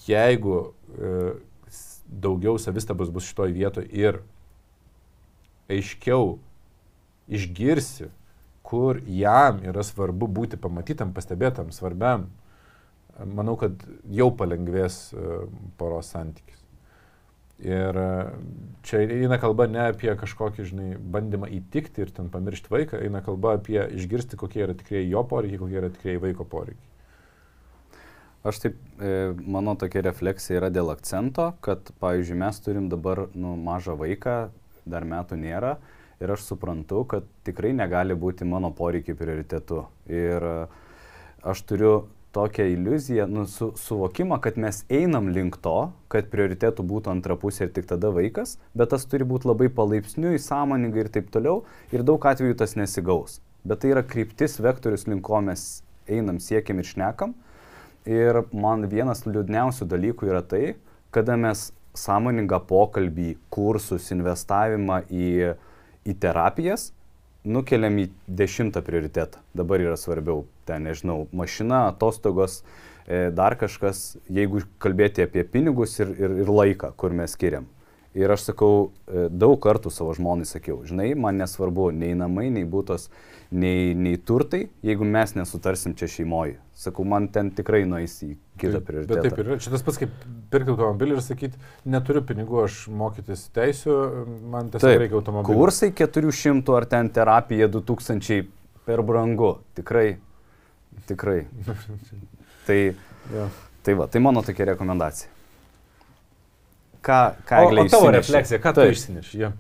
jeigu 0.08 0.58
e, 0.98 1.34
daugiau 2.12 2.60
savistabos 2.60 3.12
bus 3.14 3.28
šitoj 3.30 3.54
vietoje 3.56 3.88
ir 3.96 4.22
aiškiau 5.72 6.36
išgirsi, 7.32 8.10
kur 8.62 9.00
jam 9.08 9.62
yra 9.68 9.84
svarbu 9.84 10.28
būti 10.32 10.60
pamatytam, 10.60 11.14
pastebėtam, 11.16 11.72
svarbiam, 11.76 12.28
manau, 13.28 13.56
kad 13.60 13.84
jau 14.12 14.30
palengvės 14.36 14.98
e, 15.14 15.40
poros 15.80 16.12
santykis. 16.14 16.60
Ir 17.62 17.98
e, 18.02 18.12
čia 18.88 19.04
eina 19.06 19.38
kalba 19.42 19.68
ne 19.70 19.84
apie 19.92 20.12
kažkokį, 20.18 20.68
žinai, 20.72 20.92
bandymą 21.16 21.50
įtikti 21.60 22.06
ir 22.06 22.14
ten 22.16 22.32
pamiršti 22.34 22.74
vaiką, 22.74 23.02
eina 23.06 23.22
kalba 23.26 23.58
apie 23.60 23.80
išgirsti, 24.00 24.40
kokie 24.40 24.66
yra 24.66 24.78
tikrieji 24.78 25.12
jo 25.12 25.24
poreikiai, 25.28 25.62
kokie 25.62 25.82
yra 25.84 25.92
tikrieji 25.94 26.24
vaiko 26.24 26.48
poreikiai. 26.48 26.91
Aš 28.44 28.58
taip, 28.64 28.78
e, 28.98 29.34
mano 29.38 29.76
tokia 29.78 30.02
refleksija 30.08 30.58
yra 30.58 30.72
dėl 30.74 30.90
akcento, 30.90 31.52
kad, 31.62 31.92
pavyzdžiui, 32.02 32.40
mes 32.42 32.62
turim 32.66 32.88
dabar 32.90 33.28
nu, 33.38 33.54
mažą 33.54 33.94
vaiką, 34.00 34.38
dar 34.90 35.06
metų 35.06 35.38
nėra 35.38 35.76
ir 36.22 36.34
aš 36.34 36.48
suprantu, 36.50 37.04
kad 37.10 37.28
tikrai 37.46 37.74
negali 37.78 38.18
būti 38.18 38.46
mano 38.46 38.72
poreikiai 38.74 39.18
prioritetu. 39.18 39.84
Ir 40.10 40.46
e, 40.46 40.56
aš 41.54 41.62
turiu 41.70 41.94
tokią 42.32 42.66
iliuziją, 42.72 43.28
nu, 43.28 43.46
su, 43.46 43.72
suvokimą, 43.78 44.40
kad 44.42 44.58
mes 44.58 44.82
einam 44.90 45.30
link 45.36 45.58
to, 45.62 45.92
kad 46.10 46.30
prioritetų 46.32 46.86
būtų 46.88 47.12
antra 47.12 47.36
pusė 47.38 47.68
ir 47.68 47.74
tik 47.76 47.90
tada 47.90 48.10
vaikas, 48.16 48.56
bet 48.74 48.94
tas 48.94 49.06
turi 49.10 49.28
būti 49.28 49.50
labai 49.52 49.68
palaipsniui, 49.76 50.40
sąmoningai 50.40 51.06
ir 51.06 51.12
taip 51.14 51.30
toliau. 51.34 51.62
Ir 51.92 52.06
daug 52.08 52.26
atvejų 52.26 52.58
tas 52.62 52.78
nesigaus. 52.80 53.42
Bet 53.68 53.84
tai 53.84 53.92
yra 53.94 54.02
kryptis, 54.02 54.58
vektorius, 54.64 55.06
link 55.12 55.26
ko 55.28 55.42
mes 55.46 55.84
einam, 56.10 56.40
siekiam 56.42 56.80
ir 56.82 56.88
šnekam. 56.88 57.36
Ir 58.10 58.42
man 58.54 58.88
vienas 58.90 59.26
liūdniausių 59.28 59.86
dalykų 59.86 60.32
yra 60.32 60.42
tai, 60.42 60.76
kada 61.14 61.36
mes 61.38 61.70
sąmoningą 61.98 62.62
pokalbį, 62.70 63.36
kursus, 63.54 64.10
investavimą 64.16 65.04
į, 65.12 65.54
į 66.08 66.16
terapijas 66.24 66.90
nukeliam 67.44 67.98
į 67.98 68.08
dešimtą 68.28 68.84
prioritetą. 68.86 69.42
Dabar 69.58 69.82
yra 69.82 69.98
svarbiau, 69.98 70.46
ten 70.66 70.86
nežinau, 70.86 71.26
mašina, 71.34 71.88
atostogos, 71.90 72.62
e, 73.08 73.30
dar 73.34 73.58
kažkas, 73.58 74.18
jeigu 74.30 74.64
kalbėti 74.82 75.26
apie 75.26 75.44
pinigus 75.44 75.98
ir, 76.00 76.14
ir, 76.20 76.36
ir 76.44 76.52
laiką, 76.52 76.94
kur 76.98 77.16
mes 77.18 77.34
skiriam. 77.34 77.66
Ir 78.18 78.32
aš 78.34 78.50
sakau, 78.52 78.92
e, 79.08 79.28
daug 79.30 79.58
kartų 79.64 79.92
savo 79.94 80.14
žmonai 80.14 80.46
sakiau, 80.46 80.82
žinai, 80.86 81.14
man 81.16 81.40
nesvarbu 81.42 81.92
nei 81.96 82.14
namai, 82.18 82.50
nei 82.54 82.66
būtos, 82.68 83.10
nei, 83.52 83.94
nei 84.00 84.16
turtai, 84.18 84.70
jeigu 84.86 85.04
mes 85.08 85.34
nesutarsim 85.36 85.94
čia 86.00 86.08
šeimoje. 86.08 86.58
Sakau, 86.82 87.04
man 87.06 87.28
ten 87.30 87.50
tikrai 87.54 87.84
nueis 87.86 88.14
į 88.26 88.32
kitą 88.58 88.80
Taip, 88.80 88.86
prioritetą. 88.88 89.18
Bet 89.22 89.28
taip 89.28 89.42
ir 89.44 89.50
yra. 89.52 89.58
Čia 89.62 89.74
tas 89.76 89.84
pats 89.86 90.00
kaip 90.02 90.14
pirkti 90.54 90.72
automobilį 90.74 91.18
ir 91.18 91.22
sakyti, 91.26 91.60
neturiu 91.86 92.24
pinigų, 92.26 92.64
aš 92.66 92.78
mokytis 92.90 93.44
teisiu, 93.54 93.98
man 94.50 94.72
tiesiog 94.72 94.88
Taip, 94.88 95.02
reikia 95.04 95.20
automobilio. 95.20 95.58
kursai 95.60 95.92
400 96.00 96.78
ar 96.80 96.88
ten 96.90 97.10
terapija 97.14 97.68
2000 97.70 98.40
per 98.88 99.04
brangu. 99.06 99.52
Tikrai, 99.78 100.16
tikrai. 101.12 101.44
tai, 102.68 102.80
Jo. 103.36 103.50
tai 103.86 103.94
va, 104.00 104.08
tai 104.10 104.20
mano 104.24 104.42
tokia 104.42 104.66
rekomendacija. 104.72 105.30
ką, 107.06 107.20
ką 107.46 107.60
O, 107.62 107.68
o 107.68 107.76
tavo 107.90 108.08
išsinešė? 108.10 108.16
refleksija, 108.18 108.60
ką 108.64 108.74
tu 108.74 108.82
Taip. 108.82 108.96
išsineši? 108.96 109.38
Ja. 109.44 109.52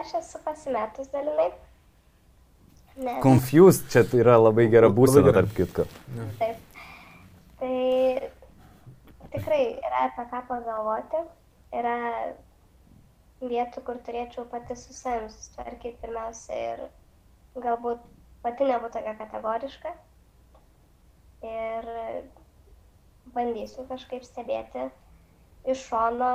Aš 0.00 0.14
esu 0.20 0.38
pasimetus 0.44 1.08
dalinai. 1.12 1.50
Nes, 3.00 3.16
Confused 3.24 3.88
čia 3.92 4.04
yra 4.18 4.36
labai 4.36 4.66
gera 4.72 4.90
būsena, 4.92 5.32
tarp 5.32 5.54
kitko. 5.56 5.86
taip. 6.40 6.58
Tai 7.60 7.76
tikrai 9.32 9.62
yra 9.78 10.06
apie 10.08 10.26
ką 10.32 10.40
pagalvoti. 10.48 11.24
Yra 11.80 11.96
vietų, 13.40 13.82
kur 13.86 14.00
turėčiau 14.04 14.44
pati 14.52 14.76
su 14.76 14.92
savim 14.96 15.28
susitvarkyti 15.32 15.96
pirmiausia 16.02 16.60
ir 16.74 16.82
galbūt 17.64 18.02
pati 18.44 18.68
nebūtų 18.68 18.98
tokia 18.98 19.14
kategoriška. 19.20 19.92
Ir 21.50 21.90
bandysiu 23.32 23.86
kažkaip 23.88 24.26
stebėti 24.26 24.90
iš 25.72 25.86
šono 25.88 26.32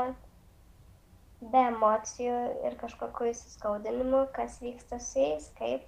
be 1.41 1.61
emocijų 1.69 2.37
ir 2.65 2.77
kažkokiu 2.81 3.29
įsiskaudinimu, 3.31 4.25
kas 4.33 4.57
vyksta 4.63 4.97
su 5.03 5.19
jais, 5.21 5.51
kaip 5.59 5.85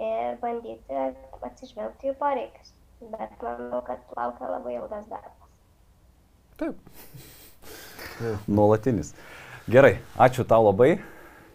ir 0.00 0.38
bandyti 0.42 1.02
atsižvelgti 1.46 2.10
jų 2.10 2.16
poreikius. 2.20 2.72
Bet 3.00 3.36
manau, 3.40 3.80
kad 3.86 4.00
laukia 4.16 4.48
labai 4.50 4.74
ilgas 4.76 5.06
darbas. 5.08 5.52
Taip. 6.60 6.76
Nuolatinis. 8.56 9.14
Gerai, 9.70 9.94
ačiū 10.20 10.44
tau 10.48 10.66
labai, 10.66 10.98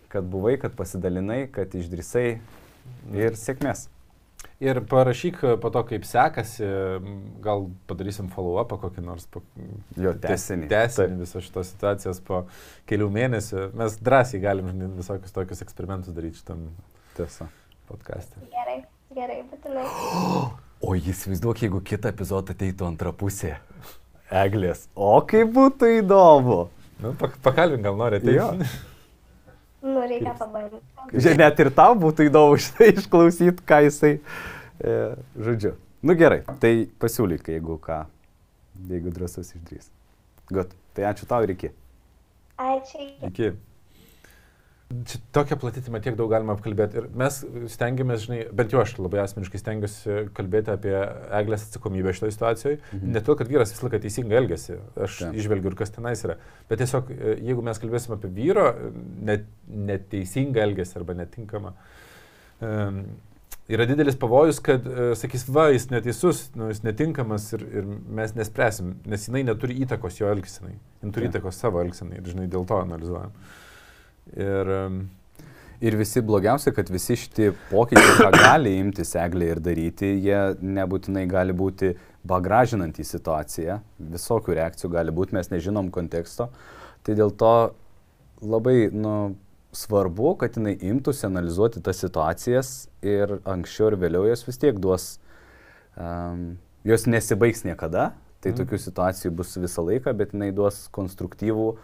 kad 0.09 0.25
buvai, 0.31 0.55
kad 0.61 0.73
pasidalinai, 0.77 1.45
kad 1.53 1.73
išdrysai 1.77 2.29
ir 3.13 3.37
sėkmės. 3.37 3.89
Ir 4.63 4.79
parašyk 4.87 5.41
po 5.61 5.69
to, 5.73 5.81
kaip 5.89 6.05
sekasi, 6.07 6.65
gal 7.43 7.65
padarysim 7.89 8.29
follow-upą 8.31 8.77
kokį 8.85 9.03
nors. 9.03 9.25
Po, 9.29 9.41
Jo, 9.99 10.13
tęsinį. 10.23 10.69
Tęsinį 10.71 11.19
visos 11.25 11.43
šitos 11.43 11.73
situacijos 11.73 12.21
po 12.25 12.45
kelių 12.89 13.09
mėnesių. 13.17 13.67
Mes 13.75 13.99
drąsiai 13.99 14.41
galim 14.43 14.71
visokius 14.95 15.35
tokius 15.35 15.65
eksperimentus 15.65 16.15
daryti 16.15 16.39
šitam 16.39 16.69
Tiesa. 17.15 17.49
Podcast'e. 17.89 18.41
Gerai, 18.53 18.79
gerai, 19.15 19.41
būtinai. 19.51 19.87
O 20.85 20.91
jis 20.93 21.21
vaizduok, 21.25 21.61
jeigu 21.63 21.79
kitą 21.87 22.11
epizodą 22.11 22.53
ateitų 22.53 22.85
antra 22.85 23.09
pusė. 23.15 23.53
Eglės. 24.29 24.83
O 24.93 25.15
kaip 25.25 25.53
būtų 25.55 25.87
įdomu. 26.01 26.57
Nu, 27.01 27.13
pak- 27.17 27.37
pakalbink, 27.41 27.81
gal 27.87 27.95
nori 27.97 28.19
ateiti. 28.19 28.35
Jo. 28.35 28.49
Nu, 29.85 30.03
reikia 30.03 30.33
pabandyti. 30.37 30.83
Žiūrėk, 31.13 31.39
net 31.39 31.59
ir 31.63 31.69
tau 31.79 31.95
būtų 32.01 32.27
įdomu 32.27 32.59
šitą 32.65 32.89
išklausyti, 32.91 33.65
ką 33.65 33.79
jisai, 33.87 34.11
e, 34.83 34.95
žodžiu. 35.47 35.73
Nu 36.05 36.13
gerai, 36.19 36.43
tai 36.61 36.73
pasiūlyk, 37.01 37.47
jeigu 37.55 37.79
ką, 37.81 38.03
jeigu 38.91 39.13
drąsus 39.15 39.55
išdrys. 39.55 39.87
Gut, 40.51 40.75
tai 40.93 41.07
ačiū 41.09 41.25
tau 41.31 41.41
ir 41.47 41.55
iki. 41.55 41.71
Ačiū. 42.61 43.07
Iki. 43.31 43.53
Čia 44.85 45.17
tokia 45.33 45.55
plati 45.57 45.81
tema, 45.81 45.97
tiek 45.97 46.13
daug 46.13 46.29
galima 46.29 46.53
apkalbėti. 46.53 46.99
Ir 46.99 47.05
mes 47.17 47.39
stengiamės, 47.73 48.27
žinai, 48.27 48.37
bent 48.53 48.73
jau 48.73 48.83
aš 48.83 48.91
labai 48.99 49.23
asmeniškai 49.23 49.57
stengiuosi 49.57 50.17
kalbėti 50.37 50.69
apie 50.75 50.93
eglės 51.39 51.65
atsakomybę 51.65 52.13
šitoje 52.13 52.35
situacijoje. 52.35 52.77
Mhm. 52.91 53.15
Ne 53.15 53.23
todėl, 53.23 53.39
kad 53.39 53.49
vyras 53.49 53.73
visą 53.73 53.87
laiką 53.87 53.99
teisingai 54.03 54.37
elgesi, 54.43 54.77
aš 55.07 55.17
Taip. 55.23 55.39
išvelgiu 55.41 55.71
ir 55.71 55.77
kas 55.79 55.95
tenais 55.95 56.21
yra. 56.27 56.37
Bet 56.69 56.83
tiesiog, 56.83 57.09
e, 57.15 57.33
jeigu 57.49 57.65
mes 57.65 57.81
kalbėsim 57.81 58.13
apie 58.13 58.31
vyro 58.37 58.67
e, 58.69 58.93
net, 59.31 59.49
neteisingą 59.89 60.63
elgesį 60.67 61.01
arba 61.01 61.17
netinkamą, 61.17 61.73
um, 62.69 63.01
yra 63.65 63.89
didelis 63.89 64.21
pavojus, 64.21 64.61
kad 64.69 64.85
uh, 64.85 65.11
sakys, 65.17 65.49
va, 65.49 65.71
jis 65.73 65.89
neteisus, 65.89 66.45
nu, 66.53 66.69
jis 66.69 66.85
netinkamas 66.85 67.49
ir, 67.57 67.65
ir 67.81 67.89
mes 67.89 68.37
nespręsim, 68.37 68.99
nes 69.09 69.29
jinai 69.31 69.47
neturi 69.49 69.81
įtakos 69.81 70.21
jo 70.21 70.29
elgsenai. 70.29 70.77
Jis 71.01 71.09
turi 71.09 71.25
Taip. 71.25 71.39
įtakos 71.39 71.57
savo 71.65 71.81
elgsenai 71.81 72.21
ir, 72.21 72.27
žinai, 72.29 72.45
dėl 72.53 72.69
to 72.69 72.77
analizuojam. 72.85 73.33
Ir 74.33 74.73
Ir 75.83 75.97
visi 75.99 76.21
blogiausia, 76.23 76.71
kad 76.71 76.87
visi 76.89 77.17
šitie 77.19 77.49
pokyčiai, 77.67 78.13
ką 78.15 78.29
gali 78.31 78.77
imtis 78.79 79.11
eglė 79.19 79.49
ir 79.51 79.59
daryti, 79.59 80.07
jie 80.23 80.37
nebūtinai 80.63 81.25
gali 81.27 81.53
būti 81.53 81.89
bagražinant 82.25 82.95
į 82.95 83.03
situaciją. 83.05 83.75
Visokių 84.15 84.55
reakcijų 84.55 84.89
gali 84.93 85.13
būti, 85.13 85.35
mes 85.35 85.51
nežinom 85.51 85.91
konteksto. 85.93 86.47
Tai 87.03 87.15
dėl 87.19 87.33
to 87.37 87.51
labai 88.41 88.87
nu, 88.95 89.35
svarbu, 89.75 90.37
kad 90.39 90.55
jinai 90.55 90.77
imtųsi 90.79 91.27
analizuoti 91.27 91.83
tas 91.83 91.99
situacijas 91.99 92.71
ir 93.03 93.35
anksčiau 93.43 93.91
ir 93.91 93.99
vėliau 93.99 94.29
jos 94.31 94.45
vis 94.47 94.61
tiek 94.61 94.79
duos, 94.79 95.09
um, 95.99 96.55
jos 96.87 97.05
nesibaigs 97.05 97.65
niekada. 97.67 98.13
Tai 98.39 98.53
Mhm. 98.53 98.61
tokių 98.63 98.79
situacijų 98.79 99.35
bus 99.35 99.57
visą 99.57 99.83
laiką, 99.83 100.15
bet 100.15 100.31
jinai 100.31 100.53
duos 100.55 100.87
konstruktyvų 100.95 101.75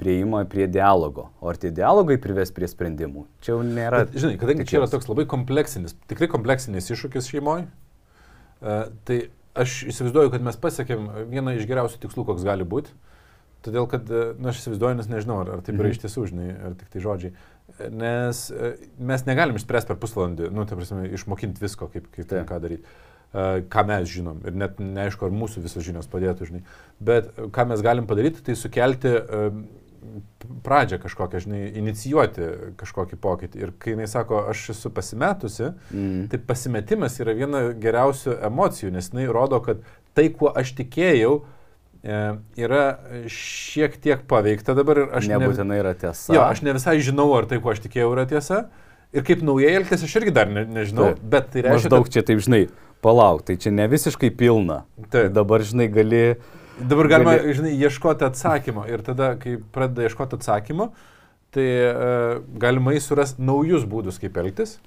prieimą 0.00 0.44
prie 0.50 0.66
dialogo. 0.72 1.28
O 1.40 1.50
ar 1.52 1.58
tie 1.60 1.70
dialogai 1.74 2.16
prives 2.22 2.52
prie 2.56 2.68
sprendimų? 2.70 3.26
Čia 3.44 3.52
jau 3.54 3.60
nėra. 3.66 4.04
Bet, 4.06 4.16
žinai, 4.22 4.38
kadangi 4.40 4.66
čia 4.68 4.80
yra 4.80 4.88
toks 4.90 5.10
labai 5.10 5.26
kompleksinis, 5.30 5.94
tikrai 6.10 6.30
kompleksinis 6.32 6.88
iššūkis 6.94 7.28
šeimoje, 7.30 7.68
tai 8.60 9.20
aš 9.60 9.82
įsivaizduoju, 9.90 10.32
kad 10.32 10.44
mes 10.46 10.58
pasiekėm 10.60 11.06
vieną 11.30 11.56
iš 11.58 11.68
geriausių 11.68 12.00
tikslų, 12.04 12.26
koks 12.32 12.46
gali 12.46 12.66
būti. 12.68 12.92
Todėl, 13.60 13.84
kad, 13.92 14.08
na, 14.08 14.30
nu, 14.40 14.48
aš 14.54 14.62
įsivaizduoju, 14.62 14.96
nes 14.96 15.08
nežinau, 15.10 15.42
ar, 15.42 15.50
ar 15.58 15.60
taip 15.64 15.76
yra 15.76 15.90
Mhm. 15.90 15.92
iš 15.92 16.00
tiesų, 16.06 16.22
žinai, 16.30 16.48
ar 16.70 16.76
tik 16.80 16.88
tai 16.94 17.02
žodžiai. 17.04 17.32
Nes 17.92 18.46
e, 18.50 18.70
mes 18.96 19.26
negalim 19.28 19.58
išspręsti 19.60 19.92
per 19.92 19.98
pusvalandį, 20.00 20.48
nu, 20.54 20.64
tai 20.64 20.78
prasme, 20.80 21.04
išmokinti 21.12 21.60
visko, 21.60 21.90
kaip, 21.92 22.08
kaip 22.14 22.28
Taip. 22.30 22.48
ką 22.48 22.60
daryti. 22.62 22.84
Uh, 23.30 23.60
ką 23.70 23.84
mes 23.86 24.08
žinom 24.10 24.40
ir 24.42 24.56
net 24.58 24.80
neaišku, 24.82 25.22
ar 25.28 25.30
mūsų 25.30 25.60
visos 25.62 25.84
žinios 25.86 26.08
padėtų, 26.10 26.48
žinai. 26.48 26.62
Bet 26.98 27.28
e, 27.38 27.44
ką 27.54 27.68
mes 27.70 27.82
galim 27.84 28.08
padaryti, 28.10 28.42
tai 28.42 28.56
sukelti 28.58 29.12
pradžią 30.64 30.98
kažkokią, 31.02 31.40
žinai, 31.44 31.60
inicijuoti 31.80 32.48
kažkokį 32.80 33.18
pokytį. 33.20 33.62
Ir 33.62 33.72
kai 33.78 33.94
jinai 33.94 34.08
sako, 34.10 34.44
aš 34.50 34.70
esu 34.74 34.90
pasimetusi, 34.94 35.72
Mm. 35.90 36.28
Tai 36.30 36.38
pasimetimas 36.46 37.18
yra 37.20 37.34
viena 37.36 37.62
geriausių 37.76 38.36
emocijų, 38.46 38.92
nes 38.94 39.10
jinai 39.10 39.26
rodo, 39.32 39.60
kad 39.64 39.82
tai, 40.14 40.28
kuo 40.30 40.52
aš 40.56 40.72
tikėjau, 40.78 41.40
e, 42.02 42.20
yra 42.56 42.84
šiek 43.30 43.96
tiek 44.00 44.22
paveikta 44.30 44.74
dabar 44.78 45.04
ir 45.04 45.10
aš 45.18 45.28
ne, 45.28 45.38
Nebūtinai 45.38 45.80
yra 45.82 45.94
tiesa. 45.98 46.32
jo, 46.34 46.44
aš 46.44 46.62
ne 46.62 46.74
visai 46.76 47.00
žinau, 47.00 47.28
ar 47.36 47.48
tai, 47.50 47.58
kuo 47.60 47.74
aš 47.74 47.82
tikėjau, 47.86 48.12
yra 48.14 48.26
tiesa. 48.30 48.68
Ir 49.12 49.26
kaip 49.26 49.42
naujai 49.42 49.74
elgtis, 49.80 50.04
aš 50.06 50.16
irgi 50.20 50.30
dar 50.30 50.46
ne, 50.48 50.64
nežinau, 50.64 51.10
Taip. 51.10 51.24
bet 51.32 51.50
tai 51.50 51.64
reiškia, 51.66 51.90
Maždaug 51.90 52.08
čia 52.14 52.22
taip, 52.22 52.38
žinai, 52.46 52.68
palauk, 53.02 53.42
tai 53.42 53.56
čia 53.58 53.72
ne 53.74 53.88
visiškai 53.90 54.30
pilna. 54.30 54.84
Tai 55.10 55.26
Taip. 55.26 55.34
dabar, 55.34 55.66
žinai, 55.66 55.90
gali... 55.90 56.24
kad 56.38 56.59
dabar 56.88 57.08
galima, 57.08 57.34
gali- 57.38 57.54
žinai, 57.54 57.72
ieškoti 57.78 58.24
atsakymo. 58.26 58.86
Ir 58.90 59.02
tada, 59.06 59.34
kai 59.40 59.56
pradeda 59.72 60.06
ieškoti 60.08 60.38
atsakymo, 60.38 60.90
tai 61.54 61.66
e, 61.66 61.90
galimai 62.62 63.00
suras 63.00 63.36
naujus 63.38 63.84
būdus, 63.90 64.20
kaip 64.22 64.36
elgtis. 64.40 64.78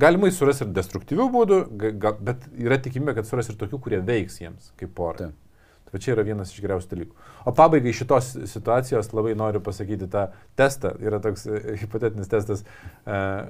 Galimai 0.00 0.30
suras 0.32 0.62
ir 0.62 0.70
destruktyvių 0.74 1.28
būdų, 1.34 1.60
ga- 2.00 2.16
bet 2.18 2.46
yra 2.56 2.78
tikimybė, 2.78 3.16
kad 3.18 3.28
suras 3.28 3.50
ir 3.50 3.58
tokių, 3.60 3.80
kurie 3.82 4.00
veiks 4.00 4.40
jiems 4.40 4.72
kaip 4.80 4.94
porai. 4.96 5.28
Taip. 5.30 5.46
Tai 5.90 5.98
čia 5.98 6.12
yra 6.14 6.22
vienas 6.22 6.52
iš 6.54 6.62
geriausių 6.62 6.90
dalykų. 6.92 7.16
O 7.50 7.52
pabaigai 7.58 7.90
šitos 7.96 8.36
situacijos 8.46 9.08
labai 9.10 9.32
noriu 9.34 9.58
pasakyti 9.58 10.06
tą 10.10 10.28
testą. 10.58 10.92
Yra 11.02 11.18
toks 11.18 11.48
e, 11.50 11.62
hipotetinis 11.82 12.30
testas. 12.30 12.62
Uh, 13.04 13.48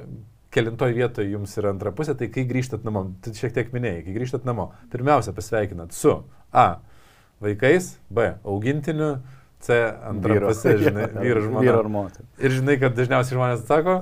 Kelintoj 0.50 0.90
vietoje 0.96 1.30
jums 1.30 1.52
yra 1.60 1.70
antra 1.70 1.92
pusė, 1.94 2.16
tai 2.18 2.26
kai 2.32 2.42
grįžtat 2.48 2.82
namo, 2.82 3.04
tai 3.22 3.30
šiek 3.38 3.52
tiek 3.54 3.68
minėjai, 3.70 4.00
kai 4.02 4.14
grįžtat 4.16 4.48
namo, 4.48 4.72
pirmiausia 4.90 5.30
pasveikinat 5.36 5.94
su 5.94 6.16
A. 6.50 6.80
Vaikais, 7.40 7.94
B. 8.12 8.34
Augintiniu, 8.44 9.14
C. 9.60 9.76
Antra 10.08 10.36
pusė, 10.44 10.74
žinai, 10.80 11.08
vyru 11.24 11.46
žmona. 11.46 11.64
Vyro 11.64 11.80
ar 11.84 11.88
moteris. 11.92 12.28
Ir 12.40 12.54
žinai, 12.56 12.76
kad 12.80 12.94
dažniausiai 12.96 13.36
žmonės 13.36 13.64
atsako 13.64 13.96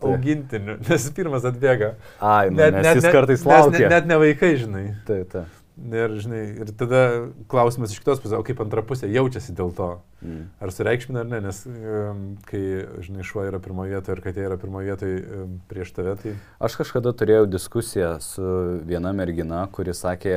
augintiniu, 0.00 0.76
nes 0.88 1.06
pirmas 1.14 1.46
atbėga. 1.48 1.94
Ai, 2.18 2.50
nu, 2.50 2.60
net, 2.60 2.78
nes 2.78 3.00
jis 3.00 3.08
kartais 3.10 3.46
laukia. 3.46 3.86
Net, 3.86 3.94
net 3.94 4.10
ne 4.10 4.20
vaikai, 4.22 4.52
žinai. 4.60 4.84
Taip, 5.08 5.32
taip. 5.34 5.56
Ir, 5.80 6.12
žinai, 6.20 6.40
ir 6.60 6.70
tada 6.76 7.00
klausimas 7.48 7.94
iš 7.94 8.02
kitos 8.02 8.18
pusės, 8.20 8.36
o 8.36 8.44
kaip 8.44 8.58
antra 8.60 8.82
pusė 8.84 9.08
jaučiasi 9.08 9.54
dėl 9.56 9.70
to. 9.78 9.88
Mm. 10.20 10.42
Ar 10.60 10.72
sureikšmina 10.76 11.22
ar 11.22 11.30
ne, 11.30 11.40
nes 11.46 11.62
um, 11.70 12.20
kai, 12.50 12.60
žinai, 13.06 13.24
šuo 13.24 13.46
yra 13.48 13.62
pirmoje 13.64 13.94
vietoje 13.94 14.18
ir 14.18 14.22
katė 14.26 14.44
yra 14.50 14.58
pirmoje 14.60 14.90
vietoje 14.90 15.22
um, 15.24 15.54
prieš 15.70 15.94
tave, 15.96 16.18
tai... 16.20 16.34
Aš 16.60 16.76
kažkada 16.82 17.14
turėjau 17.16 17.48
diskusiją 17.48 18.12
su 18.20 18.44
viena 18.84 19.14
mergina, 19.16 19.62
kuri 19.72 19.96
sakė, 19.96 20.36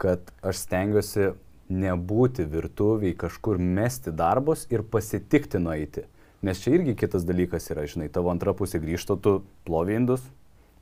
kad 0.00 0.34
aš 0.42 0.64
stengiuosi 0.64 1.30
nebūti 1.74 2.46
virtuviai, 2.48 3.14
kažkur 3.18 3.58
mesti 3.58 4.12
darbus 4.14 4.66
ir 4.72 4.84
pasitikti 4.86 5.60
nueiti. 5.62 6.06
Nes 6.44 6.60
čia 6.60 6.74
irgi 6.76 6.96
kitas 7.00 7.24
dalykas 7.24 7.70
yra, 7.72 7.86
žinai, 7.88 8.10
tavo 8.12 8.30
antra 8.32 8.52
pusė 8.56 8.80
grįžta, 8.82 9.16
tu 9.16 9.38
plovi 9.64 9.96
indus, 9.96 10.24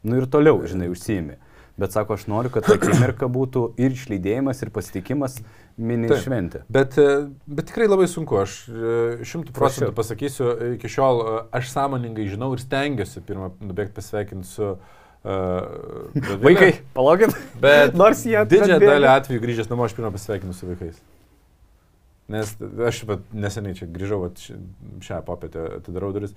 nu 0.02 0.18
ir 0.18 0.26
toliau, 0.30 0.58
žinai, 0.66 0.90
užsiimi. 0.90 1.38
Bet 1.78 1.94
sako, 1.94 2.18
aš 2.18 2.26
noriu, 2.28 2.50
kad 2.52 2.66
ta 2.66 2.74
akimirka 2.76 3.30
būtų 3.32 3.62
ir 3.80 3.94
išlydėjimas, 3.94 4.58
ir 4.60 4.72
pasitikimas 4.74 5.38
mini 5.80 6.10
Taip. 6.10 6.20
šventė. 6.26 6.64
Bet, 6.68 6.98
e, 7.00 7.30
bet 7.46 7.70
tikrai 7.70 7.86
labai 7.88 8.08
sunku, 8.12 8.36
aš 8.42 8.56
e, 8.68 8.96
šimtų 9.28 9.54
procentų 9.56 9.94
pasakysiu, 9.96 10.50
e, 10.52 10.72
iki 10.76 10.90
šiol 10.92 11.22
aš 11.54 11.70
sąmoningai 11.72 12.26
žinau 12.28 12.50
ir 12.52 12.60
stengiuosi 12.60 13.24
pirmą 13.24 13.54
nubėgti 13.62 13.96
pasveikinti 14.02 14.50
su 14.50 14.74
uh, 14.74 15.00
Vaikai, 15.22 16.72
palaukit. 16.96 17.34
Bet 17.62 17.94
Nors 18.00 18.24
jie 18.26 18.40
didžiąją 18.50 18.80
dalį 18.82 19.10
atvejų 19.12 19.42
grįžęs 19.44 19.70
namo 19.70 19.86
aš 19.86 19.94
pirmą 19.98 20.10
pasveikinu 20.14 20.54
su 20.56 20.66
vaikais. 20.70 20.98
Nes 22.32 22.54
aš 22.88 23.02
neseniai 23.34 23.76
čia 23.78 23.86
grįžau, 23.92 24.22
vat, 24.24 24.40
ši- 24.40 24.58
šią 25.04 25.20
popietę 25.26 25.66
atidarau 25.78 26.10
duris. 26.14 26.34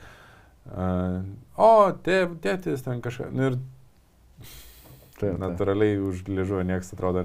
Uh, 0.66 1.22
o, 1.62 1.70
tė, 2.06 2.26
tėtis 2.42 2.82
ten 2.86 3.02
kažką. 3.06 3.30
Nu, 3.34 3.52
ir 3.52 3.58
Taip, 5.16 5.38
natūraliai 5.40 5.96
už 6.04 6.26
liežuvio 6.28 6.66
niekas 6.68 6.92
atrodo 6.92 7.24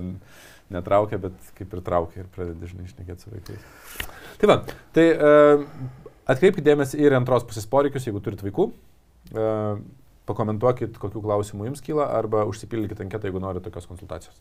netraukia, 0.71 1.19
bet 1.19 1.53
kaip 1.59 1.73
ir 1.75 1.81
traukia 1.87 2.23
ir 2.23 2.29
pradeda 2.31 2.61
dažnai 2.63 2.87
išnekėti 2.87 3.25
su 3.25 3.33
vaikais. 3.33 3.65
Tai 4.41 4.51
va, 4.53 4.57
tai 4.95 5.07
uh, 5.17 5.65
atkreipkite 6.31 6.69
dėmesį 6.69 7.01
ir 7.03 7.17
antros 7.19 7.45
pusės 7.49 7.67
poreikius, 7.69 8.07
jeigu 8.07 8.23
turite 8.23 8.47
vaikų. 8.47 8.69
Uh, 9.35 9.83
pakomentuokit, 10.29 10.99
kokių 11.01 11.23
klausimų 11.25 11.71
jums 11.71 11.85
kyla, 11.85 12.11
arba 12.16 12.45
užsipildykite 12.51 13.07
anketą, 13.07 13.31
jeigu 13.31 13.43
norite 13.43 13.64
tokios 13.68 13.89
konsultacijos. 13.91 14.41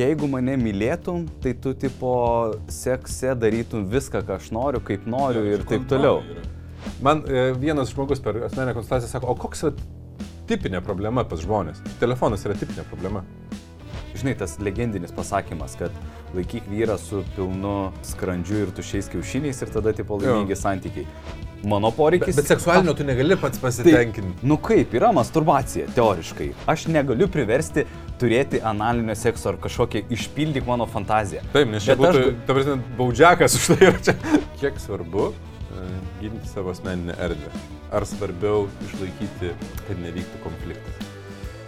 Jeigu 0.00 0.28
mane 0.30 0.54
mylėtum, 0.56 1.24
tai 1.42 1.50
tu 1.58 1.72
tipo 1.74 2.12
sekse 2.70 3.34
darytum 3.36 3.88
viską, 3.90 4.22
ką 4.24 4.36
aš 4.38 4.52
noriu, 4.54 4.80
kaip 4.86 5.08
noriu 5.10 5.42
ir 5.50 5.64
taip 5.68 5.88
toliau. 5.90 6.22
Man 7.02 7.24
e, 7.26 7.50
vienas 7.58 7.90
žmogus 7.90 8.22
per 8.22 8.38
asmeninę 8.46 8.76
konsultaciją 8.76 9.10
sako, 9.10 9.32
o 9.32 9.36
koks 9.40 9.66
yra 9.66 9.72
tipinė 10.48 10.80
problema 10.84 11.24
pas 11.26 11.42
žmonės? 11.42 11.82
Telefonas 12.00 12.46
yra 12.46 12.54
tipinė 12.60 12.86
problema. 12.88 13.24
Žinai, 14.20 14.34
tas 14.36 14.58
legendinis 14.60 15.12
pasakymas, 15.16 15.76
kad 15.80 15.94
laikyk 16.36 16.66
vyrą 16.68 16.98
su 17.00 17.22
pilnu 17.36 17.76
skrandžiu 18.04 18.64
ir 18.66 18.72
tušiais 18.76 19.08
kiaušiniais 19.12 19.62
ir 19.64 19.70
tada 19.72 19.92
tipo 19.96 20.18
laimingi 20.20 20.56
santykiai. 20.58 21.06
Mano 21.64 21.90
Bet, 21.90 21.96
poreikis... 21.96 22.36
bet 22.36 22.48
seksualinio 22.48 22.94
tu 22.96 23.04
negali 23.04 23.36
pats 23.36 23.58
Tai, 23.58 23.66
pasitenkinti. 23.68 24.46
nu 24.48 24.56
kaip, 24.64 24.94
yra 24.96 25.10
masturbacija, 25.12 25.90
teoriškai. 25.96 26.46
Aš 26.72 26.86
negaliu 26.88 27.28
priversti 27.28 27.84
turėti 28.20 28.60
analinio 28.64 29.12
sekso 29.16 29.50
ar 29.52 29.58
kažkokią 29.60 30.06
išpildyk 30.16 30.64
mano 30.68 30.86
fantaziją. 30.88 31.42
Taip, 31.52 31.68
nes 31.68 31.84
čia 31.84 31.96
Bet 32.00 32.08
aš 32.10 32.16
būtų, 32.16 32.30
ga- 32.30 32.46
ta 32.48 32.56
prasme, 32.56 32.78
baudžiakas 33.00 33.58
už 33.60 33.66
tai 33.74 33.78
yra 33.90 34.00
čia. 34.08 34.16
Kiek 34.60 34.80
svarbu 34.80 35.26
e, 35.32 35.84
ginti 36.22 36.48
savo 36.48 36.72
asmeninę 36.72 37.16
erdvę? 37.28 37.52
Ar 37.92 38.08
svarbiau 38.08 38.64
išlaikyti, 38.88 39.52
kad 39.88 40.00
nevyktų 40.00 40.40
konfliktas? 40.44 41.09